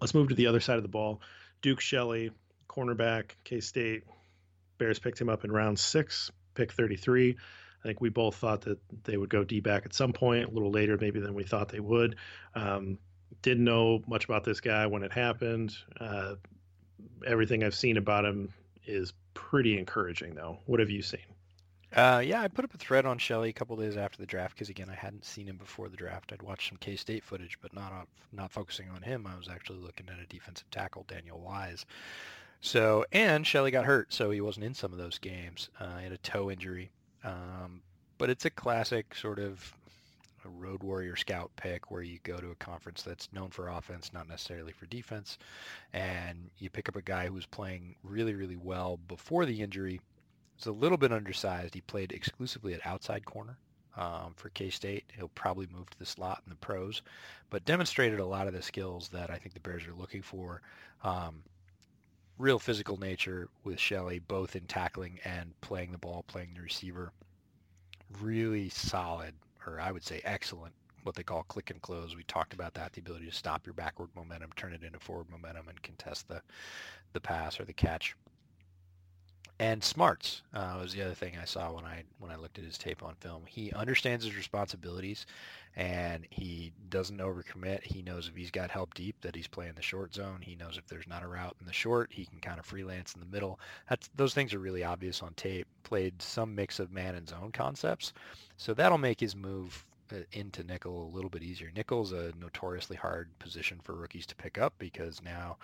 Let's 0.00 0.14
move 0.14 0.28
to 0.28 0.34
the 0.34 0.46
other 0.46 0.60
side 0.60 0.76
of 0.76 0.82
the 0.82 0.88
ball. 0.88 1.20
Duke 1.60 1.80
Shelley, 1.80 2.30
cornerback, 2.68 3.32
K 3.44 3.60
State, 3.60 4.04
Bears 4.78 4.98
picked 4.98 5.20
him 5.20 5.28
up 5.28 5.44
in 5.44 5.52
round 5.52 5.78
six, 5.78 6.30
pick 6.54 6.72
33. 6.72 7.36
I 7.84 7.86
think 7.86 8.00
we 8.00 8.08
both 8.08 8.36
thought 8.36 8.62
that 8.62 8.78
they 9.04 9.16
would 9.16 9.30
go 9.30 9.44
D 9.44 9.60
back 9.60 9.86
at 9.86 9.94
some 9.94 10.12
point, 10.12 10.48
a 10.48 10.52
little 10.52 10.70
later 10.70 10.98
maybe 11.00 11.20
than 11.20 11.34
we 11.34 11.44
thought 11.44 11.68
they 11.68 11.80
would. 11.80 12.16
Um, 12.54 12.98
didn't 13.42 13.64
know 13.64 14.02
much 14.06 14.24
about 14.24 14.44
this 14.44 14.60
guy 14.60 14.86
when 14.86 15.02
it 15.02 15.12
happened. 15.12 15.76
Uh, 16.00 16.34
everything 17.26 17.62
I've 17.62 17.74
seen 17.74 17.96
about 17.96 18.24
him 18.24 18.52
is 18.86 19.12
pretty 19.34 19.78
encouraging, 19.78 20.34
though. 20.34 20.58
What 20.66 20.80
have 20.80 20.90
you 20.90 21.02
seen? 21.02 21.20
Uh, 21.94 22.22
yeah, 22.24 22.42
I 22.42 22.48
put 22.48 22.64
up 22.64 22.74
a 22.74 22.78
thread 22.78 23.06
on 23.06 23.16
Shelley 23.16 23.48
a 23.48 23.52
couple 23.52 23.74
days 23.76 23.96
after 23.96 24.18
the 24.18 24.26
draft 24.26 24.54
because 24.54 24.68
again, 24.68 24.90
I 24.90 24.94
hadn't 24.94 25.24
seen 25.24 25.46
him 25.46 25.56
before 25.56 25.88
the 25.88 25.96
draft. 25.96 26.32
I'd 26.32 26.42
watched 26.42 26.68
some 26.68 26.76
K-State 26.78 27.24
footage, 27.24 27.58
but 27.62 27.72
not 27.72 28.08
not 28.30 28.52
focusing 28.52 28.90
on 28.90 29.00
him. 29.00 29.26
I 29.26 29.36
was 29.36 29.48
actually 29.48 29.78
looking 29.78 30.06
at 30.10 30.20
a 30.20 30.26
defensive 30.26 30.70
tackle, 30.70 31.06
Daniel 31.08 31.40
Wise, 31.40 31.86
so, 32.60 33.04
and 33.12 33.46
Shelley 33.46 33.70
got 33.70 33.84
hurt, 33.84 34.12
so 34.12 34.30
he 34.30 34.40
wasn't 34.40 34.66
in 34.66 34.74
some 34.74 34.92
of 34.92 34.98
those 34.98 35.18
games. 35.18 35.70
Uh, 35.78 35.98
he 35.98 36.04
had 36.04 36.12
a 36.12 36.18
toe 36.18 36.50
injury. 36.50 36.90
Um, 37.24 37.82
but 38.18 38.30
it's 38.30 38.44
a 38.44 38.50
classic 38.50 39.14
sort 39.14 39.38
of 39.38 39.72
a 40.44 40.48
road 40.48 40.82
warrior 40.82 41.16
scout 41.16 41.50
pick 41.56 41.90
where 41.90 42.02
you 42.02 42.18
go 42.22 42.38
to 42.38 42.50
a 42.50 42.56
conference 42.56 43.02
that's 43.02 43.32
known 43.32 43.50
for 43.50 43.68
offense, 43.68 44.12
not 44.12 44.28
necessarily 44.28 44.72
for 44.72 44.86
defense, 44.86 45.38
and 45.92 46.50
you 46.58 46.70
pick 46.70 46.88
up 46.88 46.96
a 46.96 47.02
guy 47.02 47.26
who 47.26 47.34
was 47.34 47.46
playing 47.46 47.96
really, 48.02 48.34
really 48.34 48.56
well 48.56 48.98
before 49.08 49.46
the 49.46 49.60
injury. 49.60 50.00
He's 50.56 50.66
a 50.66 50.72
little 50.72 50.98
bit 50.98 51.12
undersized. 51.12 51.74
He 51.74 51.80
played 51.80 52.12
exclusively 52.12 52.74
at 52.74 52.86
outside 52.86 53.24
corner 53.24 53.56
um, 53.96 54.34
for 54.36 54.48
K-State. 54.50 55.04
He'll 55.16 55.28
probably 55.28 55.68
move 55.72 55.90
to 55.90 55.98
the 55.98 56.06
slot 56.06 56.42
in 56.44 56.50
the 56.50 56.56
pros, 56.56 57.02
but 57.50 57.64
demonstrated 57.64 58.18
a 58.18 58.26
lot 58.26 58.46
of 58.48 58.54
the 58.54 58.62
skills 58.62 59.08
that 59.10 59.30
I 59.30 59.36
think 59.36 59.54
the 59.54 59.60
Bears 59.60 59.86
are 59.86 59.94
looking 59.94 60.22
for. 60.22 60.62
Um, 61.04 61.42
real 62.38 62.58
physical 62.58 62.96
nature 62.98 63.48
with 63.64 63.80
Shelley, 63.80 64.20
both 64.20 64.54
in 64.56 64.64
tackling 64.66 65.18
and 65.24 65.52
playing 65.60 65.92
the 65.92 65.98
ball, 65.98 66.24
playing 66.28 66.54
the 66.54 66.62
receiver. 66.62 67.12
Really 68.20 68.68
solid, 68.68 69.34
or 69.66 69.80
I 69.80 69.92
would 69.92 70.04
say 70.04 70.20
excellent, 70.24 70.72
what 71.02 71.14
they 71.14 71.22
call 71.22 71.42
click 71.44 71.70
and 71.70 71.82
close. 71.82 72.16
We 72.16 72.22
talked 72.24 72.54
about 72.54 72.74
that, 72.74 72.92
the 72.92 73.00
ability 73.00 73.26
to 73.26 73.34
stop 73.34 73.66
your 73.66 73.74
backward 73.74 74.10
momentum, 74.16 74.50
turn 74.56 74.72
it 74.72 74.82
into 74.82 74.98
forward 74.98 75.28
momentum, 75.30 75.68
and 75.68 75.82
contest 75.82 76.28
the, 76.28 76.40
the 77.12 77.20
pass 77.20 77.60
or 77.60 77.64
the 77.64 77.72
catch 77.72 78.14
and 79.60 79.82
smarts 79.82 80.42
uh, 80.54 80.78
was 80.80 80.94
the 80.94 81.02
other 81.02 81.14
thing 81.14 81.34
I 81.40 81.44
saw 81.44 81.72
when 81.72 81.84
I 81.84 82.04
when 82.20 82.30
I 82.30 82.36
looked 82.36 82.58
at 82.58 82.64
his 82.64 82.78
tape 82.78 83.02
on 83.02 83.14
film. 83.16 83.42
He 83.46 83.72
understands 83.72 84.24
his 84.24 84.36
responsibilities, 84.36 85.26
and 85.74 86.26
he 86.30 86.72
doesn't 86.88 87.18
overcommit. 87.18 87.82
He 87.82 88.02
knows 88.02 88.28
if 88.28 88.36
he's 88.36 88.52
got 88.52 88.70
help 88.70 88.94
deep 88.94 89.16
that 89.22 89.34
he's 89.34 89.48
playing 89.48 89.72
the 89.74 89.82
short 89.82 90.14
zone. 90.14 90.40
He 90.42 90.54
knows 90.54 90.78
if 90.78 90.86
there's 90.86 91.08
not 91.08 91.24
a 91.24 91.28
route 91.28 91.56
in 91.60 91.66
the 91.66 91.72
short, 91.72 92.10
he 92.12 92.24
can 92.24 92.38
kind 92.38 92.58
of 92.58 92.66
freelance 92.66 93.14
in 93.14 93.20
the 93.20 93.26
middle. 93.26 93.58
That's 93.88 94.08
those 94.14 94.34
things 94.34 94.54
are 94.54 94.60
really 94.60 94.84
obvious 94.84 95.22
on 95.22 95.34
tape. 95.34 95.66
Played 95.82 96.22
some 96.22 96.54
mix 96.54 96.78
of 96.78 96.92
man 96.92 97.16
and 97.16 97.28
zone 97.28 97.50
concepts, 97.52 98.12
so 98.56 98.74
that'll 98.74 98.98
make 98.98 99.18
his 99.20 99.34
move 99.34 99.84
into 100.32 100.62
nickel 100.64 101.06
a 101.06 101.14
little 101.14 101.30
bit 101.30 101.42
easier. 101.42 101.70
Nickel's 101.74 102.12
a 102.12 102.32
notoriously 102.40 102.96
hard 102.96 103.28
position 103.38 103.80
for 103.82 103.94
rookies 103.94 104.26
to 104.26 104.36
pick 104.36 104.58
up 104.58 104.74
because 104.78 105.22
now 105.22 105.56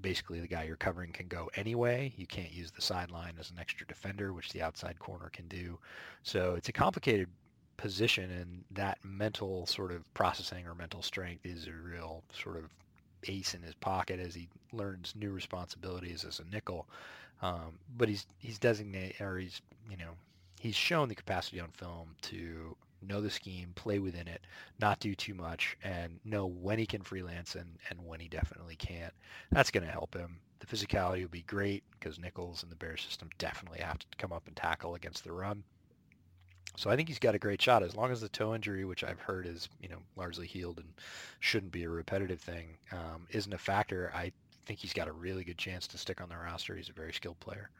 basically 0.00 0.40
the 0.40 0.46
guy 0.46 0.64
you're 0.64 0.76
covering 0.76 1.12
can 1.12 1.28
go 1.28 1.50
anyway. 1.54 2.12
You 2.16 2.26
can't 2.26 2.52
use 2.52 2.70
the 2.70 2.82
sideline 2.82 3.34
as 3.38 3.50
an 3.50 3.58
extra 3.58 3.86
defender, 3.86 4.32
which 4.32 4.52
the 4.52 4.62
outside 4.62 4.98
corner 4.98 5.30
can 5.32 5.48
do. 5.48 5.78
So 6.22 6.54
it's 6.54 6.68
a 6.68 6.72
complicated 6.72 7.28
position 7.76 8.30
and 8.30 8.64
that 8.70 8.98
mental 9.04 9.66
sort 9.66 9.92
of 9.92 10.12
processing 10.14 10.66
or 10.66 10.74
mental 10.74 11.02
strength 11.02 11.44
is 11.44 11.66
a 11.66 11.72
real 11.72 12.22
sort 12.32 12.56
of 12.56 12.64
ace 13.28 13.54
in 13.54 13.62
his 13.62 13.74
pocket 13.74 14.20
as 14.20 14.34
he 14.34 14.48
learns 14.72 15.14
new 15.16 15.30
responsibilities 15.30 16.24
as 16.24 16.40
a 16.40 16.54
nickel. 16.54 16.86
Um, 17.42 17.78
but 17.96 18.08
he's 18.08 18.26
he's 18.38 18.58
designated 18.58 19.20
or 19.20 19.38
he's 19.38 19.60
you 19.90 19.96
know 19.96 20.12
he's 20.60 20.76
shown 20.76 21.08
the 21.08 21.14
capacity 21.14 21.60
on 21.60 21.70
film 21.72 22.14
to 22.22 22.76
know 23.06 23.20
the 23.20 23.30
scheme, 23.30 23.72
play 23.74 23.98
within 23.98 24.28
it, 24.28 24.46
not 24.80 25.00
do 25.00 25.14
too 25.14 25.34
much, 25.34 25.76
and 25.82 26.18
know 26.24 26.46
when 26.46 26.78
he 26.78 26.86
can 26.86 27.02
freelance 27.02 27.54
and, 27.54 27.78
and 27.90 28.04
when 28.04 28.20
he 28.20 28.28
definitely 28.28 28.76
can't. 28.76 29.12
That's 29.50 29.70
going 29.70 29.84
to 29.84 29.92
help 29.92 30.14
him. 30.14 30.38
The 30.60 30.66
physicality 30.66 31.22
will 31.22 31.28
be 31.28 31.42
great 31.42 31.84
because 31.92 32.18
nickels 32.18 32.62
and 32.62 32.72
the 32.72 32.76
Bear 32.76 32.96
system 32.96 33.28
definitely 33.38 33.80
have 33.80 33.98
to 33.98 34.06
come 34.18 34.32
up 34.32 34.46
and 34.46 34.56
tackle 34.56 34.94
against 34.94 35.24
the 35.24 35.32
run. 35.32 35.62
So 36.76 36.90
I 36.90 36.96
think 36.96 37.08
he's 37.08 37.18
got 37.18 37.34
a 37.34 37.38
great 37.38 37.62
shot 37.62 37.82
as 37.82 37.94
long 37.94 38.10
as 38.10 38.20
the 38.20 38.28
toe 38.28 38.54
injury, 38.54 38.84
which 38.84 39.04
I've 39.04 39.20
heard 39.20 39.46
is 39.46 39.68
you 39.80 39.88
know 39.88 39.98
largely 40.16 40.46
healed 40.46 40.78
and 40.78 40.92
shouldn't 41.40 41.72
be 41.72 41.84
a 41.84 41.88
repetitive 41.88 42.40
thing, 42.40 42.76
um, 42.90 43.26
isn't 43.30 43.52
a 43.52 43.58
factor. 43.58 44.10
I 44.14 44.32
think 44.66 44.80
he's 44.80 44.92
got 44.92 45.08
a 45.08 45.12
really 45.12 45.44
good 45.44 45.58
chance 45.58 45.86
to 45.88 45.98
stick 45.98 46.20
on 46.20 46.28
the 46.28 46.36
roster. 46.36 46.74
He's 46.74 46.88
a 46.88 46.92
very 46.92 47.12
skilled 47.12 47.38
player. 47.38 47.70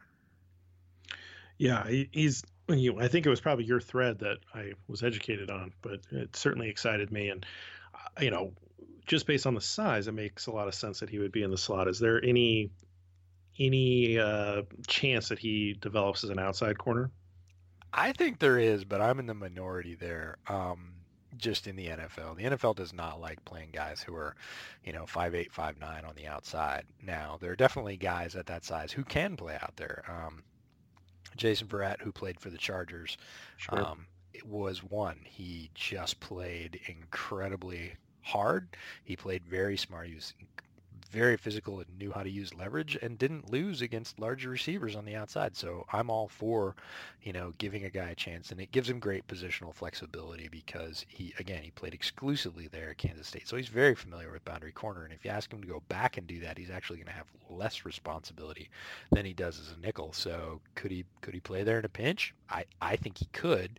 Yeah, 1.58 1.88
he's. 2.12 2.42
You, 2.68 2.98
I 2.98 3.08
think 3.08 3.26
it 3.26 3.30
was 3.30 3.40
probably 3.40 3.64
your 3.64 3.80
thread 3.80 4.20
that 4.20 4.38
I 4.54 4.72
was 4.88 5.02
educated 5.02 5.50
on, 5.50 5.72
but 5.82 6.00
it 6.10 6.34
certainly 6.34 6.68
excited 6.70 7.12
me. 7.12 7.28
And 7.28 7.44
uh, 7.94 8.22
you 8.22 8.30
know, 8.30 8.52
just 9.06 9.26
based 9.26 9.46
on 9.46 9.54
the 9.54 9.60
size, 9.60 10.08
it 10.08 10.12
makes 10.12 10.46
a 10.46 10.50
lot 10.50 10.68
of 10.68 10.74
sense 10.74 11.00
that 11.00 11.10
he 11.10 11.18
would 11.18 11.32
be 11.32 11.42
in 11.42 11.50
the 11.50 11.58
slot. 11.58 11.88
Is 11.88 11.98
there 11.98 12.24
any 12.24 12.70
any 13.58 14.18
uh, 14.18 14.62
chance 14.86 15.28
that 15.28 15.38
he 15.38 15.76
develops 15.80 16.24
as 16.24 16.30
an 16.30 16.38
outside 16.38 16.78
corner? 16.78 17.10
I 17.92 18.12
think 18.12 18.40
there 18.40 18.58
is, 18.58 18.84
but 18.84 19.00
I'm 19.00 19.20
in 19.20 19.26
the 19.26 19.34
minority 19.34 19.94
there. 19.94 20.38
Um, 20.48 20.94
just 21.36 21.66
in 21.66 21.76
the 21.76 21.86
NFL, 21.86 22.36
the 22.36 22.44
NFL 22.44 22.76
does 22.76 22.92
not 22.92 23.20
like 23.20 23.44
playing 23.44 23.70
guys 23.72 24.00
who 24.00 24.14
are, 24.14 24.34
you 24.84 24.92
know, 24.92 25.06
five 25.06 25.34
eight, 25.34 25.52
five 25.52 25.78
nine 25.78 26.04
on 26.04 26.14
the 26.14 26.26
outside. 26.26 26.84
Now 27.02 27.38
there 27.40 27.52
are 27.52 27.56
definitely 27.56 27.96
guys 27.96 28.36
at 28.36 28.46
that 28.46 28.64
size 28.64 28.92
who 28.92 29.04
can 29.04 29.36
play 29.36 29.56
out 29.60 29.76
there. 29.76 30.04
Um, 30.08 30.42
Jason 31.36 31.66
Verrett, 31.66 32.00
who 32.00 32.12
played 32.12 32.40
for 32.40 32.50
the 32.50 32.58
Chargers, 32.58 33.16
Sure. 33.56 33.84
um, 33.84 34.06
it 34.32 34.46
was 34.46 34.82
one. 34.82 35.20
He 35.24 35.70
just 35.74 36.20
played 36.20 36.80
incredibly 36.86 37.94
hard. 38.22 38.68
He 39.04 39.16
played 39.16 39.44
very 39.44 39.76
smart. 39.76 40.08
He 40.08 40.14
was 40.14 40.34
very 41.14 41.36
physical 41.36 41.78
and 41.78 41.98
knew 41.98 42.10
how 42.10 42.24
to 42.24 42.30
use 42.30 42.52
leverage 42.52 42.98
and 43.00 43.16
didn't 43.16 43.50
lose 43.50 43.80
against 43.80 44.18
larger 44.18 44.50
receivers 44.50 44.96
on 44.96 45.04
the 45.04 45.14
outside. 45.14 45.56
So 45.56 45.86
I'm 45.92 46.10
all 46.10 46.26
for, 46.26 46.74
you 47.22 47.32
know, 47.32 47.52
giving 47.58 47.84
a 47.84 47.90
guy 47.90 48.10
a 48.10 48.14
chance 48.16 48.50
and 48.50 48.60
it 48.60 48.72
gives 48.72 48.90
him 48.90 48.98
great 48.98 49.26
positional 49.28 49.72
flexibility 49.72 50.48
because 50.48 51.06
he 51.08 51.32
again 51.38 51.62
he 51.62 51.70
played 51.70 51.94
exclusively 51.94 52.68
there 52.68 52.90
at 52.90 52.98
Kansas 52.98 53.28
State. 53.28 53.46
So 53.46 53.56
he's 53.56 53.68
very 53.68 53.94
familiar 53.94 54.32
with 54.32 54.44
boundary 54.44 54.72
corner 54.72 55.04
and 55.04 55.12
if 55.12 55.24
you 55.24 55.30
ask 55.30 55.52
him 55.52 55.60
to 55.62 55.68
go 55.68 55.82
back 55.88 56.16
and 56.16 56.26
do 56.26 56.40
that, 56.40 56.58
he's 56.58 56.70
actually 56.70 56.98
going 56.98 57.06
to 57.06 57.12
have 57.12 57.30
less 57.48 57.84
responsibility 57.84 58.68
than 59.12 59.24
he 59.24 59.32
does 59.32 59.60
as 59.60 59.76
a 59.76 59.80
nickel. 59.80 60.12
So 60.12 60.60
could 60.74 60.90
he 60.90 61.04
could 61.20 61.34
he 61.34 61.40
play 61.40 61.62
there 61.62 61.78
in 61.78 61.84
a 61.84 61.88
pinch? 61.88 62.34
I 62.50 62.64
I 62.82 62.96
think 62.96 63.18
he 63.18 63.26
could. 63.26 63.78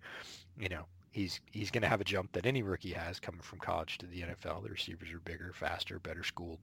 You 0.58 0.70
know, 0.70 0.86
he's 1.12 1.40
he's 1.52 1.72
going 1.72 1.82
to 1.82 1.90
have 1.90 2.02
a 2.02 2.06
jump 2.06 2.32
that 2.34 2.46
any 2.46 2.62
rookie 2.62 2.94
has 2.94 3.20
coming 3.20 3.42
from 3.42 3.60
college 3.60 3.98
to 4.00 4.06
the 4.06 4.22
NFL. 4.22 4.64
The 4.64 4.70
receivers 4.70 5.12
are 5.12 5.20
bigger, 5.20 5.52
faster, 5.54 6.00
better 6.00 6.24
schooled. 6.24 6.60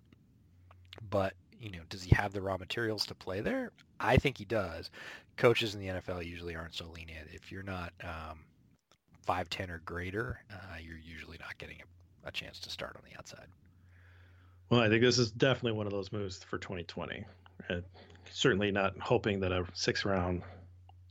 But 1.11 1.35
you 1.61 1.71
know, 1.71 1.79
does 1.89 2.03
he 2.03 2.15
have 2.17 2.33
the 2.33 2.43
raw 2.43 2.57
materials 2.57 3.07
to 3.07 3.15
play 3.15 3.41
there? 3.41 3.71
I 4.01 4.17
think 4.17 4.37
he 4.37 4.45
does. 4.45 4.91
Coaches 5.37 5.75
in 5.75 5.81
the 5.81 5.87
NFL 5.87 6.27
usually 6.27 6.57
aren't 6.57 6.75
so 6.75 6.87
lenient. 6.87 7.29
If 7.33 7.53
you're 7.53 7.63
not 7.63 7.93
um, 8.03 8.41
5'10 9.29 9.71
or 9.71 9.79
greater, 9.85 10.43
uh, 10.51 10.77
you're 10.83 10.99
usually 10.99 11.39
not 11.39 11.57
getting 11.59 11.77
a, 11.81 12.29
a 12.29 12.33
chance 12.33 12.59
to 12.61 12.71
start 12.71 12.97
on 12.97 13.03
the 13.09 13.17
outside. 13.17 13.47
Well, 14.71 14.81
I 14.81 14.89
think 14.89 15.03
this 15.03 15.19
is 15.19 15.31
definitely 15.31 15.73
one 15.73 15.87
of 15.87 15.93
those 15.93 16.11
moves 16.11 16.43
for 16.43 16.59
2020. 16.59 17.25
Uh, 17.71 17.77
certainly 18.33 18.73
not 18.73 18.99
hoping 18.99 19.41
that 19.41 19.53
a 19.53 19.65
six 19.73 20.05
round 20.05 20.43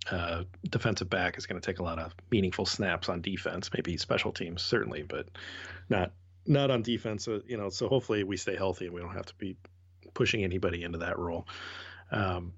uh, 0.10 0.44
defensive 0.70 1.10
back 1.10 1.38
is 1.38 1.46
going 1.46 1.62
to 1.62 1.66
take 1.66 1.80
a 1.80 1.84
lot 1.84 2.00
of 2.00 2.14
meaningful 2.30 2.66
snaps 2.66 3.08
on 3.08 3.22
defense, 3.22 3.70
maybe 3.74 3.96
special 3.98 4.32
teams, 4.32 4.64
certainly, 4.64 5.04
but 5.04 5.28
not 5.90 6.12
not 6.48 6.72
on 6.72 6.82
defense. 6.82 7.24
So, 7.24 7.42
you 7.48 7.56
know, 7.56 7.70
so 7.70 7.88
hopefully 7.88 8.24
we 8.24 8.36
stay 8.36 8.56
healthy 8.56 8.88
and 8.88 8.96
we 8.96 9.02
don't 9.02 9.14
have 9.14 9.28
to 9.28 9.36
be 9.36 9.56
pushing 10.14 10.44
anybody 10.44 10.84
into 10.84 11.00
that 11.00 11.18
role. 11.18 11.48
Um, 12.12 12.54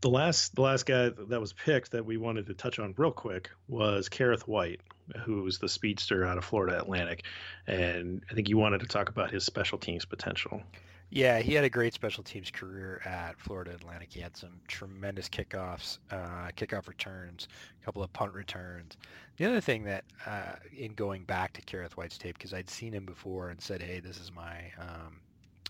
the 0.00 0.10
last 0.10 0.54
the 0.54 0.62
last 0.62 0.86
guy 0.86 1.10
that 1.10 1.40
was 1.40 1.52
picked 1.52 1.92
that 1.92 2.04
we 2.04 2.16
wanted 2.16 2.46
to 2.46 2.54
touch 2.54 2.78
on 2.78 2.94
real 2.96 3.10
quick 3.10 3.50
was 3.66 4.08
Kerrith 4.08 4.42
Whyte, 4.42 4.80
who's 5.24 5.58
the 5.58 5.68
speedster 5.68 6.24
out 6.24 6.38
of 6.38 6.44
Florida 6.44 6.78
Atlantic, 6.78 7.24
and 7.66 8.22
I 8.30 8.34
think 8.34 8.48
you 8.48 8.58
wanted 8.58 8.80
to 8.80 8.86
talk 8.86 9.08
about 9.08 9.30
his 9.30 9.44
special 9.44 9.78
teams 9.78 10.04
potential. 10.04 10.62
Yeah, 11.10 11.38
he 11.38 11.54
had 11.54 11.64
a 11.64 11.70
great 11.70 11.94
special 11.94 12.22
teams 12.22 12.50
career 12.50 13.00
at 13.04 13.40
Florida 13.40 13.70
Atlantic. 13.74 14.12
He 14.12 14.20
had 14.20 14.36
some 14.36 14.60
tremendous 14.68 15.26
kickoffs, 15.26 15.98
uh, 16.10 16.50
kickoff 16.54 16.86
returns, 16.86 17.48
a 17.80 17.84
couple 17.84 18.02
of 18.02 18.12
punt 18.12 18.34
returns. 18.34 18.98
The 19.38 19.46
other 19.46 19.62
thing 19.62 19.84
that, 19.84 20.04
uh, 20.26 20.56
in 20.76 20.92
going 20.92 21.24
back 21.24 21.54
to 21.54 21.62
Kerrith 21.62 21.92
Whyte's 21.92 22.18
tape, 22.18 22.36
because 22.36 22.52
I'd 22.52 22.68
seen 22.68 22.92
him 22.92 23.06
before 23.06 23.48
and 23.48 23.58
said, 23.58 23.80
hey, 23.80 24.00
this 24.00 24.20
is 24.20 24.30
my, 24.30 24.70
um, 24.78 25.20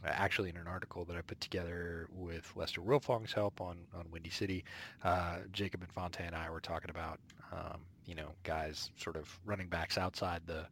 actually 0.04 0.50
in 0.50 0.56
an 0.56 0.66
article 0.66 1.04
that 1.06 1.16
I 1.16 1.20
put 1.22 1.40
together 1.40 2.08
with 2.12 2.50
Lester 2.54 2.80
Wiltfong's 2.80 3.32
help 3.32 3.61
on, 3.61 3.78
on 3.96 4.11
Windy 4.11 4.30
City, 4.30 4.64
uh, 5.04 5.38
Jacob 5.52 5.82
Infante 5.82 6.24
and 6.24 6.34
I 6.34 6.50
were 6.50 6.61
talking 6.61 6.90
about, 6.90 7.18
um, 7.52 7.80
you 8.06 8.14
know, 8.14 8.28
guys 8.42 8.90
sort 8.96 9.16
of 9.16 9.38
running 9.44 9.68
backs 9.68 9.98
outside 9.98 10.42
the 10.46 10.66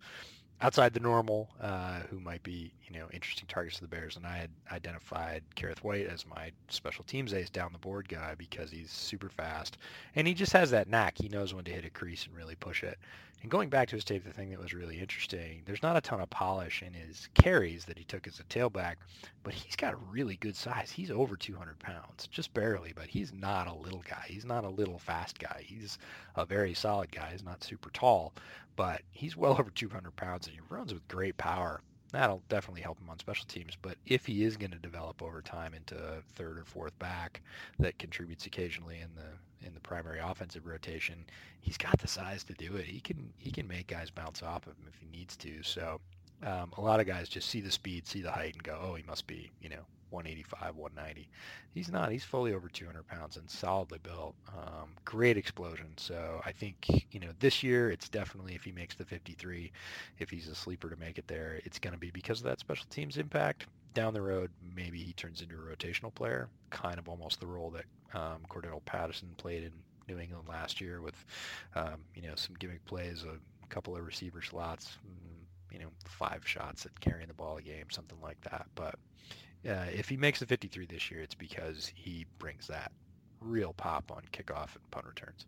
outside 0.62 0.94
the 0.94 1.00
normal 1.00 1.50
uh, 1.60 2.00
who 2.08 2.18
might 2.18 2.42
be 2.42 2.72
you 2.88 2.98
know 2.98 3.06
interesting 3.12 3.46
targets 3.46 3.76
to 3.76 3.82
the 3.82 3.88
Bears, 3.88 4.16
and 4.16 4.26
I 4.26 4.36
had 4.38 4.50
identified 4.72 5.42
Kerrith 5.54 5.82
Whyte 5.82 6.06
as 6.06 6.26
my 6.26 6.50
special 6.68 7.04
teams 7.04 7.34
ace 7.34 7.50
down 7.50 7.72
the 7.72 7.78
board 7.78 8.08
guy 8.08 8.34
because 8.36 8.70
he's 8.70 8.90
super 8.90 9.28
fast 9.28 9.76
and 10.14 10.26
he 10.26 10.34
just 10.34 10.52
has 10.52 10.70
that 10.70 10.88
knack. 10.88 11.18
He 11.18 11.28
knows 11.28 11.52
when 11.52 11.64
to 11.64 11.72
hit 11.72 11.84
a 11.84 11.90
crease 11.90 12.26
and 12.26 12.34
really 12.34 12.54
push 12.54 12.82
it. 12.82 12.98
And 13.42 13.50
going 13.50 13.68
back 13.68 13.88
to 13.88 13.96
his 13.96 14.04
tape, 14.04 14.24
the 14.24 14.32
thing 14.32 14.50
that 14.50 14.58
was 14.58 14.74
really 14.74 14.98
interesting, 14.98 15.62
there's 15.66 15.82
not 15.82 15.96
a 15.96 16.00
ton 16.00 16.20
of 16.20 16.30
polish 16.30 16.82
in 16.82 16.92
his 16.94 17.28
carries 17.34 17.84
that 17.84 17.98
he 17.98 18.04
took 18.04 18.26
as 18.26 18.40
a 18.40 18.44
tailback, 18.44 18.96
but 19.44 19.54
he's 19.54 19.76
got 19.76 19.92
a 19.94 19.98
really 20.10 20.36
good 20.36 20.56
size. 20.56 20.90
He's 20.90 21.10
over 21.10 21.36
200 21.36 21.78
pounds, 21.78 22.26
just 22.28 22.52
barely, 22.54 22.92
but 22.94 23.06
he's 23.06 23.32
not 23.32 23.68
a 23.68 23.74
little 23.74 24.02
guy. 24.08 24.24
He's 24.26 24.44
not 24.44 24.64
a 24.64 24.68
little 24.68 24.98
fast 24.98 25.38
guy. 25.38 25.62
He's 25.64 25.98
a 26.34 26.44
very 26.44 26.74
solid 26.74 27.12
guy. 27.12 27.30
He's 27.30 27.44
not 27.44 27.62
super 27.62 27.90
tall, 27.90 28.32
but 28.74 29.02
he's 29.12 29.36
well 29.36 29.52
over 29.52 29.70
200 29.70 30.16
pounds 30.16 30.46
and 30.46 30.56
he 30.56 30.62
runs 30.68 30.92
with 30.92 31.06
great 31.06 31.36
power. 31.36 31.82
That'll 32.12 32.42
definitely 32.48 32.82
help 32.82 32.98
him 32.98 33.10
on 33.10 33.18
special 33.18 33.46
teams. 33.46 33.76
But 33.80 33.98
if 34.06 34.26
he 34.26 34.44
is 34.44 34.56
going 34.56 34.70
to 34.70 34.78
develop 34.78 35.22
over 35.22 35.42
time 35.42 35.74
into 35.74 35.96
a 35.96 36.22
third 36.34 36.58
or 36.58 36.64
fourth 36.64 36.98
back 36.98 37.42
that 37.78 37.98
contributes 37.98 38.46
occasionally 38.46 39.00
in 39.00 39.10
the 39.14 39.55
in 39.66 39.74
the 39.74 39.80
primary 39.80 40.20
offensive 40.20 40.66
rotation, 40.66 41.24
he's 41.60 41.76
got 41.76 41.98
the 41.98 42.08
size 42.08 42.44
to 42.44 42.54
do 42.54 42.76
it. 42.76 42.86
He 42.86 43.00
can 43.00 43.32
he 43.38 43.50
can 43.50 43.66
make 43.68 43.88
guys 43.88 44.10
bounce 44.10 44.42
off 44.42 44.66
of 44.66 44.74
him 44.74 44.86
if 44.88 44.98
he 44.98 45.06
needs 45.16 45.36
to. 45.38 45.62
So 45.62 46.00
um, 46.44 46.72
a 46.76 46.80
lot 46.80 47.00
of 47.00 47.06
guys 47.06 47.28
just 47.28 47.48
see 47.48 47.60
the 47.60 47.70
speed, 47.70 48.06
see 48.06 48.22
the 48.22 48.30
height, 48.30 48.54
and 48.54 48.62
go, 48.62 48.78
"Oh, 48.82 48.94
he 48.94 49.02
must 49.02 49.26
be 49.26 49.50
you 49.60 49.68
know 49.68 49.84
185, 50.10 50.76
190. 50.76 51.28
He's 51.74 51.90
not. 51.90 52.10
He's 52.10 52.24
fully 52.24 52.54
over 52.54 52.68
200 52.68 53.06
pounds 53.06 53.36
and 53.36 53.50
solidly 53.50 53.98
built. 54.02 54.34
Um, 54.48 54.90
great 55.04 55.36
explosion. 55.36 55.88
So 55.96 56.40
I 56.44 56.52
think, 56.52 56.76
you 57.10 57.20
know, 57.20 57.30
this 57.38 57.62
year 57.62 57.90
it's 57.90 58.08
definitely 58.08 58.54
if 58.54 58.64
he 58.64 58.72
makes 58.72 58.94
the 58.94 59.04
53, 59.04 59.72
if 60.18 60.30
he's 60.30 60.48
a 60.48 60.54
sleeper 60.54 60.88
to 60.88 60.96
make 60.96 61.18
it 61.18 61.26
there, 61.26 61.60
it's 61.64 61.78
going 61.78 61.92
to 61.92 61.98
be 61.98 62.10
because 62.10 62.38
of 62.40 62.44
that 62.44 62.60
special 62.60 62.86
teams 62.88 63.18
impact. 63.18 63.66
Down 63.96 64.12
the 64.12 64.20
road, 64.20 64.50
maybe 64.76 64.98
he 64.98 65.14
turns 65.14 65.40
into 65.40 65.54
a 65.54 65.58
rotational 65.58 66.14
player, 66.14 66.50
kind 66.68 66.98
of 66.98 67.08
almost 67.08 67.40
the 67.40 67.46
role 67.46 67.70
that 67.70 67.86
um, 68.12 68.42
Cordarrelle 68.50 68.84
Patterson 68.84 69.34
played 69.38 69.62
in 69.62 69.72
New 70.06 70.20
England 70.20 70.46
last 70.46 70.82
year 70.82 71.00
with, 71.00 71.14
um, 71.74 72.04
you 72.14 72.20
know, 72.20 72.34
some 72.34 72.54
gimmick 72.58 72.84
plays, 72.84 73.24
a 73.24 73.38
couple 73.68 73.96
of 73.96 74.04
receiver 74.04 74.42
slots, 74.42 74.98
mm, 75.06 75.72
you 75.72 75.78
know, 75.78 75.88
five 76.04 76.46
shots 76.46 76.84
at 76.84 77.00
carrying 77.00 77.28
the 77.28 77.34
ball 77.34 77.56
a 77.56 77.62
game, 77.62 77.86
something 77.90 78.20
like 78.20 78.38
that. 78.42 78.66
But 78.74 78.96
uh, 79.66 79.86
if 79.90 80.10
he 80.10 80.18
makes 80.18 80.40
the 80.40 80.46
53 80.46 80.84
this 80.84 81.10
year, 81.10 81.22
it's 81.22 81.34
because 81.34 81.90
he 81.94 82.26
brings 82.38 82.66
that 82.66 82.92
real 83.40 83.72
pop 83.72 84.12
on 84.12 84.22
kickoff 84.30 84.74
and 84.74 84.90
punt 84.90 85.06
returns. 85.06 85.46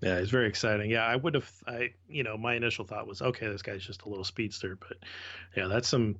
Yeah, 0.00 0.16
it's 0.16 0.30
very 0.30 0.48
exciting. 0.48 0.90
Yeah, 0.90 1.04
I 1.04 1.14
would 1.16 1.34
have. 1.34 1.50
I 1.66 1.90
you 2.08 2.24
know 2.24 2.36
my 2.36 2.54
initial 2.54 2.84
thought 2.84 3.06
was 3.06 3.22
okay, 3.22 3.46
this 3.48 3.62
guy's 3.62 3.84
just 3.84 4.02
a 4.02 4.08
little 4.08 4.24
speedster, 4.24 4.76
but 4.76 4.96
yeah, 5.56 5.68
that's 5.68 5.88
some. 5.88 6.16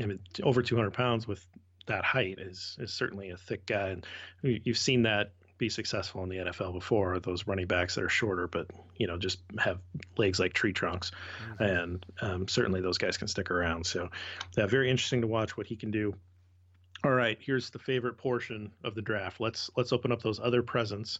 I 0.00 0.06
mean, 0.06 0.20
over 0.42 0.62
200 0.62 0.92
pounds 0.92 1.26
with 1.28 1.46
that 1.86 2.04
height 2.04 2.38
is 2.38 2.76
is 2.80 2.92
certainly 2.92 3.30
a 3.30 3.36
thick 3.36 3.66
guy, 3.66 3.88
and 3.90 4.06
you've 4.42 4.78
seen 4.78 5.02
that 5.02 5.32
be 5.58 5.68
successful 5.68 6.22
in 6.22 6.28
the 6.28 6.38
NFL 6.38 6.72
before. 6.72 7.18
Those 7.20 7.46
running 7.46 7.66
backs 7.66 7.94
that 7.94 8.04
are 8.04 8.08
shorter, 8.08 8.48
but 8.48 8.66
you 8.96 9.06
know 9.06 9.18
just 9.18 9.40
have 9.58 9.78
legs 10.16 10.40
like 10.40 10.52
tree 10.52 10.72
trunks, 10.72 11.12
mm-hmm. 11.42 11.62
and 11.62 12.06
um, 12.20 12.48
certainly 12.48 12.80
those 12.80 12.98
guys 12.98 13.16
can 13.16 13.28
stick 13.28 13.50
around. 13.50 13.86
So, 13.86 14.08
yeah, 14.56 14.66
very 14.66 14.90
interesting 14.90 15.20
to 15.20 15.26
watch 15.26 15.56
what 15.56 15.66
he 15.66 15.76
can 15.76 15.90
do. 15.90 16.14
All 17.04 17.12
right, 17.12 17.38
here's 17.40 17.70
the 17.70 17.78
favorite 17.78 18.18
portion 18.18 18.72
of 18.84 18.94
the 18.94 19.02
draft. 19.02 19.40
Let's 19.40 19.70
let's 19.76 19.92
open 19.92 20.12
up 20.12 20.22
those 20.22 20.40
other 20.40 20.62
presents. 20.62 21.18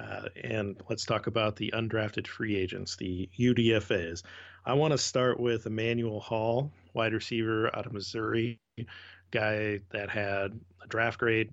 Uh, 0.00 0.28
and 0.42 0.76
let's 0.88 1.04
talk 1.04 1.26
about 1.26 1.56
the 1.56 1.72
undrafted 1.74 2.26
free 2.26 2.56
agents, 2.56 2.96
the 2.96 3.28
UDFAs. 3.38 4.22
I 4.64 4.74
want 4.74 4.92
to 4.92 4.98
start 4.98 5.38
with 5.38 5.66
Emmanuel 5.66 6.20
Hall, 6.20 6.70
wide 6.94 7.12
receiver 7.12 7.74
out 7.76 7.86
of 7.86 7.92
Missouri, 7.92 8.58
guy 9.30 9.80
that 9.90 10.08
had 10.08 10.58
a 10.82 10.86
draft 10.88 11.18
grade 11.18 11.50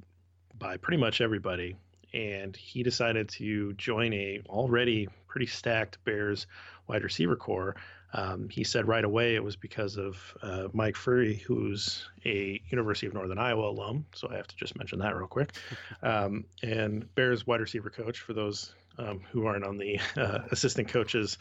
by 0.57 0.77
pretty 0.77 0.97
much 0.97 1.21
everybody, 1.21 1.75
and 2.13 2.55
he 2.55 2.83
decided 2.83 3.29
to 3.29 3.73
join 3.73 4.13
a 4.13 4.41
already 4.47 5.07
pretty 5.27 5.47
stacked 5.47 6.03
Bears 6.05 6.47
wide 6.87 7.03
receiver 7.03 7.35
corps. 7.35 7.75
Um, 8.13 8.47
he 8.49 8.63
said 8.63 8.87
right 8.87 9.03
away 9.03 9.35
it 9.35 9.43
was 9.43 9.55
because 9.55 9.97
of 9.97 10.17
uh, 10.41 10.67
Mike 10.73 10.95
Furrey, 10.95 11.41
who's 11.41 12.07
a 12.25 12.61
University 12.69 13.07
of 13.07 13.13
Northern 13.13 13.37
Iowa 13.37 13.69
alum. 13.69 14.05
So 14.13 14.29
I 14.31 14.35
have 14.35 14.47
to 14.47 14.55
just 14.55 14.77
mention 14.77 14.99
that 14.99 15.15
real 15.15 15.27
quick. 15.27 15.53
Um, 16.03 16.45
and 16.61 17.13
Bears 17.15 17.47
wide 17.47 17.59
receiver 17.59 17.89
coach 17.89 18.19
for 18.19 18.33
those 18.33 18.73
um, 18.99 19.21
who 19.31 19.45
aren't 19.45 19.65
on 19.65 19.77
the 19.77 19.99
uh, 20.17 20.39
assistant 20.51 20.87
coaches. 20.87 21.37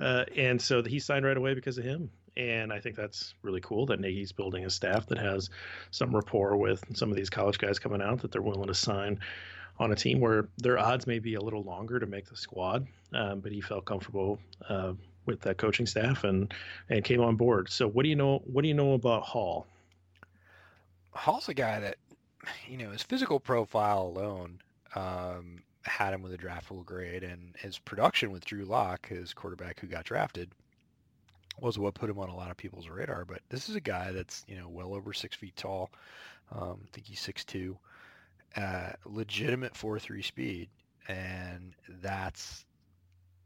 Uh, 0.00 0.24
and 0.36 0.60
so 0.60 0.82
he 0.82 0.98
signed 0.98 1.24
right 1.24 1.36
away 1.36 1.54
because 1.54 1.78
of 1.78 1.84
him. 1.84 2.10
And 2.36 2.72
I 2.72 2.80
think 2.80 2.96
that's 2.96 3.34
really 3.42 3.60
cool 3.60 3.86
that 3.86 4.00
Nagy's 4.00 4.32
building 4.32 4.64
a 4.64 4.70
staff 4.70 5.06
that 5.06 5.18
has 5.18 5.50
some 5.90 6.14
rapport 6.14 6.56
with 6.56 6.84
some 6.96 7.10
of 7.10 7.16
these 7.16 7.30
college 7.30 7.58
guys 7.58 7.78
coming 7.78 8.02
out 8.02 8.20
that 8.22 8.32
they're 8.32 8.42
willing 8.42 8.68
to 8.68 8.74
sign 8.74 9.20
on 9.78 9.92
a 9.92 9.96
team 9.96 10.20
where 10.20 10.48
their 10.58 10.78
odds 10.78 11.06
may 11.06 11.18
be 11.18 11.34
a 11.34 11.40
little 11.40 11.62
longer 11.62 11.98
to 11.98 12.06
make 12.06 12.28
the 12.28 12.36
squad, 12.36 12.86
um, 13.14 13.40
but 13.40 13.50
he 13.50 13.60
felt 13.60 13.84
comfortable 13.84 14.38
uh, 14.68 14.92
with 15.30 15.40
that 15.42 15.56
coaching 15.56 15.86
staff 15.86 16.24
and 16.24 16.52
and 16.88 17.04
came 17.04 17.20
on 17.20 17.36
board. 17.36 17.70
So 17.70 17.88
what 17.88 18.02
do 18.02 18.08
you 18.08 18.16
know? 18.16 18.42
What 18.44 18.62
do 18.62 18.68
you 18.68 18.74
know 18.74 18.92
about 18.92 19.22
Hall? 19.22 19.66
Hall's 21.12 21.48
a 21.48 21.54
guy 21.54 21.80
that, 21.80 21.96
you 22.68 22.78
know, 22.78 22.90
his 22.90 23.02
physical 23.02 23.40
profile 23.40 24.02
alone 24.02 24.60
um, 24.94 25.62
had 25.82 26.14
him 26.14 26.22
with 26.22 26.32
a 26.32 26.38
draftable 26.38 26.84
grade, 26.84 27.24
and 27.24 27.54
his 27.58 27.78
production 27.78 28.30
with 28.30 28.44
Drew 28.44 28.64
Lock, 28.64 29.08
his 29.08 29.34
quarterback 29.34 29.80
who 29.80 29.86
got 29.86 30.04
drafted, 30.04 30.50
was 31.60 31.78
what 31.78 31.94
put 31.94 32.10
him 32.10 32.18
on 32.18 32.28
a 32.28 32.36
lot 32.36 32.50
of 32.50 32.56
people's 32.56 32.88
radar. 32.88 33.24
But 33.24 33.40
this 33.48 33.68
is 33.68 33.76
a 33.76 33.80
guy 33.80 34.12
that's 34.12 34.44
you 34.46 34.56
know 34.56 34.68
well 34.68 34.94
over 34.94 35.12
six 35.12 35.36
feet 35.36 35.56
tall. 35.56 35.90
Um, 36.52 36.80
I 36.82 36.88
think 36.92 37.06
he's 37.06 37.20
six 37.20 37.44
two. 37.44 37.76
Uh, 38.56 38.90
legitimate 39.04 39.76
four 39.76 39.98
three 39.98 40.22
speed, 40.22 40.68
and 41.08 41.72
that's 42.02 42.64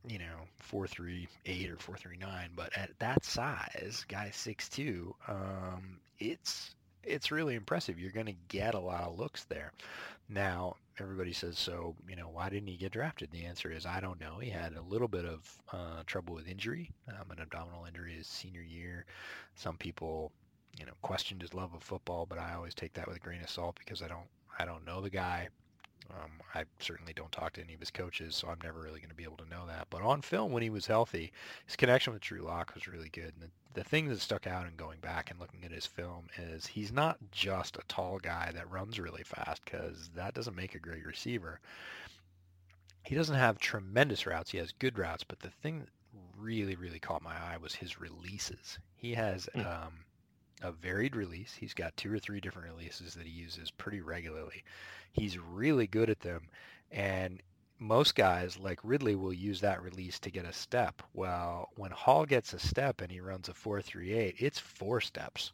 you 0.07 0.19
know, 0.19 0.47
four 0.59 0.87
three 0.87 1.29
eight 1.47 1.71
or 1.71 1.77
four 1.79 1.97
three 1.97 2.17
nine, 2.17 2.51
but 2.55 2.77
at 2.77 2.91
that 2.99 3.25
size, 3.25 4.05
guy 4.09 4.31
six 4.33 4.69
two, 4.69 5.15
um, 5.29 5.99
it's 6.19 6.75
it's 7.03 7.31
really 7.31 7.55
impressive. 7.55 7.99
You're 7.99 8.11
going 8.11 8.27
to 8.27 8.37
get 8.49 8.75
a 8.75 8.81
lot 8.81 9.05
of 9.05 9.19
looks 9.19 9.45
there. 9.45 9.73
Now, 10.29 10.77
everybody 10.99 11.33
says, 11.33 11.59
so, 11.59 11.95
you 12.09 12.17
know, 12.17 12.29
why 12.33 12.49
didn't 12.49 12.69
he 12.69 12.77
get 12.77 12.93
drafted? 12.93 13.31
The 13.31 13.45
answer 13.45 13.71
is, 13.71 13.85
I 13.85 14.01
don't 14.01 14.21
know. 14.21 14.39
He 14.39 14.49
had 14.49 14.75
a 14.75 14.81
little 14.81 15.09
bit 15.09 15.27
of 15.27 15.63
uh, 15.73 16.03
trouble 16.07 16.35
with 16.35 16.49
injury, 16.49 16.91
um, 17.09 17.31
an 17.31 17.41
abdominal 17.41 17.85
injury 17.85 18.15
his 18.15 18.27
senior 18.27 18.63
year. 18.63 19.05
Some 19.55 19.77
people, 19.77 20.33
you 20.79 20.87
know, 20.87 20.93
questioned 21.03 21.43
his 21.43 21.53
love 21.53 21.75
of 21.75 21.83
football, 21.83 22.25
but 22.27 22.39
I 22.39 22.55
always 22.55 22.75
take 22.75 22.95
that 22.95 23.07
with 23.07 23.17
a 23.17 23.21
grain 23.21 23.43
of 23.43 23.51
salt 23.51 23.77
because 23.79 24.01
I 24.01 24.09
don't, 24.09 24.27
I 24.59 24.65
don't 24.65 24.87
know 24.87 25.03
the 25.03 25.11
guy. 25.11 25.49
Um, 26.11 26.31
I 26.55 26.65
certainly 26.79 27.13
don't 27.13 27.33
talk 27.33 27.55
to 27.55 27.63
any 27.63 27.75
of 27.75 27.81
his 27.81 27.91
coaches, 27.91 28.37
so 28.37 28.49
I'm 28.49 28.61
never 28.63 28.81
really 28.81 29.01
going 29.01 29.11
to 29.11 29.17
be 29.17 29.25
able 29.25 29.39
to 29.39 29.49
know 29.49 29.67
that. 29.67 29.87
But 29.91 30.03
on 30.03 30.23
film, 30.23 30.53
when 30.53 30.63
he 30.63 30.71
was 30.71 30.87
healthy, 30.87 31.33
his 31.67 31.77
connection 31.77 32.13
with 32.13 32.23
Drew 32.23 32.43
Lock 32.43 32.75
was 32.75 32.87
really 32.87 33.09
good. 33.09 33.33
And 33.35 33.43
the, 33.43 33.81
the 33.81 33.85
thing 33.85 34.09
that 34.09 34.21
stuck 34.21 34.47
out 34.47 34.67
in 34.67 34.77
going 34.77 35.01
back 35.01 35.31
and 35.31 35.41
looking 35.41 35.65
at 35.65 35.73
his 35.73 35.87
film 35.87 36.27
is 36.39 36.67
he's 36.67 36.93
not 36.93 37.19
just 37.33 37.77
a 37.77 37.83
tall 37.89 38.19
guy 38.19 38.53
that 38.55 38.71
runs 38.71 39.01
really 39.01 39.25
fast, 39.25 39.65
because 39.65 40.11
that 40.15 40.35
doesn't 40.35 40.57
make 40.57 40.75
a 40.75 40.79
great 40.79 41.05
receiver. 41.05 41.59
He 43.03 43.15
doesn't 43.15 43.35
have 43.37 43.59
tremendous 43.59 44.27
routes. 44.27 44.51
He 44.51 44.59
has 44.59 44.73
good 44.73 44.99
routes, 44.99 45.25
but 45.25 45.41
the 45.41 45.51
thing 45.51 45.81
that 45.81 45.89
really, 46.39 46.77
really 46.77 46.99
caught 46.99 47.23
my 47.23 47.35
eye 47.35 47.57
was 47.61 47.75
his 47.75 48.01
releases. 48.01 48.79
He 48.97 49.15
has 49.15 49.49
mm. 49.55 49.67
um, 49.67 49.93
a 50.65 50.73
varied 50.73 51.15
release. 51.15 51.53
He's 51.53 51.75
got 51.75 51.97
two 51.97 52.13
or 52.13 52.19
three 52.19 52.41
different 52.41 52.73
releases 52.75 53.15
that 53.15 53.27
he 53.27 53.33
uses 53.33 53.71
pretty 53.71 54.01
regularly. 54.01 54.65
He's 55.13 55.39
really 55.39 55.87
good 55.87 56.09
at 56.09 56.21
them. 56.21 56.49
And 56.91 57.43
most 57.79 58.15
guys 58.15 58.59
like 58.59 58.81
Ridley 58.83 59.15
will 59.15 59.33
use 59.33 59.61
that 59.61 59.83
release 59.83 60.19
to 60.21 60.31
get 60.31 60.47
a 60.47 60.53
step. 60.53 61.03
Well, 61.13 61.69
when 61.77 61.91
Hall 61.91 62.25
gets 62.25 62.55
a 62.55 62.59
step 62.59 63.03
and 63.03 63.13
he 63.13 63.21
runs 63.21 63.51
a 63.51 63.55
438, 63.55 64.37
it's 64.39 64.59
four 64.59 65.03
steps. 65.03 65.53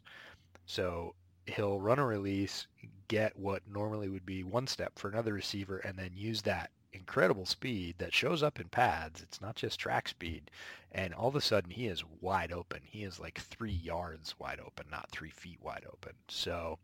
So 0.65 1.13
he'll 1.45 1.79
run 1.79 1.99
a 1.99 2.05
release, 2.05 2.67
get 3.09 3.37
what 3.37 3.63
normally 3.67 4.07
would 4.07 4.25
be 4.25 4.43
one 4.43 4.67
step 4.67 4.97
for 4.97 5.09
another 5.09 5.33
receiver, 5.33 5.79
and 5.79 5.97
then 5.97 6.11
use 6.15 6.41
that 6.43 6.71
incredible 6.93 7.45
speed 7.45 7.95
that 7.97 8.13
shows 8.13 8.43
up 8.43 8.59
in 8.59 8.69
pads. 8.69 9.21
It's 9.21 9.41
not 9.41 9.55
just 9.55 9.79
track 9.79 10.07
speed. 10.09 10.51
And 10.91 11.13
all 11.13 11.29
of 11.29 11.35
a 11.35 11.41
sudden 11.41 11.71
he 11.71 11.87
is 11.87 12.03
wide 12.19 12.51
open. 12.51 12.81
He 12.83 13.03
is 13.03 13.19
like 13.19 13.39
three 13.39 13.71
yards 13.71 14.35
wide 14.39 14.59
open, 14.59 14.87
not 14.91 15.09
three 15.11 15.29
feet 15.29 15.59
wide 15.61 15.85
open. 15.91 16.13
So 16.27 16.79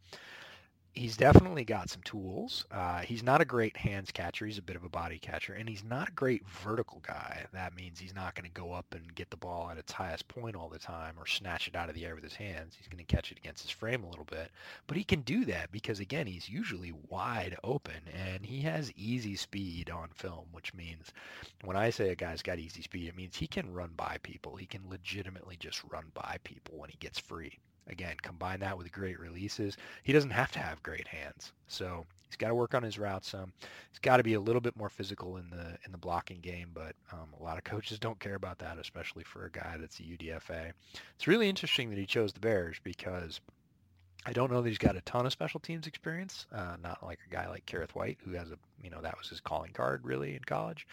he's 0.98 1.16
definitely 1.16 1.64
got 1.64 1.90
some 1.90 2.02
tools. 2.02 2.66
Uh, 2.72 3.00
he's 3.00 3.22
not 3.22 3.40
a 3.40 3.46
great 3.46 3.78
hands 3.78 4.12
catcher. 4.12 4.46
He's 4.46 4.58
a 4.58 4.64
bit 4.64 4.76
of 4.76 4.84
a 4.84 4.90
body 4.90 5.20
catcher, 5.20 5.54
and 5.54 5.70
he's 5.70 5.84
not 5.84 6.10
a 6.10 6.14
great 6.14 6.46
vertical 6.48 7.00
guy. 7.06 7.46
That 7.54 7.76
means 7.76 8.00
he's 8.00 8.16
not 8.16 8.34
going 8.34 8.50
to 8.50 8.62
go 8.62 8.74
up 8.74 8.94
and 8.94 9.14
get 9.14 9.30
the 9.30 9.38
ball 9.38 9.70
at 9.70 9.78
its 9.78 9.92
highest 9.92 10.28
point 10.28 10.56
all 10.56 10.70
the 10.70 10.80
time 10.80 11.14
or 11.18 11.28
snatch 11.28 11.68
it 11.68 11.76
out 11.76 11.90
of 11.90 11.96
the 11.96 12.06
air 12.06 12.16
with 12.16 12.24
his 12.24 12.36
hands. 12.36 12.76
He's 12.78 12.88
going 12.88 13.04
to 13.04 13.16
catch 13.16 13.32
it 13.32 13.38
against 13.38 13.62
his 13.62 13.72
frame 13.72 14.04
a 14.04 14.10
little 14.10 14.26
bit, 14.26 14.52
but 14.88 14.98
he 14.98 15.04
can 15.04 15.22
do 15.22 15.46
that 15.46 15.72
because 15.72 16.00
again, 16.00 16.26
he's 16.26 16.50
usually 16.50 16.94
wide 17.10 17.56
open 17.64 18.02
and 18.14 18.46
he 18.46 18.62
has 18.62 18.92
easy 18.96 19.36
speed 19.36 19.90
on 19.92 20.10
film, 20.16 20.48
which 20.52 20.74
means 20.74 21.14
when 21.64 21.78
I 21.78 21.92
say 21.92 22.10
a 22.10 22.16
guy's 22.16 22.42
got 22.42 22.60
easy 22.60 22.82
speed, 22.82 23.08
it 23.08 23.16
means 23.16 23.36
he 23.36 23.48
can 23.48 23.72
run 23.74 23.92
by 23.96 24.18
people. 24.24 24.56
He 24.56 24.66
can 24.66 24.90
legitimately 24.90 25.58
just 25.60 25.84
run 25.92 26.06
by 26.14 26.38
people 26.44 26.78
when 26.80 26.90
he 26.90 26.98
gets 26.98 27.20
free. 27.20 27.60
Again, 27.89 28.15
combine 28.21 28.60
that 28.60 28.78
with 28.78 28.91
great 28.91 29.19
releases. 29.19 29.78
He 30.04 30.13
doesn't 30.13 30.32
have 30.32 30.52
to 30.54 30.60
have 30.60 30.84
great 30.84 31.08
hands. 31.08 31.54
So 31.67 32.06
he's 32.28 32.36
got 32.36 32.50
to 32.50 32.56
work 32.56 32.73
on 32.73 32.84
his 32.84 33.00
routes 33.00 33.30
some. 33.30 33.54
He's 33.91 34.00
got 34.00 34.17
to 34.17 34.23
be 34.23 34.34
a 34.34 34.39
little 34.39 34.62
bit 34.62 34.76
more 34.76 34.89
physical 34.89 35.38
in 35.38 35.50
the 35.50 35.78
in 35.86 35.91
the 35.91 35.97
blocking 35.97 36.41
game, 36.41 36.71
but 36.73 36.95
um, 37.12 37.30
a 37.39 37.43
lot 37.43 37.58
of 37.58 37.63
coaches 37.63 38.00
don't 38.00 38.19
care 38.19 38.36
about 38.36 38.60
that, 38.60 38.78
especially 38.78 39.23
for 39.23 39.45
a 39.45 39.52
guy 39.52 39.78
that's 39.80 40.00
a 40.00 40.04
UDFA. 40.04 40.71
It's 41.15 41.28
really 41.28 41.50
interesting 41.50 41.89
that 41.89 42.00
he 42.00 42.06
chose 42.06 42.34
the 42.34 42.39
Bears 42.39 42.78
because– 42.84 43.39
I 44.26 44.34
don't 44.34 44.52
know 44.52 44.62
that 44.62 44.68
he's 44.68 44.78
got 44.78 44.98
a 44.98 45.02
ton 45.02 45.26
of 45.26 45.32
special 45.32 45.60
teams 45.60 45.88
experience. 45.88 46.48
Uh, 46.52 46.76
not 46.84 47.02
like 47.02 47.20
a 47.26 47.34
guy 47.34 47.48
like 47.48 47.66
Kerrith 47.66 47.96
Whyte, 47.96 48.18
who 48.26 48.32
has 48.32 48.52
a 48.52 48.58
you 48.84 48.90
know 48.90 49.02
that 49.02 49.18
was 49.18 49.30
his 49.30 49.40
calling 49.40 49.72
card 49.72 50.06
really 50.06 50.36
in 50.36 50.44
college. 50.44 50.86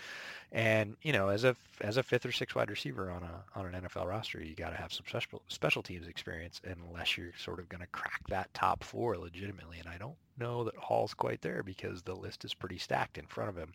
And 0.53 0.97
you 1.03 1.13
know, 1.13 1.29
as 1.29 1.43
a 1.45 1.57
as 1.81 1.97
a 1.97 2.03
fifth 2.03 2.25
or 2.25 2.33
sixth 2.33 2.55
wide 2.55 2.71
receiver 2.71 3.11
on 3.11 3.23
a 3.25 3.45
on 3.59 3.67
an 3.67 3.83
NFL 3.83 4.07
roster, 4.07 4.43
you 4.43 4.55
got 4.55 4.71
to 4.71 4.77
have 4.77 4.93
some 4.93 5.05
special 5.09 5.43
special 5.49 5.83
teams 5.83 6.07
experience, 6.07 6.61
unless 6.65 7.17
you're 7.17 7.33
sort 7.37 7.59
of 7.59 7.69
going 7.69 7.81
to 7.81 7.89
crack 7.89 8.21
that 8.29 8.53
top 8.55 8.85
four 8.85 9.17
legitimately. 9.19 9.79
And 9.81 9.89
I 9.89 9.99
don't 9.99 10.17
know 10.39 10.65
that 10.65 10.77
Hall's 10.77 11.15
quite 11.15 11.43
there 11.43 11.63
because 11.65 12.03
the 12.03 12.15
list 12.15 12.45
is 12.45 12.55
pretty 12.55 12.79
stacked 12.79 13.19
in 13.19 13.27
front 13.27 13.51
of 13.51 13.57
him. 13.57 13.73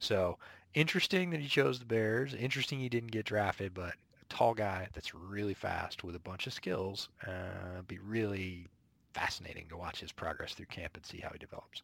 So 0.00 0.38
interesting 0.74 1.30
that 1.30 1.40
he 1.40 1.48
chose 1.48 1.78
the 1.78 1.84
Bears. 1.84 2.34
Interesting 2.34 2.80
he 2.80 2.88
didn't 2.88 3.12
get 3.12 3.26
drafted, 3.26 3.72
but 3.72 3.94
A 4.20 4.24
tall 4.28 4.54
guy 4.54 4.88
that's 4.94 5.14
really 5.14 5.54
fast 5.54 6.02
with 6.02 6.16
a 6.16 6.20
bunch 6.20 6.46
of 6.46 6.52
skills. 6.52 7.08
Uh, 7.26 7.82
be 7.86 7.98
really 7.98 8.66
fascinating 9.16 9.66
to 9.70 9.76
watch 9.76 10.00
his 10.00 10.12
progress 10.12 10.52
through 10.52 10.66
camp 10.66 10.94
and 10.94 11.06
see 11.06 11.18
how 11.18 11.30
he 11.32 11.38
develops. 11.38 11.82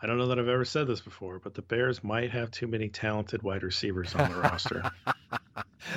I 0.00 0.06
don't 0.06 0.16
know 0.18 0.28
that 0.28 0.38
I've 0.38 0.48
ever 0.48 0.64
said 0.64 0.86
this 0.86 1.00
before, 1.00 1.40
but 1.40 1.54
the 1.54 1.62
Bears 1.62 2.02
might 2.02 2.30
have 2.30 2.50
too 2.50 2.66
many 2.68 2.88
talented 2.88 3.42
wide 3.42 3.62
receivers 3.62 4.14
on 4.14 4.30
the 4.30 4.38
roster. 4.38 4.90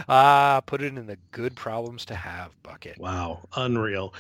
Ah, 0.10 0.62
put 0.66 0.82
it 0.82 0.98
in 0.98 1.06
the 1.06 1.18
good 1.32 1.56
problems 1.56 2.06
to 2.06 2.16
have 2.16 2.52
bucket. 2.64 2.98
Wow, 2.98 3.48
unreal. 3.56 4.14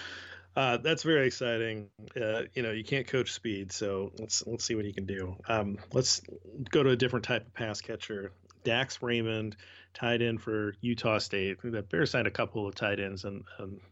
Uh, 0.55 0.77
that's 0.77 1.03
very 1.03 1.27
exciting. 1.27 1.89
Uh, 2.15 2.43
you 2.53 2.63
know, 2.63 2.71
you 2.71 2.83
can't 2.83 3.07
coach 3.07 3.33
speed, 3.33 3.71
so 3.71 4.11
let's 4.17 4.45
let's 4.47 4.63
see 4.63 4.75
what 4.75 4.85
he 4.85 4.93
can 4.93 5.05
do. 5.05 5.35
Um, 5.49 5.77
let's 5.91 6.21
go 6.69 6.81
to 6.83 6.91
a 6.91 6.95
different 6.95 7.25
type 7.25 7.45
of 7.45 7.53
pass 7.53 7.81
catcher. 7.81 8.31
Dax 8.63 9.01
Raymond 9.01 9.57
tight 9.95 10.21
end 10.21 10.41
for 10.41 10.75
Utah 10.81 11.17
State. 11.17 11.57
The 11.63 11.81
Bears 11.81 12.11
signed 12.11 12.27
a 12.27 12.31
couple 12.31 12.67
of 12.67 12.75
tight 12.75 12.99
ends 12.99 13.25
on, 13.25 13.45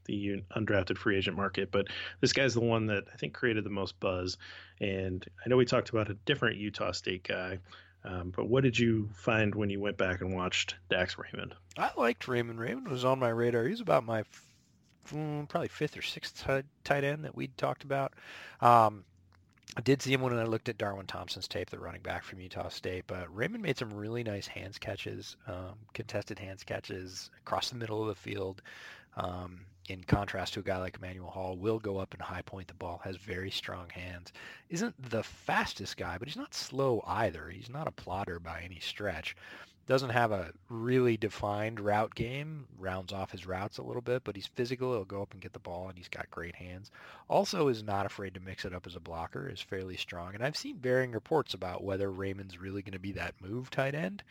the 0.06 0.44
undrafted 0.56 0.98
free 0.98 1.18
agent 1.18 1.36
market, 1.36 1.72
but 1.72 1.88
this 2.22 2.34
guy's 2.34 2.54
the 2.54 2.60
one 2.60 2.88
that 2.88 3.06
I 3.12 3.18
think 3.18 3.34
created 3.34 3.64
the 3.64 3.72
most 3.72 4.00
buzz. 4.00 4.38
And 4.80 5.26
I 5.44 5.50
know 5.50 5.58
we 5.58 5.66
talked 5.66 5.90
about 5.90 6.12
a 6.12 6.14
different 6.14 6.58
Utah 6.58 6.92
State 6.92 7.24
guy, 7.28 7.60
um, 8.04 8.34
but 8.36 8.46
what 8.46 8.64
did 8.64 8.78
you 8.78 9.10
find 9.14 9.56
when 9.56 9.70
you 9.70 9.80
went 9.80 9.98
back 9.98 10.22
and 10.22 10.36
watched 10.36 10.76
Dax 10.90 11.18
Raymond? 11.18 11.56
I 11.78 11.92
liked 11.98 12.28
Raymond. 12.28 12.60
Raymond 12.60 12.90
was 12.90 13.06
on 13.06 13.18
my 13.20 13.30
radar. 13.30 13.66
He's 13.66 13.82
about 13.82 14.04
my 14.04 14.24
mm, 15.12 15.48
probably 15.48 15.70
fifth 15.70 15.98
or 15.98 16.02
sixth 16.02 16.46
tight 16.84 17.04
end 17.04 17.24
that 17.24 17.36
we'd 17.36 17.58
talked 17.58 17.84
about. 17.84 18.14
Um, 18.62 19.06
I 19.76 19.82
did 19.82 20.02
see 20.02 20.14
him 20.14 20.22
when 20.22 20.38
I 20.38 20.44
looked 20.44 20.70
at 20.70 20.78
Darwin 20.78 21.08
Thompson's 21.08 21.48
tape, 21.48 21.70
the 21.70 21.80
running 21.80 22.02
back 22.02 22.24
from 22.24 22.40
Utah 22.40 22.70
State. 22.70 23.06
But 23.08 23.36
Raymond 23.36 23.64
made 23.64 23.78
some 23.78 23.94
really 23.94 24.24
nice 24.24 24.46
hands 24.46 24.78
catches, 24.78 25.36
um, 25.48 25.76
contested 25.94 26.38
hands 26.38 26.64
catches 26.64 27.32
across 27.42 27.70
the 27.70 27.78
middle 27.78 28.02
of 28.02 28.08
the 28.08 28.16
field. 28.16 28.62
Um, 29.18 29.62
in 29.90 30.04
contrast 30.04 30.54
to 30.54 30.62
a 30.62 30.64
guy 30.64 30.78
like 30.78 30.96
Emmanuel 30.98 31.30
Hall, 31.30 31.58
will 31.58 31.80
go 31.80 31.98
up 31.98 32.14
and 32.14 32.22
high 32.22 32.42
point 32.42 32.68
the 32.68 32.74
ball, 32.74 33.02
has 33.04 33.18
very 33.18 33.52
strong 33.52 33.90
hands. 33.90 34.32
Isn't 34.70 34.96
the 35.10 35.24
fastest 35.24 35.98
guy, 35.98 36.18
but 36.18 36.28
he's 36.28 36.38
not 36.38 36.54
slow 36.54 37.04
either. 37.06 37.50
He's 37.50 37.70
not 37.70 37.88
a 37.88 37.92
plotter 37.92 38.40
by 38.40 38.62
any 38.62 38.80
stretch 38.80 39.36
doesn't 39.86 40.12
have 40.12 40.32
a 40.32 40.54
really 40.70 41.18
defined 41.18 41.80
route 41.80 42.16
game, 42.16 42.68
rounds 42.80 43.12
off 43.12 43.32
his 43.32 43.46
routes 43.46 43.78
a 43.78 43.84
little 43.84 44.02
bit, 44.02 44.24
but 44.24 44.36
he's 44.36 44.48
physical. 44.48 44.94
He'll 44.94 45.04
go 45.04 45.22
up 45.22 45.34
and 45.34 45.42
get 45.42 45.52
the 45.52 45.60
ball, 45.60 45.90
and 45.90 45.98
he's 45.98 46.08
got 46.08 46.32
great 46.32 46.56
hands. 46.56 46.90
Also 47.30 47.68
is 47.68 47.84
not 47.84 48.06
afraid 48.06 48.34
to 48.36 48.40
mix 48.40 48.64
it 48.64 48.74
up 48.74 48.88
as 48.88 48.96
a 48.96 49.02
blocker, 49.02 49.50
is 49.50 49.60
fairly 49.60 49.98
strong. 49.98 50.36
And 50.36 50.44
I've 50.44 50.56
seen 50.56 50.78
varying 50.78 51.12
reports 51.12 51.54
about 51.54 51.84
whether 51.84 52.12
Raymond's 52.12 52.58
really 52.58 52.82
going 52.82 52.94
to 52.94 53.00
be 53.00 53.12
that 53.14 53.36
move 53.42 53.70
tight 53.70 53.94
end. 53.94 54.24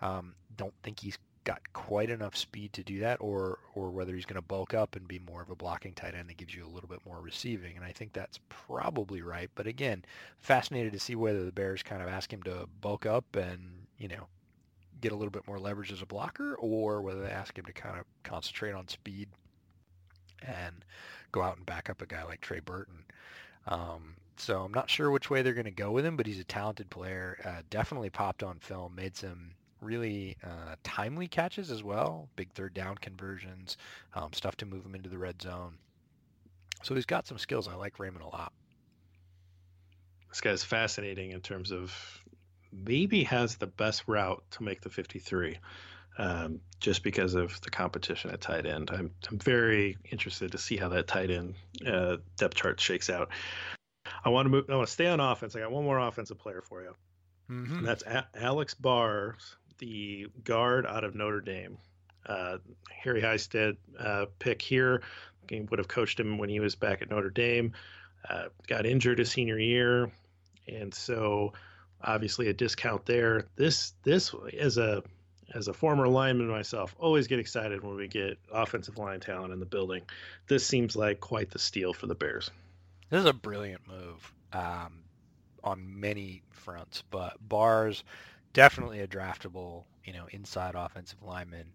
Um, 0.00 0.34
don't 0.56 0.74
think 0.82 1.00
he's 1.00 1.18
got 1.42 1.60
quite 1.72 2.10
enough 2.10 2.36
speed 2.36 2.72
to 2.74 2.84
do 2.84 3.00
that, 3.00 3.16
or 3.20 3.58
or 3.74 3.90
whether 3.90 4.14
he's 4.14 4.26
going 4.26 4.36
to 4.36 4.42
bulk 4.42 4.74
up 4.74 4.94
and 4.94 5.08
be 5.08 5.18
more 5.18 5.42
of 5.42 5.50
a 5.50 5.56
blocking 5.56 5.94
tight 5.94 6.14
end 6.14 6.28
that 6.28 6.36
gives 6.36 6.54
you 6.54 6.64
a 6.64 6.68
little 6.68 6.88
bit 6.88 7.04
more 7.04 7.20
receiving. 7.20 7.76
And 7.76 7.84
I 7.84 7.90
think 7.90 8.12
that's 8.12 8.38
probably 8.48 9.22
right. 9.22 9.50
But 9.56 9.66
again, 9.66 10.04
fascinated 10.38 10.92
to 10.92 11.00
see 11.00 11.16
whether 11.16 11.44
the 11.44 11.52
Bears 11.52 11.82
kind 11.82 12.02
of 12.02 12.08
ask 12.08 12.32
him 12.32 12.42
to 12.44 12.68
bulk 12.80 13.06
up 13.06 13.34
and 13.34 13.86
you 13.98 14.08
know 14.08 14.28
get 15.00 15.12
a 15.12 15.16
little 15.16 15.30
bit 15.30 15.46
more 15.46 15.58
leverage 15.58 15.92
as 15.92 16.02
a 16.02 16.06
blocker, 16.06 16.54
or 16.56 17.02
whether 17.02 17.22
they 17.22 17.30
ask 17.30 17.56
him 17.58 17.64
to 17.64 17.72
kind 17.72 17.98
of 17.98 18.04
concentrate 18.22 18.72
on 18.72 18.88
speed 18.88 19.28
and 20.42 20.84
go 21.32 21.42
out 21.42 21.56
and 21.56 21.66
back 21.66 21.90
up 21.90 22.02
a 22.02 22.06
guy 22.06 22.24
like 22.24 22.40
Trey 22.40 22.60
Burton. 22.60 23.04
Um, 23.66 24.14
so 24.36 24.62
I'm 24.62 24.72
not 24.72 24.88
sure 24.88 25.10
which 25.10 25.28
way 25.28 25.42
they're 25.42 25.54
going 25.54 25.64
to 25.64 25.70
go 25.70 25.90
with 25.90 26.04
him, 26.04 26.16
but 26.16 26.26
he's 26.26 26.40
a 26.40 26.44
talented 26.44 26.88
player. 26.90 27.38
Uh, 27.44 27.62
definitely 27.68 28.10
popped 28.10 28.42
on 28.42 28.58
film, 28.58 28.94
made 28.94 29.16
some 29.16 29.50
really 29.80 30.36
uh, 30.44 30.76
timely 30.82 31.28
catches 31.28 31.70
as 31.70 31.82
well, 31.82 32.28
big 32.36 32.50
third 32.52 32.74
down 32.74 32.96
conversions, 32.96 33.76
um, 34.14 34.32
stuff 34.32 34.56
to 34.56 34.66
move 34.66 34.84
him 34.84 34.94
into 34.94 35.08
the 35.08 35.18
red 35.18 35.40
zone. 35.40 35.74
So 36.82 36.94
he's 36.94 37.06
got 37.06 37.26
some 37.26 37.38
skills. 37.38 37.68
I 37.68 37.74
like 37.74 37.98
Raymond 37.98 38.24
a 38.24 38.28
lot. 38.28 38.52
This 40.30 40.40
guy's 40.40 40.64
fascinating 40.64 41.32
in 41.32 41.40
terms 41.40 41.72
of 41.72 41.94
maybe 42.72 43.24
has 43.24 43.56
the 43.56 43.66
best 43.66 44.04
route 44.06 44.42
to 44.52 44.62
make 44.62 44.80
the 44.80 44.90
53 44.90 45.58
um, 46.18 46.60
just 46.80 47.02
because 47.02 47.34
of 47.34 47.60
the 47.62 47.70
competition 47.70 48.30
at 48.30 48.40
tight 48.40 48.66
end. 48.66 48.90
I'm, 48.92 49.10
I'm 49.30 49.38
very 49.38 49.96
interested 50.10 50.52
to 50.52 50.58
see 50.58 50.76
how 50.76 50.88
that 50.90 51.06
tight 51.06 51.30
end 51.30 51.54
uh, 51.86 52.16
depth 52.36 52.54
chart 52.54 52.80
shakes 52.80 53.10
out. 53.10 53.30
I 54.24 54.28
want 54.30 54.46
to 54.46 54.50
move. 54.50 54.64
I 54.68 54.76
want 54.76 54.88
to 54.88 54.92
stay 54.92 55.06
on 55.06 55.20
offense. 55.20 55.54
I 55.54 55.60
got 55.60 55.70
one 55.70 55.84
more 55.84 55.98
offensive 55.98 56.38
player 56.38 56.62
for 56.62 56.82
you. 56.82 56.94
Mm-hmm. 57.50 57.78
And 57.78 57.86
that's 57.86 58.02
a- 58.02 58.28
Alex 58.34 58.74
Bars, 58.74 59.56
the 59.78 60.26
guard 60.44 60.86
out 60.86 61.04
of 61.04 61.14
Notre 61.14 61.40
Dame. 61.40 61.78
Uh, 62.26 62.58
Harry 62.90 63.22
Hiestand 63.22 63.76
uh, 63.98 64.26
pick 64.38 64.60
here 64.60 65.02
would 65.50 65.78
have 65.78 65.88
coached 65.88 66.20
him 66.20 66.38
when 66.38 66.48
he 66.48 66.60
was 66.60 66.74
back 66.74 67.02
at 67.02 67.10
Notre 67.10 67.30
Dame. 67.30 67.72
Uh, 68.28 68.48
got 68.66 68.86
injured 68.86 69.18
his 69.18 69.30
senior 69.30 69.58
year, 69.58 70.12
and 70.68 70.94
so 70.94 71.54
obviously 72.02 72.48
a 72.48 72.52
discount 72.52 73.06
there. 73.06 73.46
This 73.56 73.94
this 74.02 74.34
as 74.58 74.78
a 74.78 75.02
as 75.54 75.68
a 75.68 75.72
former 75.72 76.06
lineman 76.06 76.48
myself, 76.48 76.94
always 76.98 77.26
get 77.26 77.38
excited 77.38 77.82
when 77.82 77.96
we 77.96 78.08
get 78.08 78.38
offensive 78.52 78.98
line 78.98 79.20
talent 79.20 79.52
in 79.52 79.58
the 79.58 79.66
building. 79.66 80.02
This 80.46 80.64
seems 80.64 80.94
like 80.94 81.20
quite 81.20 81.50
the 81.50 81.58
steal 81.58 81.92
for 81.92 82.06
the 82.06 82.14
Bears. 82.14 82.50
This 83.10 83.20
is 83.20 83.26
a 83.26 83.32
brilliant 83.32 83.82
move 83.88 84.32
um, 84.52 85.02
on 85.64 86.00
many 86.00 86.42
fronts, 86.50 87.02
but 87.10 87.36
Bars 87.40 88.04
definitely 88.52 89.00
a 89.00 89.08
draftable, 89.08 89.84
you 90.04 90.12
know, 90.12 90.26
inside 90.30 90.74
offensive 90.76 91.22
lineman 91.22 91.72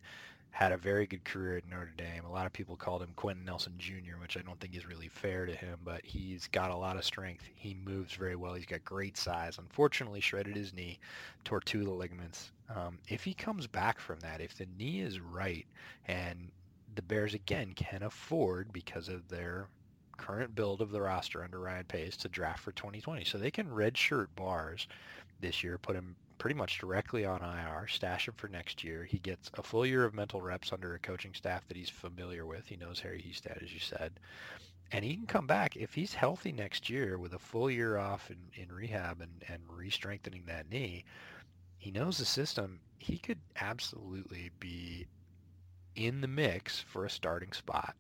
had 0.56 0.72
a 0.72 0.78
very 0.78 1.06
good 1.06 1.26
career 1.26 1.58
at 1.58 1.70
Notre 1.70 1.91
Dame. 1.97 2.24
A 2.26 2.32
lot 2.32 2.45
of 2.45 2.53
people 2.53 2.78
called 2.78 3.01
him 3.01 3.12
Quenton 3.18 3.43
Nelson 3.43 3.74
Jr., 3.78 4.18
which 4.22 4.38
I 4.38 4.39
don't 4.39 4.58
think 4.62 4.74
is 4.74 4.86
really 4.86 5.10
fair 5.10 5.45
to 5.45 5.53
him, 5.53 5.80
but 5.84 5.99
he's 6.06 6.47
got 6.47 6.72
a 6.72 6.76
lot 6.78 6.95
of 6.95 7.03
strength. 7.03 7.43
He 7.56 7.74
moves 7.74 8.14
very 8.14 8.38
well. 8.38 8.53
He's 8.53 8.66
got 8.66 8.86
great 8.86 9.18
size. 9.18 9.58
Unfortunately, 9.58 10.22
shredded 10.22 10.56
his 10.56 10.74
knee, 10.74 10.97
tore 11.43 11.60
two 11.60 11.82
of 11.82 11.88
the 11.88 11.91
ligaments. 11.91 12.53
Um, 12.74 12.99
if 13.10 13.22
he 13.22 13.34
comes 13.34 13.68
back 13.68 13.99
from 13.99 14.22
that, 14.22 14.39
if 14.39 14.58
the 14.58 14.66
knee 14.80 15.01
is 15.01 15.20
right, 15.20 15.68
and 16.08 16.49
the 16.95 17.01
Bears 17.01 17.34
again 17.34 17.74
can 17.74 18.03
afford 18.03 18.72
because 18.72 19.10
of 19.10 19.28
their 19.28 19.68
current 20.16 20.56
build 20.56 20.80
of 20.80 20.91
the 20.91 21.01
roster 21.01 21.43
under 21.43 21.60
Ryan 21.60 21.84
Pace 21.84 22.16
to 22.16 22.30
draft 22.30 22.62
for 22.62 22.72
2020, 22.72 23.26
so 23.26 23.38
they 23.38 23.51
can 23.51 23.68
redshirt 23.68 24.28
Bars 24.38 24.88
this 25.41 25.66
year, 25.66 25.78
put 25.78 25.97
him 25.97 26.16
pretty 26.38 26.55
much 26.55 26.79
directly 26.79 27.25
on 27.25 27.41
IR, 27.41 27.88
stash 27.88 28.27
him 28.27 28.33
for 28.36 28.47
next 28.47 28.83
year. 28.83 29.03
He 29.05 29.19
gets 29.19 29.49
a 29.55 29.63
full 29.63 29.86
year 29.86 30.03
of 30.03 30.13
mental 30.13 30.41
reps 30.41 30.71
under 30.71 30.93
a 30.93 30.99
coaching 30.99 31.33
staff 31.33 31.67
that 31.67 31.77
he's 31.77 31.89
familiar 31.89 32.45
with. 32.45 32.67
He 32.67 32.75
knows 32.75 32.99
Harry 32.99 33.21
Hiestand, 33.21 33.63
as 33.63 33.73
you 33.73 33.79
said. 33.79 34.19
And 34.91 35.03
he 35.03 35.15
can 35.15 35.25
come 35.25 35.47
back 35.47 35.75
if 35.75 35.93
he's 35.93 36.13
healthy 36.13 36.51
next 36.51 36.89
year 36.89 37.17
with 37.17 37.33
a 37.33 37.39
full 37.39 37.71
year 37.71 37.97
off 37.97 38.29
in, 38.29 38.38
in 38.53 38.73
rehab 38.73 39.21
and, 39.21 39.43
and 39.47 39.61
re-strengthening 39.67 40.45
that 40.45 40.69
knee. 40.69 41.05
He 41.77 41.91
knows 41.91 42.17
the 42.17 42.25
system. 42.25 42.79
He 42.99 43.17
could 43.17 43.39
absolutely 43.59 44.51
be 44.59 45.07
in 45.95 46.21
the 46.21 46.27
mix 46.27 46.79
for 46.79 47.05
a 47.05 47.09
starting 47.09 47.53
spot 47.53 47.95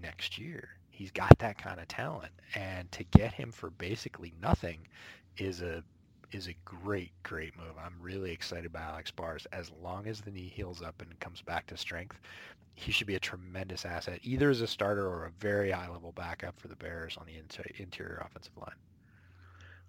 next 0.00 0.38
year. 0.38 0.70
He's 0.90 1.10
got 1.10 1.38
that 1.38 1.58
kind 1.58 1.80
of 1.80 1.88
talent. 1.88 2.32
And 2.54 2.90
to 2.92 3.04
get 3.04 3.32
him 3.34 3.52
for 3.52 3.70
basically 3.70 4.32
nothing 4.40 4.86
is 5.36 5.62
a 5.62 5.84
is 6.32 6.46
a 6.48 6.54
great, 6.64 7.12
great 7.22 7.56
move. 7.56 7.74
I'm 7.82 7.94
really 8.00 8.32
excited 8.32 8.66
about 8.66 8.92
Alex 8.92 9.10
Bars. 9.10 9.46
As 9.52 9.70
long 9.82 10.06
as 10.06 10.20
the 10.20 10.30
knee 10.30 10.52
heals 10.54 10.82
up 10.82 11.00
and 11.00 11.18
comes 11.20 11.42
back 11.42 11.66
to 11.68 11.76
strength, 11.76 12.18
he 12.74 12.92
should 12.92 13.06
be 13.06 13.16
a 13.16 13.20
tremendous 13.20 13.84
asset, 13.84 14.20
either 14.22 14.50
as 14.50 14.60
a 14.60 14.66
starter 14.66 15.06
or 15.06 15.24
a 15.24 15.30
very 15.40 15.70
high-level 15.70 16.12
backup 16.12 16.60
for 16.60 16.68
the 16.68 16.76
Bears 16.76 17.16
on 17.16 17.26
the 17.26 17.34
interior 17.82 18.22
offensive 18.24 18.56
line. 18.56 18.76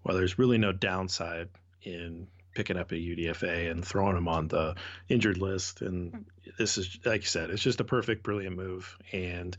Well, 0.03 0.15
there's 0.15 0.39
really 0.39 0.57
no 0.57 0.71
downside 0.71 1.49
in 1.83 2.27
picking 2.55 2.77
up 2.77 2.91
a 2.91 2.95
UDFA 2.95 3.69
and 3.69 3.85
throwing 3.85 4.17
him 4.17 4.27
on 4.27 4.47
the 4.47 4.75
injured 5.07 5.37
list. 5.37 5.81
And 5.81 6.25
this 6.57 6.77
is, 6.77 6.99
like 7.05 7.21
you 7.21 7.27
said, 7.27 7.51
it's 7.51 7.61
just 7.61 7.79
a 7.79 7.83
perfect, 7.83 8.23
brilliant 8.23 8.55
move. 8.55 8.97
And 9.11 9.55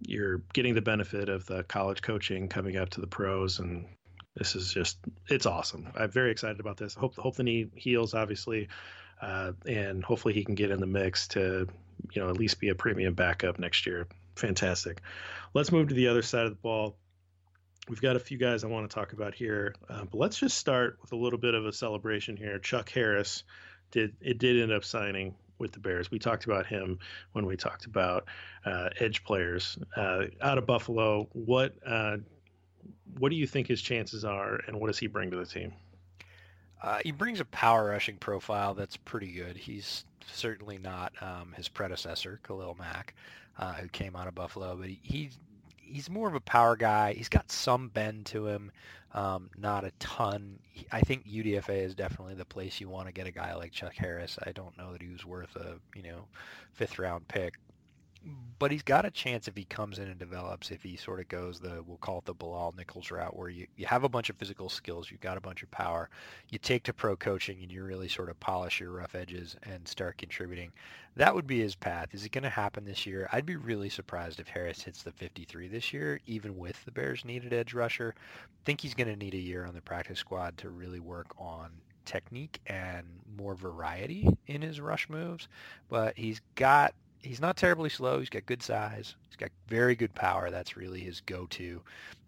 you're 0.00 0.42
getting 0.52 0.74
the 0.74 0.82
benefit 0.82 1.28
of 1.28 1.46
the 1.46 1.62
college 1.62 2.02
coaching 2.02 2.48
coming 2.48 2.76
up 2.76 2.90
to 2.90 3.00
the 3.00 3.06
pros 3.06 3.60
and 3.60 3.86
this 4.36 4.56
is 4.56 4.72
just 4.72 4.98
it's 5.28 5.46
awesome. 5.46 5.88
I'm 5.94 6.10
very 6.10 6.30
excited 6.30 6.60
about 6.60 6.76
this. 6.76 6.94
Hope 6.94 7.16
hope 7.16 7.36
the 7.36 7.42
knee 7.42 7.68
heals, 7.74 8.14
obviously, 8.14 8.68
uh, 9.20 9.52
and 9.66 10.02
hopefully 10.02 10.34
he 10.34 10.44
can 10.44 10.54
get 10.54 10.70
in 10.70 10.80
the 10.80 10.86
mix 10.86 11.28
to 11.28 11.68
you 12.12 12.22
know 12.22 12.30
at 12.30 12.36
least 12.38 12.60
be 12.60 12.70
a 12.70 12.74
premium 12.74 13.14
backup 13.14 13.58
next 13.58 13.86
year. 13.86 14.06
Fantastic. 14.36 15.00
Let's 15.54 15.70
move 15.70 15.88
to 15.88 15.94
the 15.94 16.08
other 16.08 16.22
side 16.22 16.46
of 16.46 16.52
the 16.52 16.56
ball. 16.56 16.96
We've 17.88 18.00
got 18.00 18.16
a 18.16 18.20
few 18.20 18.38
guys 18.38 18.64
I 18.64 18.68
want 18.68 18.88
to 18.88 18.94
talk 18.94 19.12
about 19.12 19.34
here, 19.34 19.74
uh, 19.88 20.04
but 20.04 20.16
let's 20.16 20.38
just 20.38 20.56
start 20.56 20.98
with 21.02 21.12
a 21.12 21.16
little 21.16 21.38
bit 21.38 21.54
of 21.54 21.66
a 21.66 21.72
celebration 21.72 22.36
here. 22.36 22.58
Chuck 22.58 22.88
Harris 22.90 23.42
did 23.90 24.14
it 24.20 24.38
did 24.38 24.62
end 24.62 24.72
up 24.72 24.84
signing 24.84 25.34
with 25.58 25.72
the 25.72 25.78
Bears. 25.78 26.10
We 26.10 26.18
talked 26.18 26.44
about 26.44 26.66
him 26.66 26.98
when 27.32 27.44
we 27.44 27.56
talked 27.56 27.84
about 27.84 28.26
uh, 28.64 28.88
edge 28.98 29.24
players 29.24 29.78
uh, 29.96 30.24
out 30.40 30.58
of 30.58 30.66
Buffalo. 30.66 31.28
What 31.32 31.74
uh, 31.86 32.18
what 33.18 33.30
do 33.30 33.36
you 33.36 33.46
think 33.46 33.66
his 33.66 33.82
chances 33.82 34.24
are, 34.24 34.60
and 34.66 34.78
what 34.80 34.88
does 34.88 34.98
he 34.98 35.06
bring 35.06 35.30
to 35.30 35.36
the 35.36 35.46
team? 35.46 35.72
Uh, 36.82 36.98
he 37.04 37.12
brings 37.12 37.40
a 37.40 37.44
power 37.46 37.90
rushing 37.90 38.16
profile 38.16 38.74
that's 38.74 38.96
pretty 38.96 39.30
good. 39.32 39.56
He's 39.56 40.04
certainly 40.26 40.78
not 40.78 41.12
um, 41.20 41.52
his 41.56 41.68
predecessor, 41.68 42.40
Khalil 42.42 42.76
Mack, 42.78 43.14
uh, 43.58 43.74
who 43.74 43.88
came 43.88 44.16
out 44.16 44.26
of 44.26 44.34
Buffalo, 44.34 44.76
but 44.76 44.88
he, 44.88 44.98
he's 45.02 45.38
he's 45.76 46.10
more 46.10 46.26
of 46.26 46.34
a 46.34 46.40
power 46.40 46.74
guy. 46.74 47.12
He's 47.12 47.28
got 47.28 47.50
some 47.50 47.88
bend 47.88 48.26
to 48.26 48.46
him, 48.46 48.72
um, 49.12 49.50
not 49.56 49.84
a 49.84 49.92
ton. 49.98 50.58
I 50.90 51.02
think 51.02 51.26
UDFA 51.26 51.84
is 51.84 51.94
definitely 51.94 52.34
the 52.34 52.44
place 52.44 52.80
you 52.80 52.88
want 52.88 53.06
to 53.06 53.12
get 53.12 53.26
a 53.26 53.32
guy 53.32 53.54
like 53.54 53.72
Chuck 53.72 53.94
Harris. 53.94 54.38
I 54.44 54.52
don't 54.52 54.76
know 54.76 54.92
that 54.92 55.02
he 55.02 55.08
was 55.08 55.24
worth 55.24 55.54
a 55.56 55.76
you 55.94 56.02
know 56.02 56.24
fifth 56.72 56.98
round 56.98 57.28
pick, 57.28 57.54
but 58.58 58.70
he's 58.70 58.82
got 58.82 59.04
a 59.04 59.10
chance 59.10 59.48
if 59.48 59.56
he 59.56 59.64
comes 59.64 59.98
in 59.98 60.06
and 60.06 60.18
develops, 60.18 60.70
if 60.70 60.82
he 60.82 60.96
sort 60.96 61.18
of 61.18 61.28
goes 61.28 61.58
the, 61.58 61.82
we'll 61.84 61.96
call 61.96 62.18
it 62.18 62.24
the 62.24 62.34
Bilal 62.34 62.74
Nichols 62.76 63.10
route, 63.10 63.36
where 63.36 63.48
you, 63.48 63.66
you 63.76 63.86
have 63.86 64.04
a 64.04 64.08
bunch 64.08 64.30
of 64.30 64.36
physical 64.36 64.68
skills, 64.68 65.10
you've 65.10 65.20
got 65.20 65.36
a 65.36 65.40
bunch 65.40 65.62
of 65.62 65.70
power, 65.72 66.08
you 66.48 66.58
take 66.58 66.84
to 66.84 66.92
pro 66.92 67.16
coaching 67.16 67.58
and 67.62 67.72
you 67.72 67.82
really 67.82 68.08
sort 68.08 68.30
of 68.30 68.38
polish 68.38 68.78
your 68.78 68.92
rough 68.92 69.16
edges 69.16 69.56
and 69.64 69.86
start 69.88 70.16
contributing. 70.18 70.70
That 71.16 71.34
would 71.34 71.46
be 71.46 71.60
his 71.60 71.74
path. 71.74 72.08
Is 72.12 72.24
it 72.24 72.32
going 72.32 72.44
to 72.44 72.50
happen 72.50 72.84
this 72.84 73.04
year? 73.04 73.28
I'd 73.32 73.46
be 73.46 73.56
really 73.56 73.88
surprised 73.88 74.38
if 74.38 74.48
Harris 74.48 74.82
hits 74.82 75.02
the 75.02 75.12
53 75.12 75.66
this 75.66 75.92
year, 75.92 76.20
even 76.26 76.56
with 76.56 76.84
the 76.84 76.92
Bears' 76.92 77.24
needed 77.24 77.52
edge 77.52 77.74
rusher. 77.74 78.14
I 78.16 78.62
think 78.64 78.80
he's 78.80 78.94
going 78.94 79.08
to 79.08 79.16
need 79.16 79.34
a 79.34 79.38
year 79.38 79.66
on 79.66 79.74
the 79.74 79.82
practice 79.82 80.20
squad 80.20 80.56
to 80.58 80.70
really 80.70 81.00
work 81.00 81.34
on 81.36 81.70
technique 82.04 82.60
and 82.66 83.06
more 83.36 83.54
variety 83.54 84.28
in 84.46 84.62
his 84.62 84.80
rush 84.80 85.08
moves, 85.08 85.48
but 85.88 86.16
he's 86.16 86.40
got 86.54 86.94
he's 87.22 87.40
not 87.40 87.56
terribly 87.56 87.88
slow. 87.88 88.18
He's 88.18 88.28
got 88.28 88.46
good 88.46 88.62
size. 88.62 89.14
He's 89.28 89.36
got 89.36 89.50
very 89.68 89.94
good 89.94 90.14
power. 90.14 90.50
That's 90.50 90.76
really 90.76 91.00
his 91.00 91.20
go-to 91.20 91.80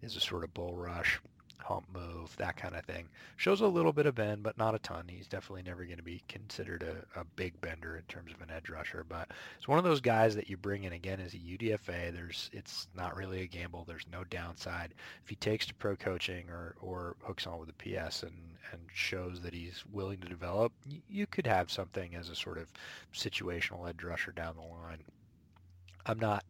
is 0.03 0.17
a 0.17 0.21
sort 0.21 0.45
of 0.45 0.55
bull 0.55 0.77
rush, 0.77 1.21
hump 1.65 1.87
move, 1.95 2.37
that 2.37 2.57
kind 2.57 2.77
of 2.77 2.85
thing. 2.85 3.09
Shows 3.37 3.63
a 3.63 3.67
little 3.67 3.93
bit 3.93 4.05
of 4.05 4.15
bend, 4.15 4.43
but 4.43 4.59
not 4.59 4.75
a 4.75 4.79
ton. 4.79 5.07
He's 5.09 5.27
definitely 5.27 5.63
never 5.63 5.85
going 5.85 5.97
to 5.97 6.03
be 6.03 6.23
considered 6.29 6.83
a, 6.83 7.21
a 7.21 7.25
big 7.37 7.59
bender 7.63 7.97
in 7.97 8.03
terms 8.03 8.33
of 8.33 8.43
an 8.43 8.55
edge 8.55 8.69
rusher. 8.69 9.05
But 9.09 9.31
it's 9.57 9.67
one 9.67 9.79
of 9.79 9.85
those 9.85 10.03
guys 10.03 10.35
that 10.37 10.51
you 10.51 10.59
bring 10.59 10.85
in 10.85 10.93
again 10.93 11.21
as 11.21 11.33
a 11.33 11.39
UDFA. 11.39 12.13
There's 12.13 12.51
it's 12.53 12.87
not 12.95 13.17
really 13.17 13.41
a 13.41 13.47
gamble. 13.47 13.85
There's 13.89 14.07
no 14.13 14.25
downside. 14.25 14.95
If 15.23 15.31
he 15.31 15.37
takes 15.37 15.67
to 15.67 15.75
pro 15.75 15.97
coaching 15.97 16.51
or, 16.51 16.75
or 16.83 17.17
hooks 17.23 17.47
on 17.47 17.59
with 17.59 17.71
a 17.71 17.73
PS 17.73 18.23
and 18.23 18.35
and 18.73 18.81
shows 18.93 19.41
that 19.43 19.55
he's 19.55 19.85
willing 19.93 20.19
to 20.19 20.29
develop, 20.29 20.73
you 21.09 21.27
could 21.27 21.47
have 21.47 21.71
something 21.71 22.15
as 22.15 22.29
a 22.29 22.35
sort 22.35 22.59
of 22.59 22.67
situational 23.15 23.89
edge 23.89 24.03
rusher 24.03 24.33
down 24.33 24.57
the 24.57 24.63
line. 24.63 24.99
I'm 26.07 26.19
not 26.19 26.45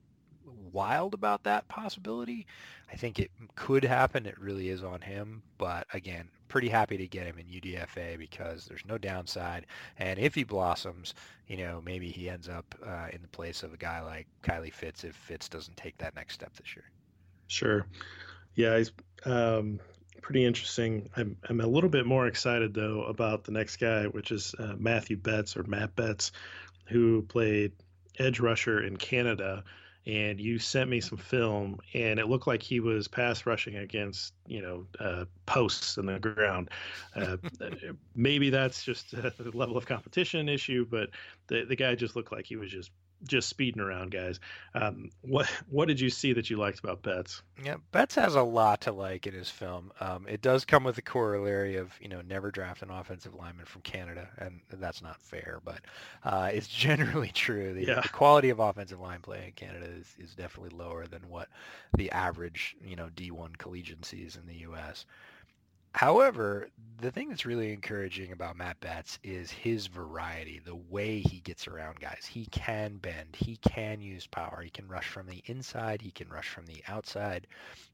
wild 0.73 1.15
about 1.15 1.45
that 1.45 1.69
possibility. 1.69 2.47
I 2.93 2.97
think 2.97 3.19
it 3.19 3.31
could 3.55 3.85
happen. 3.85 4.27
It 4.27 4.39
really 4.39 4.69
is 4.69 4.85
on 4.85 5.01
him. 5.01 5.43
But 5.59 5.87
again, 5.93 6.29
pretty 6.49 6.69
happy 6.69 6.97
to 6.97 7.07
get 7.07 7.27
him 7.27 7.39
in 7.39 7.47
UDFA 7.47 8.19
because 8.19 8.67
there's 8.67 8.85
no 8.87 8.99
downside. 8.99 9.67
And 9.99 10.19
if 10.19 10.35
he 10.35 10.45
blossoms, 10.45 11.15
you 11.49 11.57
know, 11.57 11.83
maybe 11.85 12.11
he 12.11 12.29
ends 12.29 12.49
up 12.49 12.75
uh, 12.85 13.09
in 13.13 13.23
the 13.23 13.29
place 13.29 13.63
of 13.63 13.73
a 13.73 13.77
guy 13.77 14.03
like 14.03 14.27
Kylie 14.43 14.73
Fitts 14.73 15.05
if 15.05 15.15
Fitts 15.15 15.49
doesn't 15.49 15.77
take 15.77 15.99
that 15.99 16.15
next 16.15 16.35
step 16.35 16.55
this 16.57 16.77
year. 16.77 16.85
Sure. 17.47 17.87
Yeah, 18.55 18.79
he's 18.79 18.93
um, 19.25 19.81
pretty 20.23 20.45
interesting. 20.45 21.11
I'm 21.17 21.37
I'm 21.49 21.61
a 21.61 21.67
little 21.67 21.91
bit 21.91 22.07
more 22.07 22.27
excited 22.27 22.73
though 22.73 23.03
about 23.05 23.45
the 23.45 23.53
next 23.53 23.77
guy, 23.77 24.05
which 24.05 24.31
is 24.31 24.55
uh, 24.59 24.75
Matthew 24.79 25.17
Betts 25.17 25.57
or 25.57 25.65
Matt 25.65 25.95
Betts, 25.97 26.33
who 26.87 27.23
played 27.23 27.73
edge 28.19 28.41
rusher 28.41 28.81
in 28.81 28.97
Canada. 28.97 29.65
And 30.07 30.39
you 30.39 30.59
sent 30.59 30.91
me 30.91 31.01
some 31.01 31.17
film, 31.17 31.81
and 31.95 32.21
it 32.21 32.29
looked 32.29 32.47
like 32.47 32.63
he 32.63 32.79
was 32.79 33.09
pass 33.09 33.47
rushing 33.47 33.77
against, 33.77 34.35
you 34.47 34.61
know, 34.61 34.87
uh, 35.01 35.25
posts 35.47 35.97
in 35.97 36.05
the 36.05 36.19
ground. 36.19 36.69
Uh, 37.17 37.39
maybe 38.15 38.51
that's 38.51 38.85
just 38.85 39.15
a 39.15 39.33
level 39.55 39.79
of 39.79 39.87
competition 39.87 40.49
issue, 40.49 40.87
but 40.91 41.09
the 41.47 41.65
the 41.65 41.77
guy 41.77 41.95
just 41.95 42.17
looked 42.17 42.33
like 42.33 42.45
he 42.45 42.57
was 42.57 42.71
just 42.71 42.91
just 43.27 43.49
speeding 43.49 43.81
around, 43.81 44.11
guys. 44.11 44.41
Um, 44.75 45.11
what 45.23 45.47
what 45.71 45.89
did 45.89 46.01
you 46.01 46.11
see 46.11 46.33
that 46.33 46.51
you 46.51 46.57
liked 46.57 46.79
about 46.79 47.03
Betts? 47.03 47.43
Yeah, 47.63 47.77
Betts 47.93 48.15
has 48.17 48.35
a 48.35 48.43
lot 48.43 48.83
to 48.83 48.93
like 48.93 49.27
in 49.27 49.35
his 49.35 49.51
film. 49.51 49.93
Um, 50.01 50.27
it 50.29 50.43
does 50.43 50.65
come 50.65 50.85
with 50.85 50.97
the 50.97 51.03
corollary 51.03 51.77
of 51.77 51.93
you 52.01 52.09
know 52.09 52.21
never 52.23 52.51
draft 52.51 52.83
an 52.83 52.91
offensive 52.91 53.35
lineman 53.35 53.67
from 53.67 53.83
Canada, 53.83 54.29
and 54.39 54.61
that's 54.73 55.03
not 55.03 55.21
fair, 55.21 55.61
but 55.65 55.81
uh, 56.25 56.51
it's 56.53 56.69
generally 56.75 57.31
true. 57.33 57.75
The, 57.75 57.87
yeah. 57.87 58.01
the, 58.01 58.09
quality 58.09 58.51
of 58.51 58.61
offensive 58.61 59.01
line 59.01 59.21
play 59.21 59.45
in 59.47 59.53
Canada 59.53 59.87
is, 59.87 60.15
is 60.19 60.35
definitely 60.35 60.77
lower 60.77 61.07
than 61.07 61.29
what 61.29 61.49
the 61.97 62.11
average 62.11 62.77
you 62.85 62.97
know 62.97 63.09
D1 63.17 63.57
collegian 63.59 64.03
sees 64.03 64.37
in 64.37 64.47
the 64.47 64.61
U.S. 64.61 65.05
However, 65.95 66.71
the 67.01 67.13
thing 67.13 67.29
that's 67.29 67.47
really 67.47 67.73
encouraging 67.73 68.33
about 68.33 68.57
Matt 68.57 68.81
Betts 68.81 69.21
is 69.23 69.53
his 69.53 69.87
variety, 69.87 70.59
the 70.59 70.75
way 70.75 71.21
he 71.21 71.39
gets 71.39 71.69
around 71.69 72.01
guys. 72.01 72.29
He 72.29 72.47
can 72.47 72.97
bend, 72.97 73.37
he 73.37 73.59
can 73.59 74.01
use 74.01 74.27
power, 74.27 74.61
he 74.61 74.71
can 74.71 74.89
rush 74.89 75.07
from 75.07 75.29
the 75.29 75.41
inside, 75.47 76.03
he 76.03 76.11
can 76.11 76.29
rush 76.29 76.49
from 76.49 76.67
the 76.67 76.83
outside. 76.89 77.47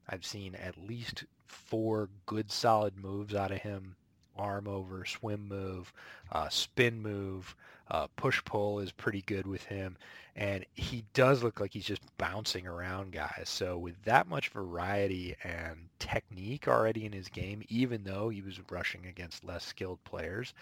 I've 0.09 0.25
seen 0.25 0.55
at 0.55 0.81
least 0.81 1.25
four 1.45 2.09
good 2.25 2.51
solid 2.51 2.97
moves 2.97 3.35
out 3.35 3.51
of 3.51 3.59
him 3.59 3.95
arm 4.35 4.67
over, 4.67 5.05
swim 5.05 5.47
move, 5.47 5.93
uh, 6.31 6.49
spin 6.49 7.03
move, 7.03 7.55
uh, 7.91 8.07
push 8.15 8.43
pull 8.45 8.79
is 8.79 8.91
pretty 8.91 9.21
good 9.21 9.45
with 9.45 9.63
him. 9.65 9.97
And 10.35 10.65
he 10.73 11.03
does 11.13 11.43
look 11.43 11.59
like 11.59 11.73
he's 11.73 11.85
just 11.85 12.01
bouncing 12.17 12.65
around 12.65 13.11
guys. 13.11 13.43
So 13.49 13.77
with 13.77 14.01
that 14.05 14.27
much 14.27 14.47
variety 14.49 15.35
and 15.43 15.89
technique 15.99 16.69
already 16.69 17.05
in 17.05 17.11
his 17.11 17.27
game, 17.27 17.63
even 17.67 18.05
though 18.05 18.29
he 18.29 18.41
was 18.41 18.61
rushing 18.71 19.05
against 19.05 19.43
less 19.43 19.65
skilled 19.65 20.01
players, 20.05 20.53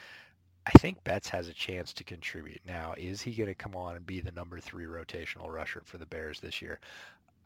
I 0.66 0.72
think 0.80 1.04
Betts 1.04 1.30
has 1.30 1.48
a 1.48 1.54
chance 1.54 1.94
to 1.94 2.04
contribute. 2.04 2.62
Now, 2.68 2.96
is 2.98 3.22
he 3.22 3.32
going 3.32 3.48
to 3.48 3.56
come 3.56 3.76
on 3.76 3.96
and 3.96 4.06
be 4.06 4.22
the 4.22 4.32
number 4.32 4.60
three 4.60 4.86
rotational 4.86 5.54
rusher 5.54 5.84
for 5.86 6.00
the 6.00 6.08
Bears 6.08 6.40
this 6.40 6.64
year? 6.64 6.80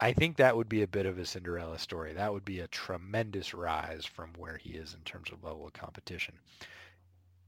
I 0.00 0.14
think 0.14 0.36
that 0.36 0.56
would 0.56 0.68
be 0.68 0.82
a 0.82 0.88
bit 0.88 1.06
of 1.06 1.18
a 1.18 1.26
Cinderella 1.26 1.78
story. 1.78 2.14
That 2.14 2.32
would 2.32 2.44
be 2.44 2.60
a 2.60 2.68
tremendous 2.68 3.52
rise 3.54 4.04
from 4.04 4.30
where 4.38 4.56
he 4.56 4.70
is 4.70 4.94
in 4.94 5.00
terms 5.04 5.30
of 5.30 5.44
level 5.44 5.66
of 5.66 5.72
competition. 5.74 6.34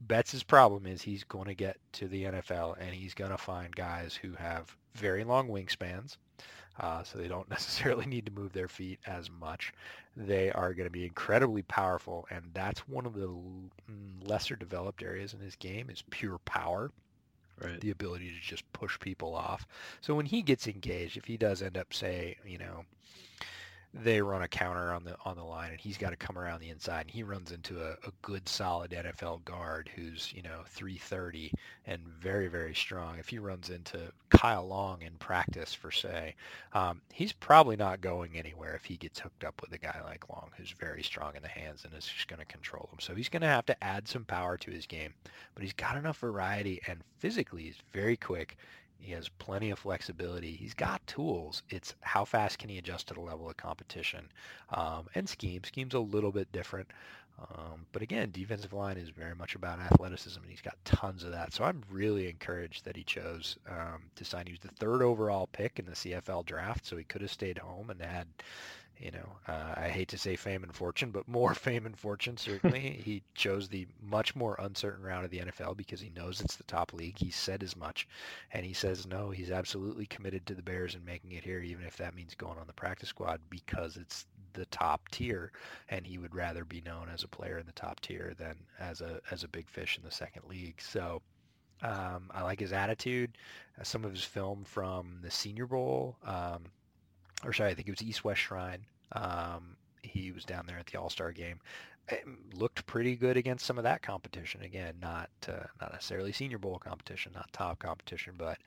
Betts' 0.01 0.43
problem 0.43 0.85
is 0.85 1.01
he's 1.01 1.23
going 1.23 1.47
to 1.47 1.55
get 1.55 1.77
to 1.93 2.07
the 2.07 2.25
NFL 2.25 2.75
and 2.79 2.93
he's 2.93 3.13
going 3.13 3.31
to 3.31 3.37
find 3.37 3.75
guys 3.75 4.15
who 4.15 4.33
have 4.33 4.75
very 4.95 5.23
long 5.23 5.49
wingspans, 5.49 6.17
uh, 6.79 7.03
so 7.03 7.17
they 7.17 7.27
don't 7.27 7.49
necessarily 7.49 8.05
need 8.05 8.25
to 8.25 8.31
move 8.31 8.53
their 8.53 8.67
feet 8.67 8.99
as 9.05 9.29
much. 9.29 9.73
They 10.15 10.51
are 10.51 10.73
going 10.73 10.87
to 10.87 10.91
be 10.91 11.05
incredibly 11.05 11.63
powerful, 11.63 12.27
and 12.29 12.43
that's 12.53 12.87
one 12.87 13.05
of 13.05 13.13
the 13.13 13.27
mm, 13.27 13.69
lesser 14.21 14.55
developed 14.55 15.03
areas 15.03 15.33
in 15.33 15.39
his 15.39 15.55
game 15.55 15.89
is 15.89 16.03
pure 16.09 16.39
power. 16.39 16.91
Right. 17.59 17.81
The 17.81 17.89
ability 17.89 18.29
to 18.29 18.39
just 18.39 18.71
push 18.71 18.99
people 18.99 19.33
off. 19.33 19.65
So 20.01 20.13
when 20.13 20.27
he 20.27 20.43
gets 20.43 20.67
engaged, 20.67 21.17
if 21.17 21.25
he 21.25 21.37
does 21.37 21.63
end 21.63 21.75
up, 21.75 21.91
say, 21.91 22.37
you 22.45 22.59
know, 22.59 22.85
they 23.93 24.21
run 24.21 24.41
a 24.41 24.47
counter 24.47 24.91
on 24.91 25.03
the 25.03 25.15
on 25.25 25.35
the 25.35 25.43
line 25.43 25.71
and 25.71 25.79
he's 25.79 25.97
got 25.97 26.11
to 26.11 26.15
come 26.15 26.37
around 26.37 26.59
the 26.59 26.69
inside 26.69 27.01
and 27.01 27.11
he 27.11 27.23
runs 27.23 27.51
into 27.51 27.81
a, 27.81 27.91
a 27.91 28.11
good 28.21 28.47
solid 28.47 28.91
NFL 28.91 29.43
guard 29.45 29.89
who's 29.95 30.31
you 30.35 30.41
know 30.41 30.61
330 30.67 31.51
and 31.85 32.01
very 32.19 32.47
very 32.47 32.75
strong. 32.75 33.17
If 33.17 33.29
he 33.29 33.39
runs 33.39 33.69
into 33.69 34.11
Kyle 34.29 34.67
Long 34.67 35.01
in 35.01 35.13
practice 35.13 35.73
for 35.73 35.91
say 35.91 36.35
um, 36.73 37.01
he's 37.11 37.33
probably 37.33 37.75
not 37.75 38.01
going 38.01 38.37
anywhere 38.37 38.75
if 38.75 38.85
he 38.85 38.97
gets 38.97 39.19
hooked 39.19 39.43
up 39.43 39.61
with 39.61 39.71
a 39.73 39.77
guy 39.77 40.01
like 40.03 40.29
Long 40.29 40.51
who's 40.57 40.71
very 40.71 41.03
strong 41.03 41.35
in 41.35 41.41
the 41.41 41.47
hands 41.47 41.85
and 41.85 41.93
is 41.93 42.05
just 42.05 42.27
going 42.27 42.39
to 42.39 42.45
control 42.45 42.89
him. 42.91 42.99
So 42.99 43.15
he's 43.15 43.29
going 43.29 43.41
to 43.41 43.47
have 43.47 43.65
to 43.67 43.83
add 43.83 44.07
some 44.07 44.25
power 44.25 44.57
to 44.57 44.71
his 44.71 44.85
game 44.85 45.13
but 45.53 45.63
he's 45.63 45.73
got 45.73 45.97
enough 45.97 46.19
variety 46.19 46.81
and 46.87 46.99
physically 47.17 47.63
he's 47.63 47.77
very 47.93 48.17
quick 48.17 48.57
he 48.99 49.11
has 49.13 49.29
plenty 49.29 49.69
of 49.69 49.79
flexibility. 49.79 50.51
He's 50.51 50.73
got 50.73 51.05
tools. 51.07 51.63
It's 51.69 51.95
how 52.01 52.25
fast 52.25 52.59
can 52.59 52.69
he 52.69 52.77
adjust 52.77 53.07
to 53.07 53.13
the 53.13 53.21
level 53.21 53.49
of 53.49 53.57
competition 53.57 54.29
um, 54.71 55.07
and 55.15 55.27
scheme. 55.27 55.61
Scheme's 55.63 55.93
a 55.93 55.99
little 55.99 56.31
bit 56.31 56.51
different. 56.51 56.89
Um, 57.39 57.85
but 57.91 58.01
again, 58.01 58.31
defensive 58.31 58.73
line 58.73 58.97
is 58.97 59.09
very 59.09 59.35
much 59.35 59.53
about 59.53 59.79
athleticism, 59.79 60.41
and 60.41 60.49
he's 60.49 60.61
got 60.61 60.75
tons 60.85 61.23
of 61.23 61.31
that. 61.31 61.53
So 61.53 61.63
I'm 61.63 61.83
really 61.89 62.27
encouraged 62.29 62.83
that 62.85 62.95
he 62.95 63.03
chose 63.03 63.57
um, 63.69 64.03
to 64.15 64.25
sign. 64.25 64.47
He 64.47 64.53
was 64.53 64.59
the 64.59 64.69
third 64.69 65.03
overall 65.03 65.47
pick 65.51 65.77
in 65.77 65.85
the 65.85 65.91
CFL 65.91 66.45
draft, 66.45 66.85
so 66.85 66.97
he 66.97 67.03
could 67.03 67.21
have 67.21 67.31
stayed 67.31 67.59
home 67.59 67.91
and 67.91 68.01
had 68.01 68.27
you 68.99 69.11
know, 69.11 69.37
uh, 69.47 69.73
I 69.75 69.89
hate 69.89 70.07
to 70.09 70.17
say 70.17 70.35
fame 70.35 70.63
and 70.63 70.73
fortune, 70.73 71.11
but 71.11 71.27
more 71.27 71.53
fame 71.55 71.85
and 71.85 71.97
fortune 71.97 72.37
certainly. 72.37 73.01
he 73.03 73.23
chose 73.35 73.67
the 73.67 73.87
much 74.01 74.35
more 74.35 74.55
uncertain 74.59 75.03
route 75.03 75.25
of 75.25 75.31
the 75.31 75.39
NFL 75.39 75.77
because 75.77 76.01
he 76.01 76.11
knows 76.15 76.41
it's 76.41 76.55
the 76.55 76.63
top 76.63 76.93
league. 76.93 77.17
He 77.17 77.29
said 77.29 77.63
as 77.63 77.75
much, 77.75 78.07
and 78.51 78.65
he 78.65 78.73
says 78.73 79.05
no. 79.05 79.29
He's 79.29 79.51
absolutely 79.51 80.05
committed 80.07 80.45
to 80.45 80.55
the 80.55 80.63
Bears 80.63 80.95
and 80.95 81.05
making 81.05 81.31
it 81.33 81.43
here, 81.43 81.59
even 81.61 81.85
if 81.85 81.97
that 81.97 82.15
means 82.15 82.35
going 82.35 82.57
on 82.57 82.67
the 82.67 82.73
practice 82.73 83.09
squad 83.09 83.39
because 83.49 83.97
it's 83.97 84.25
the 84.53 84.65
top 84.67 85.07
tier, 85.09 85.51
and 85.89 86.05
he 86.05 86.17
would 86.17 86.33
rather 86.33 86.65
be 86.65 86.81
known 86.81 87.09
as 87.13 87.23
a 87.23 87.27
player 87.27 87.59
in 87.59 87.65
the 87.65 87.71
top 87.73 87.99
tier 87.99 88.33
than 88.37 88.55
as 88.79 89.01
a 89.01 89.21
as 89.31 89.43
a 89.43 89.47
big 89.47 89.67
fish 89.69 89.97
in 89.97 90.03
the 90.03 90.11
second 90.11 90.43
league. 90.47 90.79
So. 90.79 91.21
Um, 91.83 92.31
I 92.31 92.41
like 92.41 92.59
his 92.59 92.73
attitude. 92.73 93.37
Uh, 93.79 93.83
some 93.83 94.03
of 94.03 94.11
his 94.11 94.23
film 94.23 94.63
from 94.63 95.19
the 95.21 95.29
Senior 95.29 95.67
Bowl 95.67 96.17
um, 96.25 96.63
or 97.43 97.53
sorry, 97.53 97.71
I 97.71 97.73
think 97.73 97.87
it 97.87 97.91
was 97.91 98.01
East 98.01 98.23
West 98.23 98.41
Shrine. 98.41 98.85
Um, 99.11 99.77
he 100.01 100.31
was 100.31 100.45
down 100.45 100.65
there 100.65 100.77
at 100.77 100.87
the 100.87 100.99
All 100.99 101.09
Star 101.09 101.31
game. 101.31 101.59
It 102.09 102.23
looked 102.53 102.85
pretty 102.85 103.15
good 103.15 103.35
against 103.35 103.65
some 103.65 103.77
of 103.77 103.83
that 103.83 104.01
competition. 104.01 104.61
Again, 104.61 104.95
not 105.01 105.29
uh, 105.47 105.65
not 105.81 105.91
necessarily 105.91 106.31
Senior 106.31 106.57
Bowl 106.57 106.79
competition, 106.79 107.31
not 107.35 107.51
top 107.51 107.79
competition, 107.79 108.33
but 108.37 108.57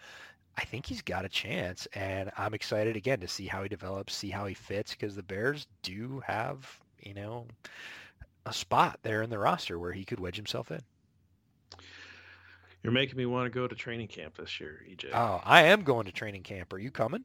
I 0.56 0.64
think 0.64 0.86
he's 0.86 1.02
got 1.02 1.24
a 1.24 1.28
chance, 1.28 1.86
and 1.94 2.30
I'm 2.36 2.54
excited 2.54 2.96
again 2.96 3.20
to 3.20 3.28
see 3.28 3.46
how 3.46 3.62
he 3.62 3.68
develops, 3.68 4.14
see 4.14 4.30
how 4.30 4.46
he 4.46 4.54
fits, 4.54 4.92
because 4.92 5.14
the 5.14 5.22
Bears 5.22 5.66
do 5.82 6.22
have 6.26 6.80
you 7.00 7.14
know 7.14 7.46
a 8.46 8.52
spot 8.52 8.98
there 9.02 9.22
in 9.22 9.30
the 9.30 9.38
roster 9.38 9.78
where 9.78 9.92
he 9.92 10.04
could 10.04 10.20
wedge 10.20 10.36
himself 10.36 10.70
in. 10.70 10.80
You're 12.82 12.92
making 12.92 13.16
me 13.16 13.26
want 13.26 13.44
to 13.46 13.50
go 13.50 13.68
to 13.68 13.74
training 13.74 14.08
camp 14.08 14.36
this 14.38 14.58
year, 14.58 14.82
EJ. 14.88 15.10
Oh, 15.12 15.40
I 15.44 15.64
am 15.64 15.82
going 15.82 16.06
to 16.06 16.12
training 16.12 16.42
camp. 16.42 16.72
Are 16.72 16.78
you 16.78 16.90
coming? 16.90 17.24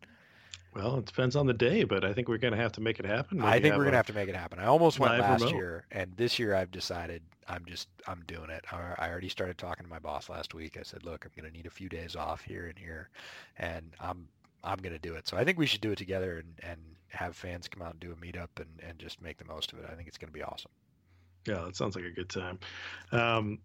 Well, 0.76 0.98
it 0.98 1.06
depends 1.06 1.38
on 1.38 1.48
the 1.48 1.54
day, 1.54 1.86
but 1.86 2.04
I 2.04 2.12
think 2.12 2.28
we're 2.28 2.38
going 2.38 2.54
to 2.54 2.60
have 2.60 2.74
to 2.74 2.82
make 2.82 3.00
it 3.00 3.06
happen. 3.06 3.42
I 3.42 3.62
think 3.62 3.76
we're 3.76 3.84
going 3.84 3.94
to 3.94 3.98
have 3.98 4.08
to 4.08 4.14
make 4.14 4.28
it 4.28 4.36
happen. 4.36 4.60
I 4.60 4.66
almost 4.66 5.00
went 5.00 5.18
last 5.18 5.42
remote. 5.42 5.56
year, 5.56 5.86
and 5.90 6.12
this 6.18 6.38
year 6.38 6.54
I've 6.54 6.70
decided 6.70 7.22
I'm 7.48 7.64
just 7.66 7.88
I'm 8.08 8.24
doing 8.28 8.50
it. 8.50 8.66
I 8.72 9.10
already 9.10 9.30
started 9.30 9.58
talking 9.58 9.86
to 9.86 9.90
my 9.90 10.00
boss 10.00 10.28
last 10.28 10.54
week. 10.54 10.78
I 10.78 10.84
said, 10.84 11.06
"Look, 11.06 11.26
I'm 11.26 11.32
going 11.40 11.50
to 11.50 11.56
need 11.56 11.66
a 11.66 11.72
few 11.72 11.88
days 11.88 12.18
off 12.18 12.42
here 12.42 12.68
and 12.68 12.78
here, 12.78 13.10
and 13.58 13.94
I'm 14.02 14.28
I'm 14.66 14.78
going 14.80 14.94
to 14.94 15.00
do 15.00 15.14
it." 15.14 15.30
So 15.30 15.38
I 15.38 15.46
think 15.46 15.58
we 15.58 15.66
should 15.66 15.82
do 15.82 15.92
it 15.92 15.98
together 15.98 16.40
and 16.40 16.70
and 16.70 16.80
have 17.08 17.38
fans 17.38 17.70
come 17.70 17.82
out 17.82 17.92
and 17.92 18.00
do 18.02 18.12
a 18.12 18.16
meetup 18.16 18.50
and 18.58 18.70
and 18.86 19.00
just 19.00 19.22
make 19.22 19.38
the 19.38 19.46
most 19.46 19.72
of 19.72 19.80
it. 19.80 19.86
I 19.90 19.96
think 19.96 20.10
it's 20.10 20.18
going 20.18 20.32
to 20.32 20.38
be 20.38 20.44
awesome. 20.44 20.72
Yeah, 21.48 21.62
that 21.66 21.78
sounds 21.78 21.96
like 21.96 22.06
a 22.06 22.12
good 22.12 22.30
time. 22.30 22.60
Um, 23.14 23.60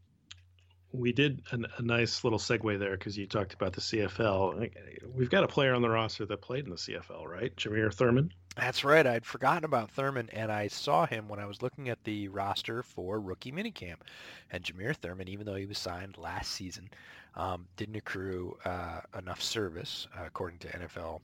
we 0.93 1.13
did 1.13 1.43
a, 1.53 1.59
a 1.79 1.83
nice 1.83 2.25
little 2.25 2.39
segue 2.39 2.79
there 2.79 2.93
because 2.93 3.17
you 3.17 3.27
talked 3.27 3.55
about 3.55 3.73
the 3.73 3.81
CFL. 3.81 4.71
We've 5.15 5.31
got 5.31 5.45
a 5.45 5.49
player 5.49 5.75
on 5.75 5.83
the 5.83 5.91
roster 5.91 6.27
that 6.27 6.41
played 6.41 6.65
in 6.65 6.71
the 6.71 6.77
CFL, 6.77 7.27
right? 7.27 7.55
Jameer 7.57 7.93
Thurman. 7.93 8.33
That's 8.57 8.85
right. 8.85 9.07
I'd 9.07 9.25
forgotten 9.25 9.65
about 9.65 9.91
Thurman, 9.91 10.29
and 10.33 10.51
I 10.51 10.67
saw 10.67 11.07
him 11.07 11.29
when 11.29 11.39
I 11.39 11.47
was 11.47 11.63
looking 11.63 11.89
at 11.89 12.03
the 12.03 12.29
roster 12.29 12.83
for 12.83 13.21
rookie 13.21 13.53
minicamp. 13.53 13.99
And 14.51 14.65
Jameer 14.65 14.97
Thurman, 14.97 15.29
even 15.29 15.47
though 15.47 15.55
he 15.55 15.67
was 15.67 15.79
signed 15.79 16.19
last 16.19 16.51
season, 16.51 16.91
um, 17.37 17.67
didn't 17.77 17.97
accrue 17.97 18.57
uh, 18.65 19.01
enough 19.17 19.41
service, 19.41 20.09
uh, 20.19 20.25
according 20.27 20.59
to 20.61 20.69
NFL 20.69 21.21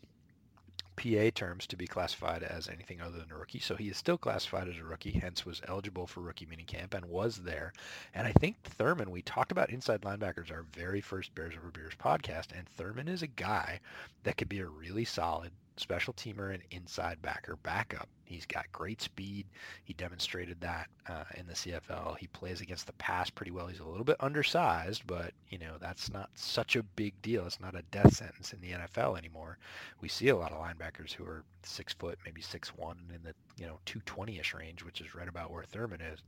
PA 0.97 1.30
terms 1.34 1.66
to 1.66 1.76
be 1.76 1.86
classified 1.86 2.42
as 2.42 2.68
anything 2.68 3.01
other 3.01 3.18
than 3.18 3.30
a 3.30 3.36
rookie. 3.36 3.61
So 3.61 3.76
he 3.76 3.88
is 3.88 3.97
still 3.97 4.18
classified 4.18 4.68
as 4.68 4.78
a 4.78 4.84
rookie, 4.84 5.12
hence 5.12 5.44
was 5.44 5.61
eligible 5.68 6.07
for 6.07 6.20
rookie 6.20 6.47
minicamp 6.47 6.94
and 6.94 7.05
was 7.07 7.36
there. 7.42 7.72
And 8.14 8.26
I 8.26 8.32
think 8.32 8.62
Thurman, 8.62 9.11
we 9.11 9.22
talked 9.22 9.53
about 9.53 9.70
inside 9.70 10.03
linebackers, 10.03 10.51
our 10.51 10.62
very 10.72 11.01
first 11.01 11.34
Bears 11.34 11.55
Over 11.57 11.70
Beers 11.70 11.94
podcast, 11.99 12.57
and 12.57 12.68
Thurman 12.68 13.09
is 13.09 13.22
a 13.22 13.26
guy 13.26 13.80
that 14.24 14.36
could 14.36 14.49
be 14.49 14.61
a 14.61 14.66
really 14.66 15.05
solid 15.05 15.53
special 15.77 16.14
teamer 16.14 16.53
and 16.55 16.62
inside 16.70 17.20
backer 17.22 17.57
backup. 17.62 18.09
He's 18.24 18.47
got 18.47 18.70
great 18.72 19.01
speed. 19.01 19.47
He 19.85 19.93
demonstrated 19.93 20.61
that 20.61 20.89
uh, 21.09 21.24
in 21.37 21.47
the 21.47 21.53
CFL. 21.53 22.18
He 22.18 22.27
plays 22.29 22.61
against 22.61 22.87
the 22.87 22.93
pass 22.95 23.31
pretty 23.31 23.53
well. 23.53 23.68
He's 23.68 23.81
a 23.81 23.85
little 23.85 24.05
bit 24.05 24.16
undersized, 24.20 25.07
but 25.07 25.33
you 25.49 25.59
know 25.59 25.74
that's 25.81 26.12
not 26.12 26.31
such 26.35 26.74
a 26.77 26.83
big 26.83 27.20
deal. 27.22 27.47
It's 27.47 27.61
not 27.61 27.77
a 27.77 27.83
death 27.91 28.14
sentence 28.14 28.53
in 28.53 28.61
the 28.61 28.72
NFL 28.72 29.16
anymore. 29.16 29.59
We 30.01 30.09
see 30.09 30.29
a 30.29 30.37
lot 30.37 30.53
of 30.53 30.59
linebackers 30.61 31.12
who 31.12 31.24
are 31.24 31.45
six 31.62 31.93
foot, 31.93 32.18
maybe 32.24 32.41
six 32.41 32.74
one, 32.74 32.99
in 33.14 33.22
the 33.22 33.35
you 33.57 33.66
know 33.66 33.79
220ish 33.87 34.55
range, 34.59 34.85
which 34.85 35.01
is 35.01 35.14
right 35.14 35.29
about 35.29 35.53
where 35.53 35.64
Thurman 35.64 36.01
is. 36.01 36.20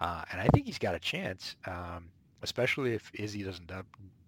Uh, 0.00 0.24
and 0.32 0.40
I 0.40 0.48
think 0.48 0.66
he's 0.66 0.78
got 0.78 0.94
a 0.94 1.00
chance, 1.00 1.56
um, 1.66 2.08
especially 2.42 2.94
if 2.94 3.10
Izzy 3.14 3.42
doesn't 3.44 3.68
de- 3.68 3.84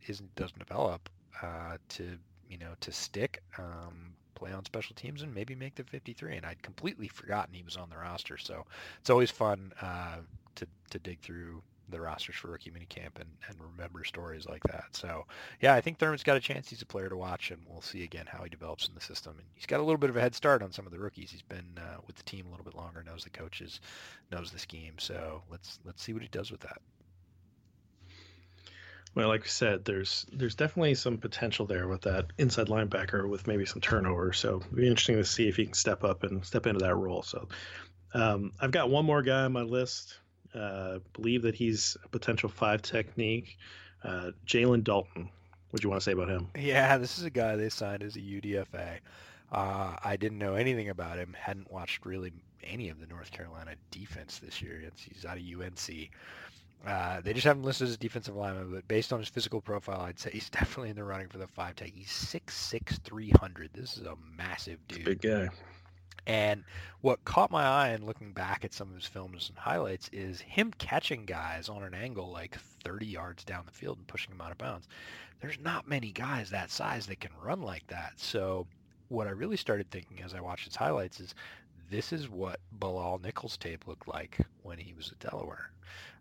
isn't 0.07 0.35
doesn't 0.37 0.59
develop 0.59 1.09
uh, 1.43 1.79
to 1.91 2.19
you 2.49 2.59
know 2.59 2.73
to 2.81 2.93
stick. 2.93 3.43
Um, 3.59 4.15
play 4.35 4.53
on 4.53 4.65
special 4.65 4.95
teams 4.95 5.23
and 5.23 5.35
maybe 5.35 5.57
make 5.57 5.75
the 5.75 5.83
53. 5.83 6.37
And 6.37 6.47
I'd 6.47 6.63
completely 6.63 7.09
forgotten 7.09 7.55
he 7.55 7.65
was 7.65 7.77
on 7.77 7.91
the 7.91 7.97
roster. 7.97 8.39
So 8.39 8.65
it's 9.01 9.11
always 9.11 9.33
fun 9.33 9.73
uh, 9.83 10.19
to, 10.55 10.67
to 10.91 10.99
dig 11.01 11.19
through 11.21 11.61
the 11.91 12.01
rosters 12.01 12.37
for 12.37 12.49
rookie 12.49 12.71
minicamp 12.71 13.17
and, 13.17 13.31
and 13.49 13.57
remember 13.61 14.05
stories 14.05 14.47
like 14.47 14.63
that. 14.65 14.85
So 14.93 15.25
yeah, 15.61 15.75
I 15.75 15.81
think 15.81 15.99
Thurman's 15.99 16.23
got 16.23 16.37
a 16.37 16.41
chance. 16.41 16.69
He's 16.69 16.83
a 16.83 16.87
player 16.87 17.09
to 17.09 17.17
watch, 17.17 17.51
and 17.51 17.61
we'll 17.67 17.81
see 17.81 18.05
again 18.05 18.27
how 18.27 18.43
he 18.43 18.51
develops 18.51 18.87
in 18.89 18.95
the 18.95 19.01
system. 19.01 19.35
And 19.39 19.47
he's 19.55 19.67
got 19.67 19.81
a 19.81 19.83
little 19.83 19.99
bit 19.99 20.11
of 20.11 20.17
a 20.17 20.21
head 20.21 20.35
start 20.35 20.63
on 20.63 20.73
some 20.73 20.87
of 20.87 20.93
the 20.93 20.99
rookies. 20.99 21.31
He's 21.31 21.43
been 21.43 21.79
uh, 21.79 21.99
with 22.07 22.17
the 22.17 22.23
team 22.25 22.47
a 22.47 22.51
little 22.51 22.65
bit 22.65 22.75
longer, 22.75 23.03
knows 23.03 23.25
the 23.25 23.31
coaches, 23.31 23.81
knows 24.31 24.51
the 24.51 24.59
scheme. 24.59 24.95
So 24.99 25.43
let's 25.51 25.79
let's 25.85 26.03
see 26.03 26.13
what 26.13 26.23
he 26.23 26.29
does 26.29 26.51
with 26.51 26.61
that. 26.61 26.81
Well, 29.15 29.29
like 29.29 29.43
we 29.43 29.49
said, 29.49 29.85
there's 29.85 30.27
there's 30.33 30.55
definitely 30.55 30.95
some 30.95 31.19
potential 31.19 31.67
there 31.67 31.89
with 31.89 32.03
that 32.03 32.27
inside 32.39 32.69
linebacker 32.69 33.29
with 33.29 33.47
maybe 33.47 33.67
some 33.67 33.81
turnover. 33.81 34.33
So 34.33 34.59
it'll 34.59 34.77
be 34.77 34.87
interesting 34.87 35.17
to 35.17 35.25
see 35.25 35.49
if 35.49 35.57
he 35.57 35.65
can 35.65 35.75
step 35.75 36.05
up 36.05 36.23
and 36.23 36.45
step 36.45 36.67
into 36.67 36.81
that 36.81 36.95
role. 36.95 37.23
So 37.23 37.49
um, 38.15 38.53
I've 38.61 38.71
got 38.71 38.91
one 38.91 39.05
more 39.05 39.23
guy 39.23 39.45
on 39.45 39.53
my 39.53 39.63
list. 39.63 40.19
Uh, 40.55 40.99
believe 41.13 41.43
that 41.43 41.55
he's 41.55 41.97
a 42.05 42.09
potential 42.09 42.49
five 42.49 42.83
technique. 42.83 43.59
Uh, 44.03 44.31
Jalen 44.47 44.85
Dalton. 44.85 45.29
What 45.71 45.83
do 45.83 45.87
you 45.87 45.91
want 45.91 46.01
to 46.01 46.05
say 46.05 46.13
about 46.13 46.29
him? 46.29 46.49
Yeah, 46.57 46.97
this 46.99 47.19
is 47.19 47.25
a 47.25 47.31
guy 47.31 47.57
they 47.57 47.69
signed 47.69 48.03
as 48.03 48.17
a 48.17 48.21
UDFA. 48.21 48.99
Uh, 49.51 49.97
I 50.03 50.17
didn't 50.17 50.39
know 50.39 50.55
anything 50.55 50.89
about 50.89 51.19
him. 51.19 51.35
Hadn't 51.39 51.71
watched 51.71 52.05
really 52.05 52.33
any 52.63 52.89
of 52.89 53.01
the 53.01 53.07
North 53.07 53.31
Carolina 53.31 53.73
defense 53.91 54.39
this 54.39 54.61
year. 54.63 54.83
It's, 54.87 55.03
he's 55.03 55.25
out 55.25 55.39
of 55.39 55.43
UNC. 55.43 56.11
Uh, 56.87 57.21
they 57.21 57.33
just 57.33 57.45
haven't 57.45 57.65
listed 57.65 57.89
as 57.89 57.97
defensive 57.97 58.37
lineman, 58.37 58.71
but 58.73 58.87
based 58.89 59.13
on 59.13 59.19
his 59.19 59.29
physical 59.29 59.61
profile, 59.61 60.01
I'd 60.03 60.19
say 60.19 60.31
he's 60.33 60.49
definitely 60.51 60.91
in 60.91 60.97
the 60.97 61.05
running 61.05 61.29
for 61.29 61.39
the 61.39 61.47
five 61.47 61.77
tech. 61.77 61.91
He's 61.95 62.09
6'6", 62.09 63.03
300. 63.03 63.71
This 63.75 63.97
is 63.97 64.07
a 64.07 64.17
massive 64.37 64.79
dude. 64.89 65.05
Big 65.05 65.21
guy. 65.21 65.49
And 66.27 66.63
what 67.01 67.25
caught 67.25 67.51
my 67.51 67.65
eye 67.65 67.91
in 67.95 68.05
looking 68.05 68.33
back 68.33 68.63
at 68.63 68.75
some 68.75 68.91
of 68.91 68.95
his 68.95 69.07
films 69.07 69.49
and 69.49 69.59
highlights 69.59 70.11
is 70.13 70.43
him 70.43 70.73
catching 70.77 71.25
guys 71.25 71.71
on 71.71 71.83
an 71.83 71.95
angle 71.95 72.31
like 72.31 72.59
30 72.85 73.07
yards 73.07 73.45
down 73.45 73.65
the 73.65 73.73
field 73.73 73.97
and 73.97 74.07
pushing 74.07 74.31
them 74.31 74.43
out 74.43 74.53
of 74.53 74.59
bounds. 74.59 74.89
There's 75.41 75.59
not 75.59 75.89
many 75.89 76.13
guys 76.13 76.51
that 76.51 76.71
size 76.71 77.07
that 77.07 77.21
can 77.21 77.31
run 77.43 77.63
like 77.63 77.87
that. 77.87 78.13
So 78.17 78.67
what 79.09 79.27
I 79.27 79.31
really 79.31 79.57
started 79.57 79.91
thinking 79.91 80.21
as 80.23 80.35
I 80.35 80.41
watched 80.41 80.67
his 80.67 80.77
highlights 80.77 81.19
is 81.19 81.35
this 81.91 82.13
is 82.13 82.29
what 82.29 82.61
Bilal 82.73 83.21
Nichols' 83.21 83.57
tape 83.57 83.87
looked 83.87 84.07
like 84.07 84.37
when 84.63 84.77
he 84.77 84.93
was 84.93 85.11
at 85.11 85.31
Delaware. 85.31 85.71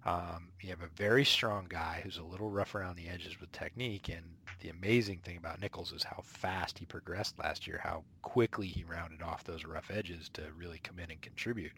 Um, 0.08 0.48
you 0.62 0.70
have 0.70 0.82
a 0.82 0.88
very 0.96 1.26
strong 1.26 1.66
guy 1.68 2.00
who's 2.02 2.18
a 2.18 2.24
little 2.24 2.50
rough 2.50 2.76
around 2.76 2.96
the 2.96 3.10
edges 3.10 3.42
with 3.42 3.52
technique, 3.52 4.08
and 4.08 4.24
the 4.62 4.70
amazing 4.70 5.20
thing 5.20 5.36
about 5.36 5.60
Nichols 5.60 5.92
is 5.92 6.02
how 6.02 6.22
fast 6.24 6.80
he 6.80 6.86
progressed 6.86 7.38
last 7.38 7.68
year, 7.68 7.82
how 7.84 8.06
quickly 8.22 8.68
he 8.68 8.86
rounded 8.86 9.22
off 9.22 9.44
those 9.44 9.66
rough 9.66 9.92
edges 9.92 10.30
to 10.30 10.44
really 10.58 10.80
come 10.80 10.98
in 10.98 11.12
and 11.12 11.22
contribute. 11.22 11.74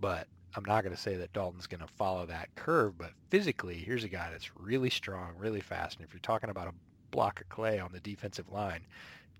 But 0.00 0.26
I'm 0.56 0.64
not 0.64 0.82
going 0.82 0.94
to 0.94 1.00
say 1.00 1.14
that 1.18 1.32
Dalton's 1.32 1.68
going 1.68 1.80
to 1.80 1.92
follow 1.94 2.26
that 2.26 2.52
curve, 2.56 2.98
but 2.98 3.12
physically, 3.30 3.76
here's 3.76 4.02
a 4.02 4.08
guy 4.08 4.28
that's 4.32 4.56
really 4.56 4.90
strong, 4.90 5.34
really 5.38 5.60
fast, 5.60 5.98
and 5.98 6.04
if 6.04 6.12
you're 6.12 6.20
talking 6.20 6.50
about 6.50 6.66
a 6.66 6.74
block 7.12 7.40
of 7.40 7.48
clay 7.48 7.78
on 7.78 7.92
the 7.92 8.00
defensive 8.00 8.50
line, 8.50 8.84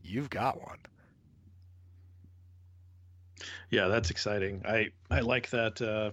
you've 0.00 0.30
got 0.30 0.60
one. 0.62 0.78
Yeah, 3.70 3.88
that's 3.88 4.10
exciting. 4.10 4.62
I 4.64 4.90
I 5.10 5.20
like 5.20 5.50
that. 5.50 5.82
Uh, 5.82 6.12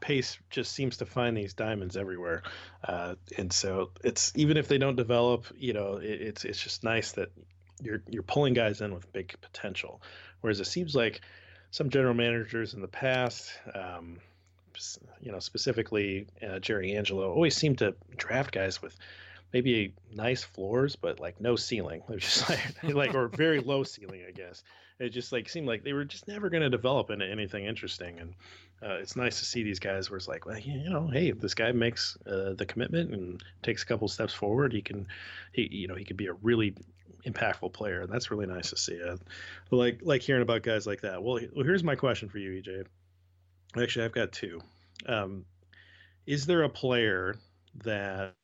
Pace 0.00 0.38
just 0.50 0.72
seems 0.72 0.98
to 0.98 1.06
find 1.06 1.36
these 1.36 1.54
diamonds 1.54 1.96
everywhere, 1.96 2.42
uh, 2.86 3.14
and 3.38 3.52
so 3.52 3.90
it's 4.02 4.32
even 4.34 4.56
if 4.56 4.68
they 4.68 4.78
don't 4.78 4.96
develop, 4.96 5.46
you 5.56 5.72
know, 5.72 5.96
it, 5.96 6.20
it's 6.20 6.44
it's 6.44 6.62
just 6.62 6.84
nice 6.84 7.12
that 7.12 7.30
you're 7.82 8.02
you're 8.08 8.22
pulling 8.22 8.54
guys 8.54 8.80
in 8.80 8.94
with 8.94 9.12
big 9.12 9.34
potential. 9.40 10.02
Whereas 10.40 10.60
it 10.60 10.66
seems 10.66 10.94
like 10.94 11.20
some 11.70 11.90
general 11.90 12.14
managers 12.14 12.74
in 12.74 12.80
the 12.80 12.88
past, 12.88 13.50
um, 13.74 14.18
you 15.20 15.32
know, 15.32 15.38
specifically 15.38 16.26
uh, 16.46 16.58
Jerry 16.58 16.96
Angelo, 16.96 17.32
always 17.32 17.56
seem 17.56 17.76
to 17.76 17.94
draft 18.16 18.52
guys 18.52 18.82
with 18.82 18.96
maybe 19.52 19.94
nice 20.12 20.42
floors, 20.42 20.96
but 20.96 21.20
like 21.20 21.40
no 21.40 21.56
ceiling. 21.56 22.02
Just 22.18 22.48
like, 22.48 22.94
like 22.94 23.14
or 23.14 23.28
very 23.28 23.60
low 23.60 23.84
ceiling, 23.84 24.22
I 24.26 24.32
guess. 24.32 24.62
It 25.00 25.08
just 25.08 25.32
like 25.32 25.48
seemed 25.48 25.66
like 25.66 25.82
they 25.82 25.92
were 25.92 26.04
just 26.04 26.28
never 26.28 26.48
going 26.48 26.62
to 26.62 26.70
develop 26.70 27.10
into 27.10 27.26
anything 27.26 27.64
interesting. 27.64 28.20
And 28.20 28.34
uh, 28.82 28.94
it's 28.94 29.16
nice 29.16 29.40
to 29.40 29.44
see 29.44 29.62
these 29.62 29.80
guys 29.80 30.08
where 30.08 30.16
it's 30.16 30.28
like, 30.28 30.46
well, 30.46 30.58
you 30.58 30.88
know, 30.88 31.08
hey, 31.08 31.28
if 31.28 31.40
this 31.40 31.54
guy 31.54 31.72
makes 31.72 32.16
uh, 32.26 32.54
the 32.56 32.66
commitment 32.66 33.12
and 33.12 33.42
takes 33.62 33.82
a 33.82 33.86
couple 33.86 34.06
steps 34.08 34.32
forward, 34.32 34.72
he 34.72 34.82
can, 34.82 35.08
he, 35.52 35.68
you 35.70 35.88
know, 35.88 35.96
he 35.96 36.04
could 36.04 36.16
be 36.16 36.28
a 36.28 36.34
really 36.34 36.74
impactful 37.26 37.72
player. 37.72 38.02
And 38.02 38.12
that's 38.12 38.30
really 38.30 38.46
nice 38.46 38.70
to 38.70 38.76
see. 38.76 39.02
Uh, 39.02 39.16
like, 39.70 40.00
like 40.02 40.22
hearing 40.22 40.42
about 40.42 40.62
guys 40.62 40.86
like 40.86 41.00
that. 41.00 41.22
Well, 41.22 41.40
well, 41.54 41.64
here's 41.64 41.84
my 41.84 41.96
question 41.96 42.28
for 42.28 42.38
you, 42.38 42.62
EJ. 42.62 42.86
Actually, 43.76 44.04
I've 44.04 44.12
got 44.12 44.32
two. 44.32 44.60
Um, 45.06 45.44
is 46.26 46.46
there 46.46 46.62
a 46.62 46.68
player 46.68 47.36
that 47.82 48.34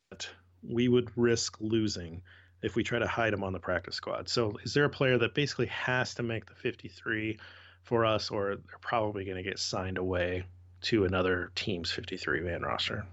we 0.63 0.89
would 0.89 1.11
risk 1.17 1.57
losing 1.61 2.23
if 2.63 2.77
we 2.77 2.83
try 2.83 2.99
to 2.99 3.07
hide 3.07 3.33
him 3.33 3.43
on 3.43 3.53
the 3.53 3.59
practice 3.59 3.95
squad. 3.95 4.29
So 4.29 4.59
is 4.63 4.75
there 4.75 4.85
a 4.85 4.91
player 4.91 5.19
that 5.19 5.35
basically 5.35 5.67
has 5.67 6.15
to 6.15 6.23
make 6.23 6.47
the 6.47 6.55
53 6.55 7.39
for 7.83 8.05
us, 8.05 8.31
or 8.31 8.57
they're 8.57 8.79
probably 8.81 9.25
going 9.25 9.37
to 9.37 9.43
get 9.43 9.59
signed 9.59 9.99
away 9.99 10.45
to 10.83 11.05
another 11.05 11.51
team's 11.55 11.91
53 11.91 12.41
man 12.41 12.63
roster? 12.63 13.07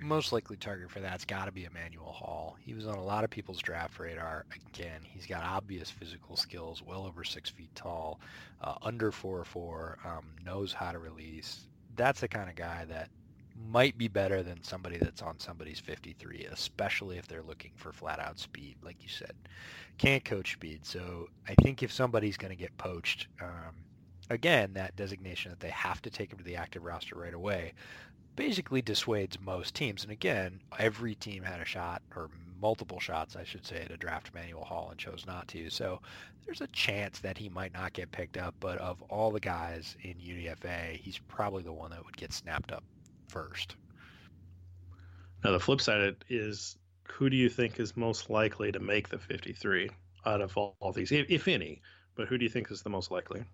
Most 0.00 0.30
likely 0.30 0.56
target 0.56 0.90
for 0.90 1.00
that's 1.00 1.24
got 1.24 1.46
to 1.46 1.52
be 1.52 1.64
Emmanuel 1.64 2.12
Hall. 2.12 2.56
He 2.60 2.74
was 2.74 2.86
on 2.86 2.96
a 2.96 3.02
lot 3.02 3.24
of 3.24 3.30
people's 3.30 3.60
draft 3.60 3.98
radar. 3.98 4.44
Again, 4.74 5.00
he's 5.02 5.24
got 5.24 5.42
obvious 5.42 5.90
physical 5.90 6.36
skills, 6.36 6.82
well 6.82 7.06
over 7.06 7.24
six 7.24 7.48
feet 7.48 7.74
tall, 7.74 8.20
uh, 8.60 8.74
under 8.82 9.10
four 9.10 9.42
four, 9.44 9.98
um, 10.04 10.26
knows 10.44 10.74
how 10.74 10.92
to 10.92 10.98
release. 10.98 11.60
That's 11.94 12.20
the 12.20 12.28
kind 12.28 12.50
of 12.50 12.56
guy 12.56 12.84
that 12.90 13.08
might 13.68 13.96
be 13.98 14.08
better 14.08 14.42
than 14.42 14.62
somebody 14.62 14.98
that's 14.98 15.22
on 15.22 15.38
somebody's 15.38 15.80
53, 15.80 16.46
especially 16.50 17.18
if 17.18 17.26
they're 17.26 17.42
looking 17.42 17.72
for 17.76 17.92
flat 17.92 18.18
out 18.20 18.38
speed, 18.38 18.76
like 18.82 19.02
you 19.02 19.08
said. 19.08 19.34
Can't 19.98 20.24
coach 20.24 20.52
speed. 20.52 20.84
So 20.84 21.28
I 21.48 21.54
think 21.62 21.82
if 21.82 21.92
somebody's 21.92 22.36
going 22.36 22.50
to 22.50 22.56
get 22.56 22.76
poached, 22.76 23.28
um, 23.40 23.74
again, 24.30 24.74
that 24.74 24.96
designation 24.96 25.50
that 25.50 25.60
they 25.60 25.70
have 25.70 26.02
to 26.02 26.10
take 26.10 26.32
him 26.32 26.38
to 26.38 26.44
the 26.44 26.56
active 26.56 26.84
roster 26.84 27.16
right 27.16 27.34
away 27.34 27.72
basically 28.34 28.82
dissuades 28.82 29.40
most 29.40 29.74
teams. 29.74 30.02
And 30.02 30.12
again, 30.12 30.60
every 30.78 31.14
team 31.14 31.42
had 31.42 31.60
a 31.60 31.64
shot, 31.64 32.02
or 32.14 32.28
multiple 32.60 33.00
shots, 33.00 33.36
I 33.36 33.44
should 33.44 33.66
say, 33.66 33.84
to 33.86 33.96
draft 33.96 34.30
Emmanuel 34.32 34.64
Hall 34.64 34.88
and 34.90 34.98
chose 34.98 35.24
not 35.26 35.48
to. 35.48 35.70
So 35.70 36.00
there's 36.44 36.60
a 36.60 36.66
chance 36.68 37.18
that 37.20 37.38
he 37.38 37.48
might 37.48 37.72
not 37.72 37.94
get 37.94 38.12
picked 38.12 38.36
up. 38.36 38.54
But 38.60 38.78
of 38.78 39.00
all 39.02 39.30
the 39.30 39.40
guys 39.40 39.96
in 40.02 40.14
UDFA, 40.14 40.96
he's 40.96 41.18
probably 41.28 41.62
the 41.62 41.72
one 41.72 41.90
that 41.90 42.04
would 42.04 42.16
get 42.16 42.32
snapped 42.32 42.72
up 42.72 42.84
first. 43.28 43.76
Now, 45.44 45.52
the 45.52 45.60
flip 45.60 45.80
side 45.80 46.16
is 46.28 46.76
who 47.04 47.30
do 47.30 47.36
you 47.36 47.48
think 47.48 47.78
is 47.78 47.96
most 47.96 48.30
likely 48.30 48.72
to 48.72 48.80
make 48.80 49.08
the 49.08 49.18
53 49.18 49.90
out 50.24 50.40
of 50.40 50.56
all, 50.56 50.76
all 50.80 50.92
these, 50.92 51.12
if, 51.12 51.30
if, 51.30 51.48
any? 51.48 51.82
But 52.14 52.28
who 52.28 52.38
do 52.38 52.44
you 52.44 52.50
think 52.50 52.70
is 52.70 52.82
the 52.82 52.90
most 52.90 53.10
likely? 53.10 53.44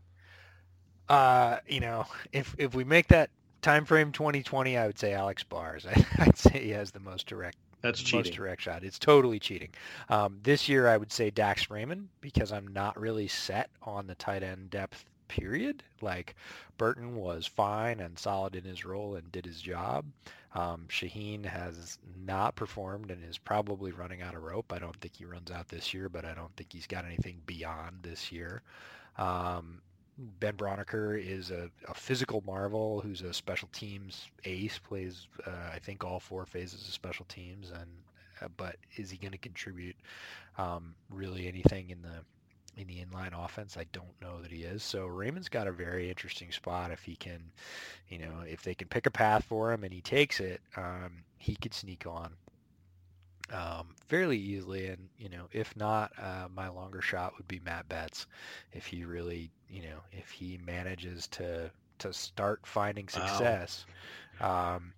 Uh, 1.09 1.59
you 1.67 1.81
know, 1.81 2.07
if 2.33 2.55
if 2.59 2.75
we 2.75 2.85
make 2.85 3.09
that 3.09 3.31
time 3.61 3.85
frame 3.85 4.13
2020, 4.13 4.79
I 4.79 4.87
would 4.87 4.99
say 4.99 5.13
Alex 5.13 5.43
Bars. 5.43 5.85
I, 6.19 6.25
would 6.25 6.39
say 6.39 6.63
he 6.63 6.71
has 6.71 6.93
the 6.93 7.01
most 7.01 7.27
direct. 7.27 7.59
That's 7.83 8.01
cheating. 8.01 8.21
Most 8.21 8.35
direct 8.35 8.63
shot. 8.63 8.85
It's 8.85 8.99
totally 8.99 9.41
cheating. 9.41 9.71
Um, 10.09 10.39
this 10.45 10.69
year, 10.69 10.89
I 10.89 10.97
would 10.97 11.13
say 11.13 11.31
Dax 11.31 11.69
Raymond 11.69 12.09
because 12.21 12.53
I'm 12.53 12.69
not 12.69 12.99
really 12.99 13.27
set 13.27 13.71
on 13.83 14.07
the 14.07 14.15
tight 14.15 14.45
end 14.45 14.71
depth 14.71 15.05
period. 15.33 15.83
Like 16.01 16.35
Burton 16.77 17.17
was 17.17 17.47
fine 17.47 18.01
and 18.01 18.19
solid 18.19 18.55
in 18.55 18.65
his 18.65 18.85
role 18.85 19.15
and 19.15 19.33
did 19.33 19.47
his 19.47 19.61
job. 19.61 20.05
Um, 20.55 20.87
Shaheen 20.89 21.45
has 21.47 21.99
not 22.27 22.55
performed 22.55 23.11
and 23.11 23.25
is 23.25 23.39
probably 23.39 23.93
running 23.93 24.21
out 24.21 24.35
of 24.35 24.43
rope. 24.43 24.73
I 24.73 24.79
don't 24.79 24.97
think 24.97 25.17
he 25.17 25.25
runs 25.25 25.51
out 25.51 25.69
this 25.69 25.95
year, 25.95 26.11
but 26.11 26.27
I 26.27 26.35
don't 26.35 26.55
think 26.57 26.73
he's 26.73 26.87
got 26.87 27.07
anything 27.07 27.41
beyond 27.47 28.01
this 28.03 28.31
year. 28.31 28.63
Um, 29.17 29.81
ben 30.19 30.55
Braunecker 30.55 31.19
is 31.19 31.51
a, 31.51 31.71
a, 31.89 31.95
physical 31.95 32.43
marvel 32.47 33.01
who's 33.01 33.23
a 33.23 33.33
special 33.33 33.69
teams 33.73 34.29
ace, 34.45 34.79
plays, 34.79 35.27
uh, 35.47 35.71
I 35.73 35.79
think, 35.79 36.05
all 36.05 36.21
four 36.21 36.45
phases 36.45 36.87
of 36.87 36.93
special 36.93 37.25
teams. 37.27 37.71
and 37.71 37.89
uh, 38.43 38.49
But 38.57 38.77
is 38.97 39.11
he 39.11 39.17
going 39.17 39.33
to 39.33 39.39
contribute 39.39 39.97
um, 40.59 40.95
really 41.11 41.49
anything 41.49 41.91
in 41.91 42.03
the 42.03 42.25
in 42.77 42.87
the 42.87 43.05
inline 43.05 43.33
offense. 43.45 43.77
I 43.77 43.85
don't 43.93 44.21
know 44.21 44.41
that 44.43 44.51
he 44.51 44.63
is. 44.63 44.83
So 44.83 45.07
Raymond's 45.07 45.49
got 45.49 45.67
a 45.67 45.73
very 45.73 46.09
interesting 46.09 46.51
spot 46.53 46.91
if 46.91 47.03
he 47.03 47.17
can, 47.17 47.53
you 48.09 48.19
know, 48.19 48.43
if 48.47 48.63
they 48.63 48.75
can 48.75 48.89
pick 48.89 49.07
a 49.07 49.11
path 49.11 49.45
for 49.45 49.73
him 49.73 49.85
and 49.85 49.93
he 49.93 50.01
takes 50.01 50.41
it, 50.41 50.61
um, 50.77 51.25
he 51.39 51.55
could 51.55 51.75
sneak 51.75 52.07
on 52.07 52.33
um, 53.53 53.89
fairly 54.09 54.39
easily. 54.39 54.87
And, 54.87 55.09
you 55.19 55.29
know, 55.29 55.45
if 55.53 55.77
not, 55.77 56.13
uh, 56.19 56.49
my 56.55 56.69
longer 56.69 57.03
shot 57.03 57.35
would 57.37 57.49
be 57.49 57.61
Matt 57.65 57.89
Betts 57.89 58.27
if 58.73 58.87
he 58.87 59.05
really, 59.05 59.51
you 59.69 59.83
know, 59.83 59.99
if 60.13 60.31
he 60.31 60.59
manages 60.65 61.27
to, 61.29 61.71
to 61.99 62.13
start 62.13 62.61
finding 62.65 63.09
success. 63.09 63.85
Wow. 64.41 64.77
Um, 64.77 64.95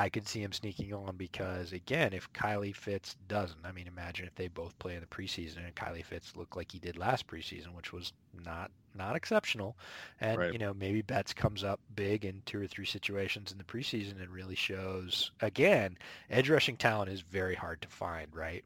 I 0.00 0.08
could 0.08 0.26
see 0.26 0.42
him 0.42 0.52
sneaking 0.52 0.94
on 0.94 1.16
because 1.16 1.74
again, 1.74 2.14
if 2.14 2.32
Kylie 2.32 2.74
Fitts 2.74 3.16
doesn't, 3.28 3.66
I 3.66 3.72
mean, 3.72 3.86
imagine 3.86 4.26
if 4.26 4.34
they 4.34 4.48
both 4.48 4.78
play 4.78 4.94
in 4.94 5.02
the 5.02 5.06
preseason 5.06 5.58
and 5.58 5.74
Kylie 5.74 6.02
Fitts 6.02 6.34
looked 6.36 6.56
like 6.56 6.72
he 6.72 6.78
did 6.78 6.96
last 6.96 7.26
preseason, 7.26 7.74
which 7.74 7.92
was 7.92 8.14
not 8.42 8.70
not 8.94 9.14
exceptional, 9.14 9.76
and 10.18 10.38
right. 10.38 10.52
you 10.54 10.58
know 10.58 10.72
maybe 10.72 11.02
Betts 11.02 11.34
comes 11.34 11.62
up 11.62 11.80
big 11.94 12.24
in 12.24 12.40
two 12.46 12.62
or 12.62 12.66
three 12.66 12.86
situations 12.86 13.52
in 13.52 13.58
the 13.58 13.64
preseason 13.64 14.22
and 14.22 14.30
really 14.30 14.54
shows. 14.54 15.32
Again, 15.42 15.98
edge 16.30 16.48
rushing 16.48 16.78
talent 16.78 17.10
is 17.10 17.20
very 17.20 17.54
hard 17.54 17.82
to 17.82 17.88
find, 17.88 18.34
right? 18.34 18.64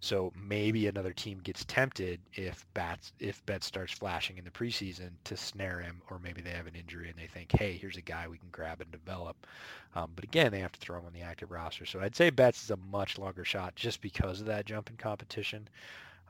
So 0.00 0.32
maybe 0.36 0.86
another 0.86 1.12
team 1.12 1.38
gets 1.38 1.64
tempted 1.64 2.20
if 2.34 2.66
Bats 2.74 3.12
if 3.18 3.44
Betts 3.46 3.66
starts 3.66 3.92
flashing 3.92 4.38
in 4.38 4.44
the 4.44 4.50
preseason 4.50 5.10
to 5.24 5.36
snare 5.36 5.80
him, 5.80 6.02
or 6.10 6.18
maybe 6.18 6.42
they 6.42 6.50
have 6.50 6.66
an 6.66 6.76
injury 6.76 7.08
and 7.08 7.18
they 7.18 7.26
think, 7.26 7.52
hey, 7.52 7.72
here's 7.72 7.96
a 7.96 8.02
guy 8.02 8.28
we 8.28 8.38
can 8.38 8.50
grab 8.52 8.80
and 8.80 8.90
develop. 8.92 9.46
Um, 9.94 10.12
but 10.14 10.24
again, 10.24 10.52
they 10.52 10.60
have 10.60 10.72
to 10.72 10.80
throw 10.80 10.98
him 10.98 11.06
on 11.06 11.12
the 11.12 11.22
active 11.22 11.50
roster. 11.50 11.86
So 11.86 12.00
I'd 12.00 12.14
say 12.14 12.30
Betts 12.30 12.62
is 12.62 12.70
a 12.70 12.76
much 12.76 13.18
longer 13.18 13.44
shot 13.44 13.74
just 13.74 14.00
because 14.00 14.40
of 14.40 14.46
that 14.46 14.66
jump 14.66 14.90
in 14.90 14.96
competition. 14.96 15.68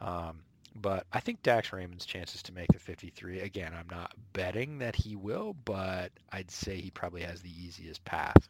Um, 0.01 0.39
but 0.81 1.07
I 1.13 1.21
think 1.21 1.43
Dax 1.43 1.73
Raymond's 1.73 2.07
chances 2.07 2.43
to 2.45 2.53
make 2.53 2.69
the 2.73 2.79
53. 2.79 3.41
Again, 3.41 3.73
I'm 3.75 3.89
not 3.91 4.13
betting 4.33 4.79
that 4.79 4.95
he 4.95 5.17
will, 5.17 5.55
but 5.65 6.13
I'd 6.33 6.51
say 6.51 6.77
he 6.77 6.91
probably 6.91 7.23
has 7.23 7.41
the 7.41 7.51
easiest 7.51 8.05
path. 8.05 8.49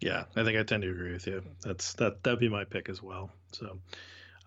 Yeah, 0.00 0.24
I 0.34 0.44
think 0.44 0.58
I 0.58 0.62
tend 0.62 0.82
to 0.82 0.90
agree 0.90 1.12
with 1.12 1.26
you. 1.26 1.42
That's 1.62 1.94
that 1.94 2.22
that'd 2.22 2.38
be 2.38 2.48
my 2.48 2.64
pick 2.64 2.88
as 2.88 3.02
well. 3.02 3.30
So, 3.52 3.78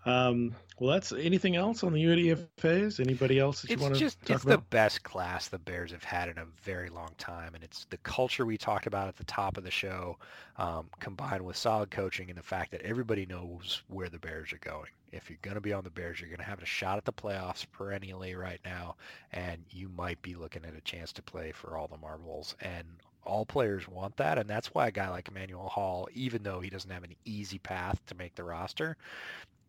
um, 0.06 0.54
well, 0.78 0.92
that's 0.92 1.12
anything 1.12 1.56
else 1.56 1.82
on 1.82 1.92
the 1.92 2.02
UDFA's? 2.02 3.00
Anybody 3.00 3.38
else 3.38 3.62
that 3.62 3.70
it's 3.70 3.80
you 3.80 3.82
want 3.82 3.94
to 3.94 4.00
just 4.00 4.20
talk 4.20 4.36
it's 4.36 4.44
about? 4.44 4.56
the 4.56 4.64
best 4.70 5.02
class 5.02 5.48
the 5.48 5.58
Bears 5.58 5.90
have 5.90 6.04
had 6.04 6.28
in 6.28 6.38
a 6.38 6.46
very 6.62 6.88
long 6.88 7.10
time, 7.18 7.54
and 7.54 7.64
it's 7.64 7.84
the 7.90 7.98
culture 7.98 8.46
we 8.46 8.56
talked 8.56 8.86
about 8.86 9.08
at 9.08 9.16
the 9.16 9.24
top 9.24 9.56
of 9.58 9.64
the 9.64 9.70
show, 9.70 10.16
um, 10.56 10.88
combined 11.00 11.44
with 11.44 11.56
solid 11.56 11.90
coaching 11.90 12.30
and 12.30 12.38
the 12.38 12.42
fact 12.42 12.70
that 12.70 12.80
everybody 12.82 13.26
knows 13.26 13.82
where 13.88 14.08
the 14.08 14.18
Bears 14.18 14.52
are 14.52 14.58
going. 14.58 14.90
If 15.12 15.28
you're 15.28 15.38
going 15.42 15.56
to 15.56 15.60
be 15.60 15.72
on 15.72 15.82
the 15.82 15.90
Bears, 15.90 16.20
you're 16.20 16.30
going 16.30 16.38
to 16.38 16.44
have 16.44 16.62
a 16.62 16.66
shot 16.66 16.96
at 16.96 17.04
the 17.04 17.12
playoffs 17.12 17.66
perennially 17.70 18.36
right 18.36 18.60
now, 18.64 18.94
and 19.32 19.64
you 19.70 19.88
might 19.88 20.22
be 20.22 20.34
looking 20.34 20.64
at 20.64 20.76
a 20.76 20.80
chance 20.80 21.12
to 21.14 21.22
play 21.22 21.50
for 21.52 21.76
all 21.76 21.88
the 21.88 21.98
marbles. 21.98 22.54
And 22.62 22.86
all 23.24 23.44
players 23.44 23.88
want 23.88 24.16
that, 24.16 24.38
and 24.38 24.48
that's 24.48 24.74
why 24.74 24.88
a 24.88 24.90
guy 24.90 25.08
like 25.08 25.28
Emmanuel 25.28 25.68
Hall, 25.68 26.08
even 26.14 26.42
though 26.42 26.60
he 26.60 26.70
doesn't 26.70 26.90
have 26.90 27.04
an 27.04 27.14
easy 27.24 27.58
path 27.58 28.04
to 28.06 28.14
make 28.14 28.34
the 28.34 28.44
roster, 28.44 28.96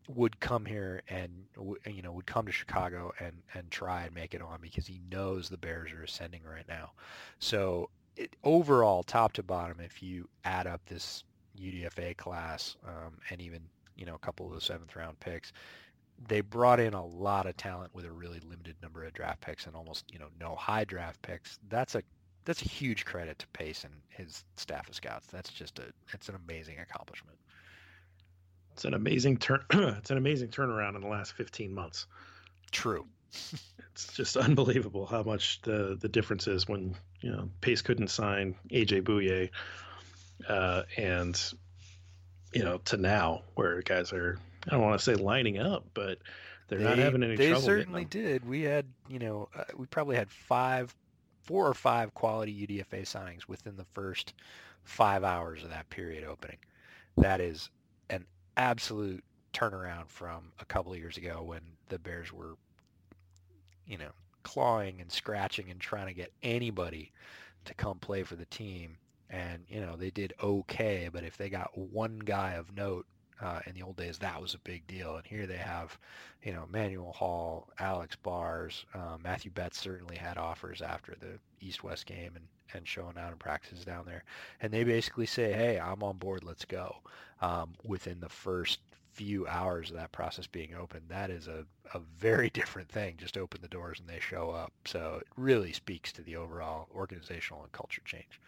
would 0.08 0.40
come 0.40 0.64
here 0.64 1.02
and 1.08 1.30
you 1.86 2.02
know 2.02 2.12
would 2.12 2.26
come 2.26 2.46
to 2.46 2.52
Chicago 2.52 3.12
and 3.20 3.34
and 3.54 3.70
try 3.70 4.04
and 4.04 4.14
make 4.14 4.34
it 4.34 4.42
on 4.42 4.58
because 4.60 4.86
he 4.86 5.00
knows 5.10 5.48
the 5.48 5.56
Bears 5.56 5.92
are 5.92 6.02
ascending 6.02 6.42
right 6.44 6.66
now. 6.68 6.90
So 7.38 7.88
it, 8.16 8.34
overall, 8.44 9.02
top 9.02 9.32
to 9.34 9.42
bottom, 9.42 9.80
if 9.80 10.02
you 10.02 10.28
add 10.44 10.66
up 10.66 10.80
this 10.86 11.24
UDFA 11.58 12.16
class 12.16 12.76
um, 12.86 13.18
and 13.30 13.40
even 13.40 13.60
you 13.96 14.06
know 14.06 14.14
a 14.14 14.18
couple 14.18 14.46
of 14.46 14.54
the 14.54 14.60
seventh 14.60 14.94
round 14.96 15.18
picks, 15.20 15.52
they 16.28 16.40
brought 16.40 16.80
in 16.80 16.94
a 16.94 17.04
lot 17.04 17.46
of 17.46 17.56
talent 17.56 17.94
with 17.94 18.04
a 18.04 18.12
really 18.12 18.40
limited 18.40 18.76
number 18.82 19.04
of 19.04 19.12
draft 19.12 19.40
picks 19.40 19.66
and 19.66 19.76
almost 19.76 20.04
you 20.12 20.18
know 20.18 20.28
no 20.40 20.54
high 20.54 20.84
draft 20.84 21.20
picks. 21.22 21.58
That's 21.68 21.94
a 21.94 22.02
that's 22.44 22.62
a 22.62 22.68
huge 22.68 23.04
credit 23.04 23.38
to 23.40 23.46
Pace 23.48 23.84
and 23.84 23.94
his 24.08 24.44
staff 24.56 24.88
of 24.88 24.94
scouts. 24.94 25.26
That's 25.28 25.50
just 25.50 25.78
a 25.78 25.84
it's 26.12 26.28
an 26.28 26.34
amazing 26.34 26.78
accomplishment. 26.78 27.38
It's 28.72 28.84
an 28.84 28.94
amazing 28.94 29.38
turn. 29.38 29.64
it's 29.70 30.10
an 30.10 30.18
amazing 30.18 30.48
turnaround 30.48 30.96
in 30.96 31.02
the 31.02 31.08
last 31.08 31.34
15 31.34 31.74
months. 31.74 32.06
True. 32.70 33.06
it's 33.92 34.12
just 34.14 34.36
unbelievable 34.36 35.06
how 35.06 35.22
much 35.22 35.62
the 35.62 35.96
the 36.00 36.08
difference 36.08 36.46
is 36.46 36.68
when 36.68 36.94
you 37.20 37.30
know 37.30 37.48
Pace 37.60 37.82
couldn't 37.82 38.08
sign 38.08 38.54
AJ 38.70 39.02
Bouye, 39.02 39.50
uh, 40.48 40.82
and 40.96 41.40
you 42.52 42.62
know 42.62 42.78
to 42.78 42.96
now 42.96 43.42
where 43.54 43.80
guys 43.82 44.12
are 44.12 44.38
I 44.66 44.72
don't 44.72 44.82
want 44.82 44.98
to 44.98 45.04
say 45.04 45.14
lining 45.14 45.58
up, 45.58 45.86
but 45.94 46.18
they're 46.68 46.78
they, 46.78 46.84
not 46.84 46.98
having 46.98 47.22
any 47.22 47.36
they 47.36 47.48
trouble. 47.48 47.60
They 47.60 47.66
certainly 47.66 48.04
did. 48.04 48.48
We 48.48 48.62
had 48.62 48.86
you 49.08 49.18
know 49.18 49.48
uh, 49.56 49.64
we 49.76 49.86
probably 49.86 50.16
had 50.16 50.30
five, 50.30 50.94
four 51.42 51.66
or 51.66 51.74
five 51.74 52.14
quality 52.14 52.66
UDFA 52.66 53.02
signings 53.02 53.48
within 53.48 53.76
the 53.76 53.86
first 53.92 54.34
five 54.84 55.24
hours 55.24 55.62
of 55.62 55.70
that 55.70 55.90
period 55.90 56.24
opening. 56.24 56.58
That 57.16 57.40
is 57.40 57.70
an 58.10 58.24
absolute 58.56 59.22
turnaround 59.52 60.08
from 60.08 60.52
a 60.58 60.64
couple 60.64 60.92
of 60.92 60.98
years 60.98 61.16
ago 61.16 61.42
when 61.42 61.60
the 61.88 61.98
Bears 61.98 62.32
were, 62.32 62.56
you 63.86 63.98
know, 63.98 64.10
clawing 64.42 65.00
and 65.00 65.10
scratching 65.10 65.70
and 65.70 65.80
trying 65.80 66.06
to 66.06 66.14
get 66.14 66.32
anybody 66.42 67.12
to 67.64 67.74
come 67.74 67.98
play 67.98 68.22
for 68.22 68.36
the 68.36 68.46
team. 68.46 68.96
And, 69.30 69.64
you 69.68 69.80
know, 69.80 69.96
they 69.96 70.10
did 70.10 70.34
okay, 70.42 71.08
but 71.12 71.24
if 71.24 71.36
they 71.36 71.48
got 71.48 71.76
one 71.76 72.18
guy 72.18 72.52
of 72.52 72.76
note 72.76 73.06
uh, 73.42 73.60
in 73.66 73.74
the 73.74 73.82
old 73.82 73.96
days, 73.96 74.18
that 74.18 74.40
was 74.40 74.54
a 74.54 74.58
big 74.58 74.86
deal. 74.86 75.16
And 75.16 75.26
here 75.26 75.46
they 75.46 75.56
have, 75.56 75.98
you 76.42 76.52
know, 76.52 76.66
Manuel 76.70 77.12
Hall, 77.12 77.68
Alex 77.78 78.16
Bars, 78.16 78.86
uh, 78.94 79.16
Matthew 79.22 79.50
Betts 79.50 79.80
certainly 79.80 80.16
had 80.16 80.38
offers 80.38 80.80
after 80.80 81.14
the 81.18 81.38
East-West 81.60 82.06
game 82.06 82.32
and, 82.36 82.46
and 82.72 82.86
showing 82.86 83.18
out 83.18 83.32
in 83.32 83.38
practices 83.38 83.84
down 83.84 84.06
there. 84.06 84.24
And 84.60 84.72
they 84.72 84.84
basically 84.84 85.26
say, 85.26 85.52
hey, 85.52 85.78
I'm 85.78 86.02
on 86.02 86.18
board, 86.18 86.44
let's 86.44 86.64
go. 86.64 86.96
Um, 87.40 87.74
within 87.84 88.20
the 88.20 88.28
first 88.28 88.78
few 89.12 89.46
hours 89.46 89.90
of 89.90 89.96
that 89.96 90.12
process 90.12 90.46
being 90.46 90.74
open, 90.74 91.02
that 91.08 91.28
is 91.28 91.48
a, 91.48 91.66
a 91.94 91.98
very 92.18 92.50
different 92.54 92.88
thing. 92.88 93.16
Just 93.18 93.36
open 93.36 93.60
the 93.60 93.68
doors 93.68 93.98
and 94.00 94.08
they 94.08 94.20
show 94.20 94.50
up. 94.50 94.72
So 94.86 95.18
it 95.20 95.26
really 95.36 95.72
speaks 95.72 96.12
to 96.12 96.22
the 96.22 96.36
overall 96.36 96.88
organizational 96.94 97.62
and 97.62 97.72
culture 97.72 98.02
change. 98.04 98.40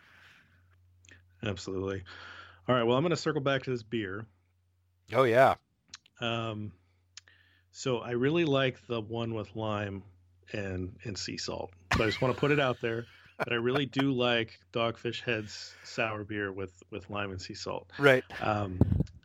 Absolutely. 1.43 2.03
All 2.69 2.75
right. 2.75 2.85
Well, 2.85 2.97
I'm 2.97 3.03
going 3.03 3.11
to 3.11 3.17
circle 3.17 3.43
back 3.43 3.65
to 3.65 3.71
this 3.71 3.83
beer. 3.83 4.27
Oh 5.13 5.25
yeah. 5.25 5.55
Um, 6.21 6.73
so 7.71 7.99
I 7.99 8.13
really 8.13 8.45
like 8.45 8.87
the 8.87 9.01
one 9.01 9.35
with 9.35 9.55
lime 9.57 10.03
and 10.53 10.97
and 11.05 11.19
sea 11.19 11.37
salt. 11.37 11.73
So 11.97 12.05
I 12.05 12.07
just 12.07 12.23
want 12.23 12.35
to 12.35 12.41
put 12.41 12.51
it 12.51 12.61
out 12.61 12.81
there 12.81 13.07
that 13.39 13.53
I 13.53 13.57
really 13.57 13.87
do 13.87 14.13
like 14.13 14.59
Dogfish 14.73 15.23
Head's 15.23 15.75
sour 15.83 16.25
beer 16.25 16.53
with 16.53 16.83
with 16.91 17.11
lime 17.11 17.31
and 17.31 17.41
sea 17.41 17.55
salt. 17.55 17.91
Right. 17.99 18.25
Um, 18.41 18.79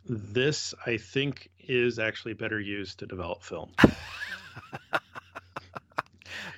this 0.04 0.74
I 0.86 0.96
think 0.96 1.50
is 1.60 1.98
actually 1.98 2.34
better 2.34 2.60
used 2.60 2.98
to 2.98 3.06
develop 3.06 3.42
film. 3.42 3.70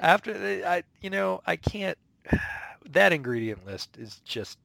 After 0.01 0.65
I, 0.67 0.83
you 1.01 1.11
know, 1.11 1.43
I 1.47 1.57
can't. 1.57 1.99
That 2.91 3.13
ingredient 3.13 3.65
list 3.65 3.97
is 3.97 4.21
just 4.25 4.59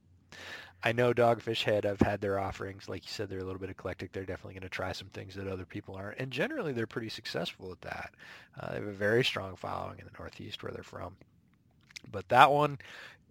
I 0.82 0.92
know 0.92 1.12
Dogfish 1.12 1.64
Head, 1.64 1.84
I've 1.84 2.00
had 2.00 2.20
their 2.20 2.38
offerings. 2.38 2.88
Like 2.88 3.04
you 3.04 3.10
said, 3.10 3.28
they're 3.28 3.40
a 3.40 3.44
little 3.44 3.60
bit 3.60 3.70
eclectic. 3.70 4.12
They're 4.12 4.24
definitely 4.24 4.54
going 4.54 4.62
to 4.62 4.68
try 4.68 4.92
some 4.92 5.08
things 5.08 5.34
that 5.34 5.48
other 5.48 5.64
people 5.64 5.96
aren't. 5.96 6.18
And 6.18 6.30
generally, 6.30 6.72
they're 6.72 6.86
pretty 6.86 7.08
successful 7.08 7.72
at 7.72 7.80
that. 7.82 8.14
Uh, 8.58 8.70
they 8.70 8.74
have 8.76 8.86
a 8.86 8.92
very 8.92 9.24
strong 9.24 9.56
following 9.56 9.98
in 9.98 10.04
the 10.04 10.12
Northeast 10.18 10.62
where 10.62 10.70
they're 10.72 10.84
from. 10.84 11.16
But 12.12 12.28
that 12.28 12.50
one 12.50 12.78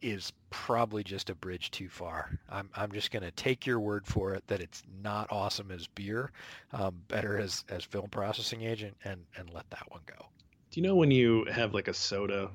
is 0.02 0.34
probably 0.50 1.04
just 1.04 1.30
a 1.30 1.36
bridge 1.36 1.72
too 1.72 1.90
far. 1.90 2.38
I'm, 2.50 2.70
I'm 2.76 2.92
just 2.92 3.12
going 3.12 3.24
to 3.24 3.32
take 3.32 3.66
your 3.66 3.80
word 3.80 4.06
for 4.06 4.34
it 4.34 4.46
that 4.48 4.60
it's 4.62 4.84
not 5.02 5.28
awesome 5.32 5.72
as 5.72 5.88
beer, 5.88 6.32
um, 6.74 6.96
better 7.08 7.38
as, 7.38 7.64
as 7.70 7.84
film 7.84 8.10
processing 8.10 8.62
agent, 8.62 8.96
and, 9.06 9.24
and 9.38 9.50
let 9.54 9.70
that 9.72 9.90
one 9.90 10.02
go. 10.06 10.26
Do 10.70 10.80
you 10.80 10.86
know 10.86 10.96
when 10.96 11.12
you 11.12 11.46
have 11.46 11.74
like 11.74 11.88
a 11.88 11.94
soda 11.94 12.52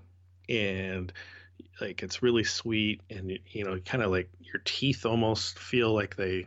and 0.49 1.13
like 1.81 2.03
it's 2.03 2.23
really 2.23 2.45
sweet 2.45 3.01
and 3.11 3.39
you 3.47 3.65
know 3.65 3.79
kind 3.81 4.03
of 4.03 4.11
like 4.11 4.29
your 4.41 4.61
teeth 4.65 5.05
almost 5.07 5.59
feel 5.59 5.93
like 5.93 6.17
they 6.17 6.47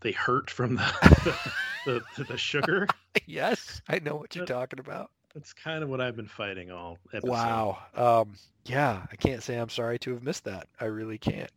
they 0.00 0.12
hurt 0.12 0.50
from 0.50 0.76
the 0.76 1.38
the, 1.86 2.02
the, 2.16 2.24
the, 2.24 2.36
sugar. 2.38 2.86
Yes 3.26 3.82
i 3.88 3.98
know 3.98 4.16
what 4.16 4.34
you're 4.34 4.46
talking 4.46 4.78
about. 4.78 5.10
that's 5.34 5.52
kind 5.52 5.82
of 5.82 5.88
what 5.90 6.00
i've 6.00 6.16
been 6.16 6.26
fighting 6.28 6.70
all 6.70 6.98
episode. 7.12 7.30
wow 7.30 7.78
um 7.94 8.34
yeah 8.64 9.02
i 9.12 9.16
can't 9.16 9.42
say 9.42 9.56
i'm 9.56 9.68
sorry 9.68 9.98
to 10.00 10.12
have 10.14 10.22
missed 10.22 10.44
that. 10.44 10.66
I 10.80 10.86
really 10.86 11.18
can't. 11.18 11.50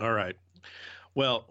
All 0.00 0.12
right. 0.12 0.36
Well 1.14 1.44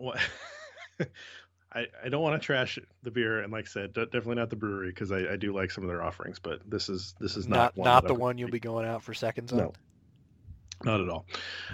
I, 1.74 1.88
I 2.04 2.10
don't 2.10 2.24
want 2.24 2.42
to 2.42 2.46
trash 2.46 2.80
the 3.04 3.12
beer, 3.12 3.42
and 3.42 3.52
like 3.52 3.66
I 3.66 3.68
said, 3.68 3.94
definitely 3.94 4.36
not 4.36 4.50
the 4.50 4.56
brewery 4.56 4.90
because 4.90 5.12
I, 5.12 5.34
I 5.34 5.36
do 5.36 5.54
like 5.54 5.70
some 5.70 5.84
of 5.84 5.88
their 5.88 6.04
offerings, 6.04 6.40
but 6.40 6.62
this 6.68 6.90
is 6.90 7.14
this 7.20 7.38
is 7.38 7.48
not 7.48 7.78
not, 7.78 7.86
not 7.86 8.08
the 8.08 8.16
one 8.16 8.38
you'll 8.38 8.50
be 8.50 8.60
going 8.60 8.88
out 8.88 9.04
for 9.04 9.14
seconds 9.14 9.54
on. 9.54 9.72
No, 10.84 10.92
not 10.92 11.02
at 11.02 11.10
all. 11.10 11.26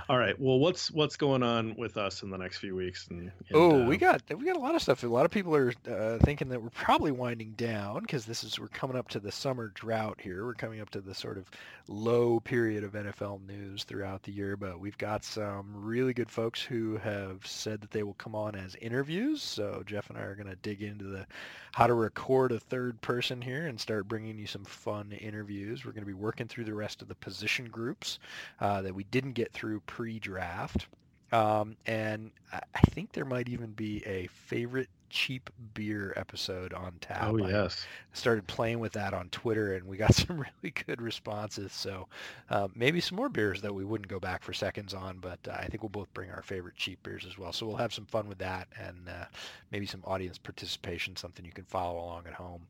All 0.09 0.17
right. 0.17 0.39
Well, 0.39 0.59
what's 0.59 0.91
what's 0.91 1.15
going 1.15 1.43
on 1.43 1.75
with 1.75 1.97
us 1.97 2.23
in 2.23 2.29
the 2.29 2.37
next 2.37 2.57
few 2.57 2.75
weeks? 2.75 3.07
And, 3.09 3.19
and 3.19 3.31
oh, 3.53 3.83
uh, 3.83 3.85
we 3.85 3.97
got 3.97 4.21
we 4.35 4.45
got 4.45 4.55
a 4.55 4.59
lot 4.59 4.75
of 4.75 4.81
stuff. 4.81 5.03
A 5.03 5.07
lot 5.07 5.25
of 5.25 5.31
people 5.31 5.55
are 5.55 5.73
uh, 5.89 6.17
thinking 6.19 6.49
that 6.49 6.61
we're 6.61 6.69
probably 6.69 7.11
winding 7.11 7.53
down 7.53 8.01
because 8.01 8.25
this 8.25 8.43
is 8.43 8.59
we're 8.59 8.67
coming 8.67 8.97
up 8.97 9.09
to 9.09 9.19
the 9.19 9.31
summer 9.31 9.71
drought 9.75 10.19
here. 10.21 10.45
We're 10.45 10.53
coming 10.53 10.81
up 10.81 10.89
to 10.91 11.01
the 11.01 11.13
sort 11.13 11.37
of 11.37 11.45
low 11.87 12.39
period 12.39 12.83
of 12.83 12.93
NFL 12.93 13.45
news 13.45 13.83
throughout 13.83 14.23
the 14.23 14.31
year. 14.31 14.57
But 14.57 14.79
we've 14.79 14.97
got 14.97 15.23
some 15.23 15.71
really 15.75 16.13
good 16.13 16.31
folks 16.31 16.61
who 16.61 16.97
have 16.97 17.45
said 17.45 17.81
that 17.81 17.91
they 17.91 18.03
will 18.03 18.15
come 18.15 18.35
on 18.35 18.55
as 18.55 18.75
interviews. 18.75 19.41
So 19.41 19.83
Jeff 19.85 20.09
and 20.09 20.17
I 20.17 20.21
are 20.21 20.35
going 20.35 20.47
to 20.47 20.55
dig 20.55 20.81
into 20.81 21.05
the 21.05 21.27
how 21.73 21.87
to 21.87 21.93
record 21.93 22.53
a 22.53 22.59
third 22.59 23.01
person 23.01 23.41
here 23.41 23.67
and 23.67 23.79
start 23.79 24.07
bringing 24.07 24.39
you 24.39 24.47
some 24.47 24.63
fun 24.63 25.11
interviews. 25.11 25.83
We're 25.83 25.91
going 25.91 26.03
to 26.03 26.07
be 26.07 26.13
working 26.13 26.47
through 26.47 26.63
the 26.63 26.73
rest 26.73 27.01
of 27.01 27.09
the 27.09 27.15
position 27.15 27.65
groups 27.65 28.17
uh, 28.61 28.81
that 28.81 28.94
we 28.95 29.03
didn't 29.03 29.33
get 29.33 29.51
through 29.51 29.81
pre-draft. 29.81 30.87
Um, 31.31 31.75
and 31.85 32.31
I 32.53 32.81
think 32.91 33.11
there 33.11 33.25
might 33.25 33.49
even 33.49 33.71
be 33.71 34.05
a 34.05 34.27
favorite 34.27 34.89
cheap 35.09 35.49
beer 35.73 36.13
episode 36.15 36.73
on 36.73 36.93
tap. 37.01 37.27
Oh 37.29 37.37
yes, 37.37 37.85
I 38.13 38.17
started 38.17 38.47
playing 38.47 38.79
with 38.79 38.93
that 38.93 39.13
on 39.13 39.29
Twitter, 39.29 39.75
and 39.75 39.85
we 39.87 39.97
got 39.97 40.13
some 40.15 40.37
really 40.37 40.73
good 40.85 41.01
responses. 41.01 41.73
So 41.73 42.07
uh, 42.49 42.67
maybe 42.75 43.01
some 43.01 43.15
more 43.15 43.29
beers 43.29 43.61
that 43.61 43.73
we 43.73 43.83
wouldn't 43.83 44.07
go 44.07 44.19
back 44.19 44.43
for 44.43 44.53
seconds 44.53 44.93
on, 44.93 45.17
but 45.19 45.39
uh, 45.49 45.53
I 45.53 45.67
think 45.67 45.83
we'll 45.83 45.89
both 45.89 46.13
bring 46.13 46.31
our 46.31 46.43
favorite 46.43 46.75
cheap 46.75 47.01
beers 47.03 47.25
as 47.27 47.37
well. 47.37 47.51
So 47.51 47.65
we'll 47.65 47.77
have 47.77 47.93
some 47.93 48.05
fun 48.05 48.27
with 48.27 48.37
that, 48.39 48.67
and 48.79 49.09
uh, 49.09 49.25
maybe 49.71 49.85
some 49.85 50.03
audience 50.05 50.37
participation, 50.37 51.15
something 51.15 51.45
you 51.45 51.51
can 51.51 51.65
follow 51.65 51.99
along 51.99 52.27
at 52.27 52.33
home. 52.33 52.67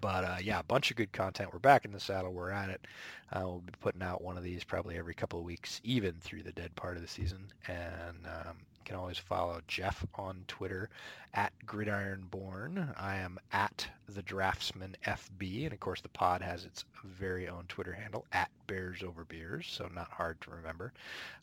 But 0.00 0.24
uh, 0.24 0.36
yeah, 0.42 0.60
a 0.60 0.64
bunch 0.64 0.90
of 0.90 0.96
good 0.96 1.12
content. 1.12 1.50
We're 1.52 1.58
back 1.58 1.84
in 1.84 1.92
the 1.92 2.00
saddle. 2.00 2.32
We're 2.32 2.50
at 2.50 2.70
it. 2.70 2.86
Uh, 3.32 3.40
we'll 3.44 3.60
be 3.60 3.72
putting 3.80 4.02
out 4.02 4.22
one 4.22 4.36
of 4.36 4.44
these 4.44 4.64
probably 4.64 4.96
every 4.96 5.14
couple 5.14 5.38
of 5.38 5.44
weeks, 5.44 5.80
even 5.84 6.14
through 6.20 6.42
the 6.42 6.52
dead 6.52 6.74
part 6.76 6.96
of 6.96 7.02
the 7.02 7.08
season. 7.08 7.46
And 7.66 8.26
um, 8.26 8.56
can 8.86 8.96
always 8.96 9.18
follow 9.18 9.60
Jeff 9.66 10.06
on 10.14 10.44
Twitter 10.46 10.88
at 11.34 11.52
gridironborn. 11.66 12.94
I 12.96 13.16
am 13.16 13.38
at 13.52 13.86
the 14.08 14.22
draftsman 14.22 14.96
FB, 15.04 15.64
and 15.64 15.72
of 15.72 15.80
course 15.80 16.00
the 16.00 16.08
pod 16.08 16.40
has 16.40 16.64
its 16.64 16.84
very 17.04 17.48
own 17.48 17.64
Twitter 17.68 17.92
handle 17.92 18.24
at 18.32 18.48
Bears 18.68 19.02
Over 19.02 19.24
Beers, 19.24 19.66
so 19.68 19.90
not 19.92 20.10
hard 20.10 20.40
to 20.42 20.50
remember. 20.50 20.92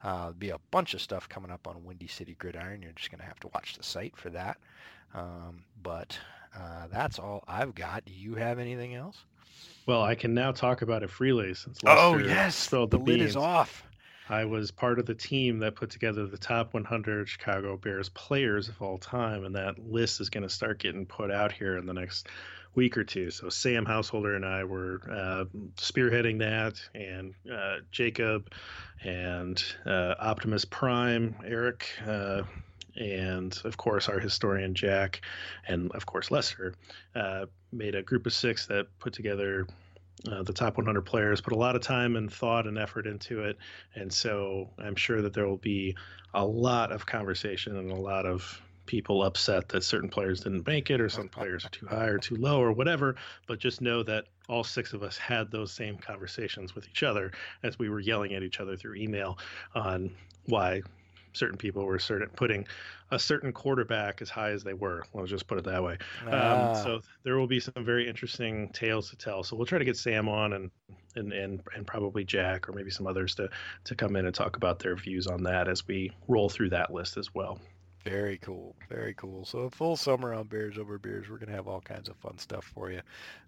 Uh, 0.02 0.32
be 0.32 0.50
a 0.50 0.60
bunch 0.72 0.94
of 0.94 1.02
stuff 1.02 1.28
coming 1.28 1.52
up 1.52 1.68
on 1.68 1.84
Windy 1.84 2.08
City 2.08 2.36
Gridiron. 2.40 2.82
You're 2.82 2.94
just 2.94 3.12
going 3.12 3.20
to 3.20 3.28
have 3.28 3.42
to 3.42 3.50
watch 3.54 3.76
the 3.76 3.84
site 3.84 4.16
for 4.16 4.30
that. 4.30 4.58
Um, 5.14 5.64
but 5.84 6.18
uh, 6.56 6.88
that's 6.92 7.20
all 7.20 7.44
I've 7.48 7.76
got. 7.76 8.06
Do 8.06 8.14
you 8.14 8.36
have 8.36 8.60
anything 8.60 8.96
else? 8.96 9.18
Well, 9.86 10.02
I 10.02 10.16
can 10.16 10.34
now 10.34 10.52
talk 10.52 10.82
about 10.82 11.04
it 11.04 11.10
freely 11.10 11.54
since 11.54 11.80
oh 11.86 12.18
yes, 12.18 12.56
spilled 12.56 12.92
the, 12.92 12.98
the, 12.98 13.04
lid 13.04 13.22
is 13.22 13.36
off. 13.36 13.84
I 14.30 14.46
was 14.46 14.72
part 14.72 15.00
of 15.00 15.06
the 15.06 15.14
team 15.14 15.60
that 15.60 15.76
put 15.76 15.90
together 15.90 16.26
the 16.26 16.38
top 16.38 16.74
100 16.74 17.28
Chicago 17.28 17.76
Bears 17.76 18.08
players 18.10 18.70
of 18.70 18.82
all 18.82 18.98
time, 18.98 19.44
and 19.44 19.56
that 19.56 19.78
list 19.80 20.22
is 20.22 20.30
going 20.30 20.44
to 20.44 20.50
start 20.50 20.80
getting 20.80 21.06
put 21.06 21.30
out 21.30 21.52
here 21.52 21.78
in 21.78 21.86
the 21.86 21.94
next 21.94 22.28
week 22.76 22.98
or 22.98 23.04
two. 23.04 23.30
So 23.32 23.50
Sam 23.50 23.86
Householder 23.86 24.36
and 24.36 24.46
I 24.46 24.64
were 24.64 25.02
uh, 25.12 25.46
spearheading 25.76 26.40
that, 26.40 26.80
and 26.96 27.34
uh, 27.52 27.78
Jacob 27.92 28.52
and 29.04 29.62
uh, 29.86 30.16
Optimus 30.20 30.66
Prime, 30.66 31.36
Eric, 31.46 31.88
uh, 32.08 32.44
and 32.96 33.60
of 33.64 33.78
course 33.78 34.10
our 34.10 34.20
historian 34.20 34.74
Jack, 34.74 35.22
and 35.68 35.92
of 35.92 36.06
course 36.06 36.32
Lester 36.32 36.74
uh, 37.16 37.46
made 37.72 37.96
a 37.96 38.04
group 38.04 38.26
of 38.26 38.34
six 38.34 38.68
that 38.68 38.88
put 39.00 39.14
together 39.14 39.68
uh, 40.32 40.44
the 40.44 40.54
top 40.54 40.78
100 40.78 41.02
players 41.02 41.42
put 41.42 41.54
a 41.54 41.58
lot 41.58 41.76
of 41.76 41.82
time 41.82 42.16
and 42.16 42.32
thought 42.32 42.68
and 42.68 42.78
effort 42.78 43.08
into 43.08 43.44
it. 43.44 43.58
And 43.96 44.12
so 44.14 44.70
i'm 44.78 44.96
sure 44.96 45.22
that 45.22 45.34
there 45.34 45.48
will 45.48 45.58
be 45.58 45.96
a 46.34 46.46
lot 46.46 46.92
of 46.92 47.06
conversation 47.06 47.76
and 47.78 47.92
a 47.92 47.96
lot 47.96 48.26
of 48.26 48.62
people 48.86 49.24
upset 49.24 49.70
that 49.70 49.84
certain 49.84 50.10
players 50.10 50.42
didn't 50.42 50.68
make 50.68 50.90
it 50.90 51.00
or 51.00 51.10
some 51.10 51.30
players 51.30 51.66
are 51.66 51.70
too 51.70 51.88
high 51.88 52.08
or 52.08 52.18
too 52.18 52.36
low 52.36 52.62
or 52.62 52.72
whatever. 52.72 53.16
But 53.48 53.60
just 53.60 53.82
know 53.82 54.04
that 54.04 54.26
all 54.50 54.64
six 54.64 54.94
of 54.94 55.04
us 55.04 55.18
had 55.18 55.52
those 55.52 55.72
same 55.72 55.98
conversations 55.98 56.76
with 56.76 56.88
each 56.90 57.04
other 57.04 57.32
as 57.64 57.80
we 57.80 57.90
were 57.90 58.00
yelling 58.00 58.34
at 58.34 58.44
each 58.44 58.60
other 58.60 58.76
through 58.76 58.96
email 58.96 59.38
on 59.74 60.12
why 60.46 60.82
certain 61.34 61.58
people 61.58 61.86
were 61.86 62.00
certain 62.00 62.30
putting 62.30 62.66
a 63.12 63.20
certain 63.20 63.52
quarterback 63.52 64.22
as 64.22 64.30
high 64.30 64.52
as 64.52 64.64
they 64.64 64.74
were. 64.74 65.04
Let's 65.14 65.30
just 65.30 65.48
put 65.48 65.58
it 65.58 65.66
that 65.66 65.84
way. 65.84 65.98
Ah. 66.28 66.70
Um, 66.70 66.84
so 66.84 67.02
there 67.24 67.38
will 67.38 67.48
be 67.48 67.60
some 67.60 67.74
very 67.86 68.08
interesting 68.08 68.70
tales 68.70 69.10
to 69.10 69.16
tell. 69.16 69.44
So 69.44 69.56
we'll 69.56 69.66
try 69.66 69.80
to 69.80 69.86
get 69.86 69.98
Sam 69.98 70.28
on 70.30 70.54
and 70.54 70.72
and 71.16 71.32
and 71.34 71.62
and 71.76 71.86
probably 71.86 72.24
Jack 72.24 72.68
or 72.68 72.74
maybe 72.74 72.90
some 72.90 73.08
others 73.08 73.36
to 73.36 73.50
to 73.84 73.96
come 73.96 74.16
in 74.16 74.26
and 74.26 74.34
talk 74.34 74.58
about 74.58 74.80
their 74.80 74.96
views 74.96 75.28
on 75.28 75.44
that 75.44 75.68
as 75.68 75.88
we 75.88 76.12
roll 76.28 76.50
through 76.50 76.70
that 76.70 76.94
list 76.94 77.18
as 77.18 77.34
well. 77.34 77.60
Very 78.04 78.38
cool. 78.40 78.76
Very 78.90 79.14
cool. 79.14 79.46
So 79.46 79.60
a 79.60 79.70
full 79.70 79.96
summer 79.96 80.34
on 80.34 80.48
Bears 80.48 80.78
Over 80.78 80.98
Beers. 80.98 81.30
We're 81.30 81.38
going 81.38 81.50
to 81.50 81.56
have 81.56 81.70
all 81.70 81.80
kinds 81.80 82.10
of 82.10 82.18
fun 82.18 82.38
stuff 82.38 82.66
for 82.66 82.92
you. 82.92 83.00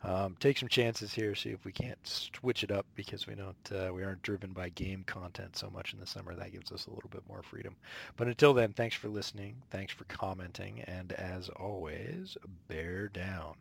Um, 0.04 0.38
take 0.40 0.58
some 0.58 0.70
chances 0.70 1.14
here. 1.14 1.36
See 1.36 1.50
if 1.50 1.66
we 1.66 1.74
can't 1.74 2.00
switch 2.04 2.64
it 2.64 2.72
up 2.72 2.86
because 2.96 3.28
we 3.28 3.36
don't, 3.36 3.72
uh, 3.74 3.94
we 3.94 4.04
aren't 4.04 4.22
driven 4.22 4.54
by 4.54 4.70
game 4.70 5.04
content 5.08 5.58
so 5.58 5.70
much 5.70 5.94
in 5.94 6.00
the 6.00 6.08
summer. 6.08 6.34
That 6.36 6.54
gives 6.54 6.72
us 6.72 6.88
a 6.88 6.92
little 6.92 7.10
bit 7.10 7.24
more 7.28 7.44
freedom. 7.44 7.76
But 8.16 8.28
until 8.28 8.54
then, 8.54 8.72
thanks 8.72 8.96
for 8.96 9.10
listening. 9.10 9.56
Thanks 9.72 9.92
for 9.92 10.06
commenting. 10.06 10.82
And 10.88 11.12
as 11.12 11.50
always, 11.50 12.38
bear 12.70 13.10
down. 13.10 13.56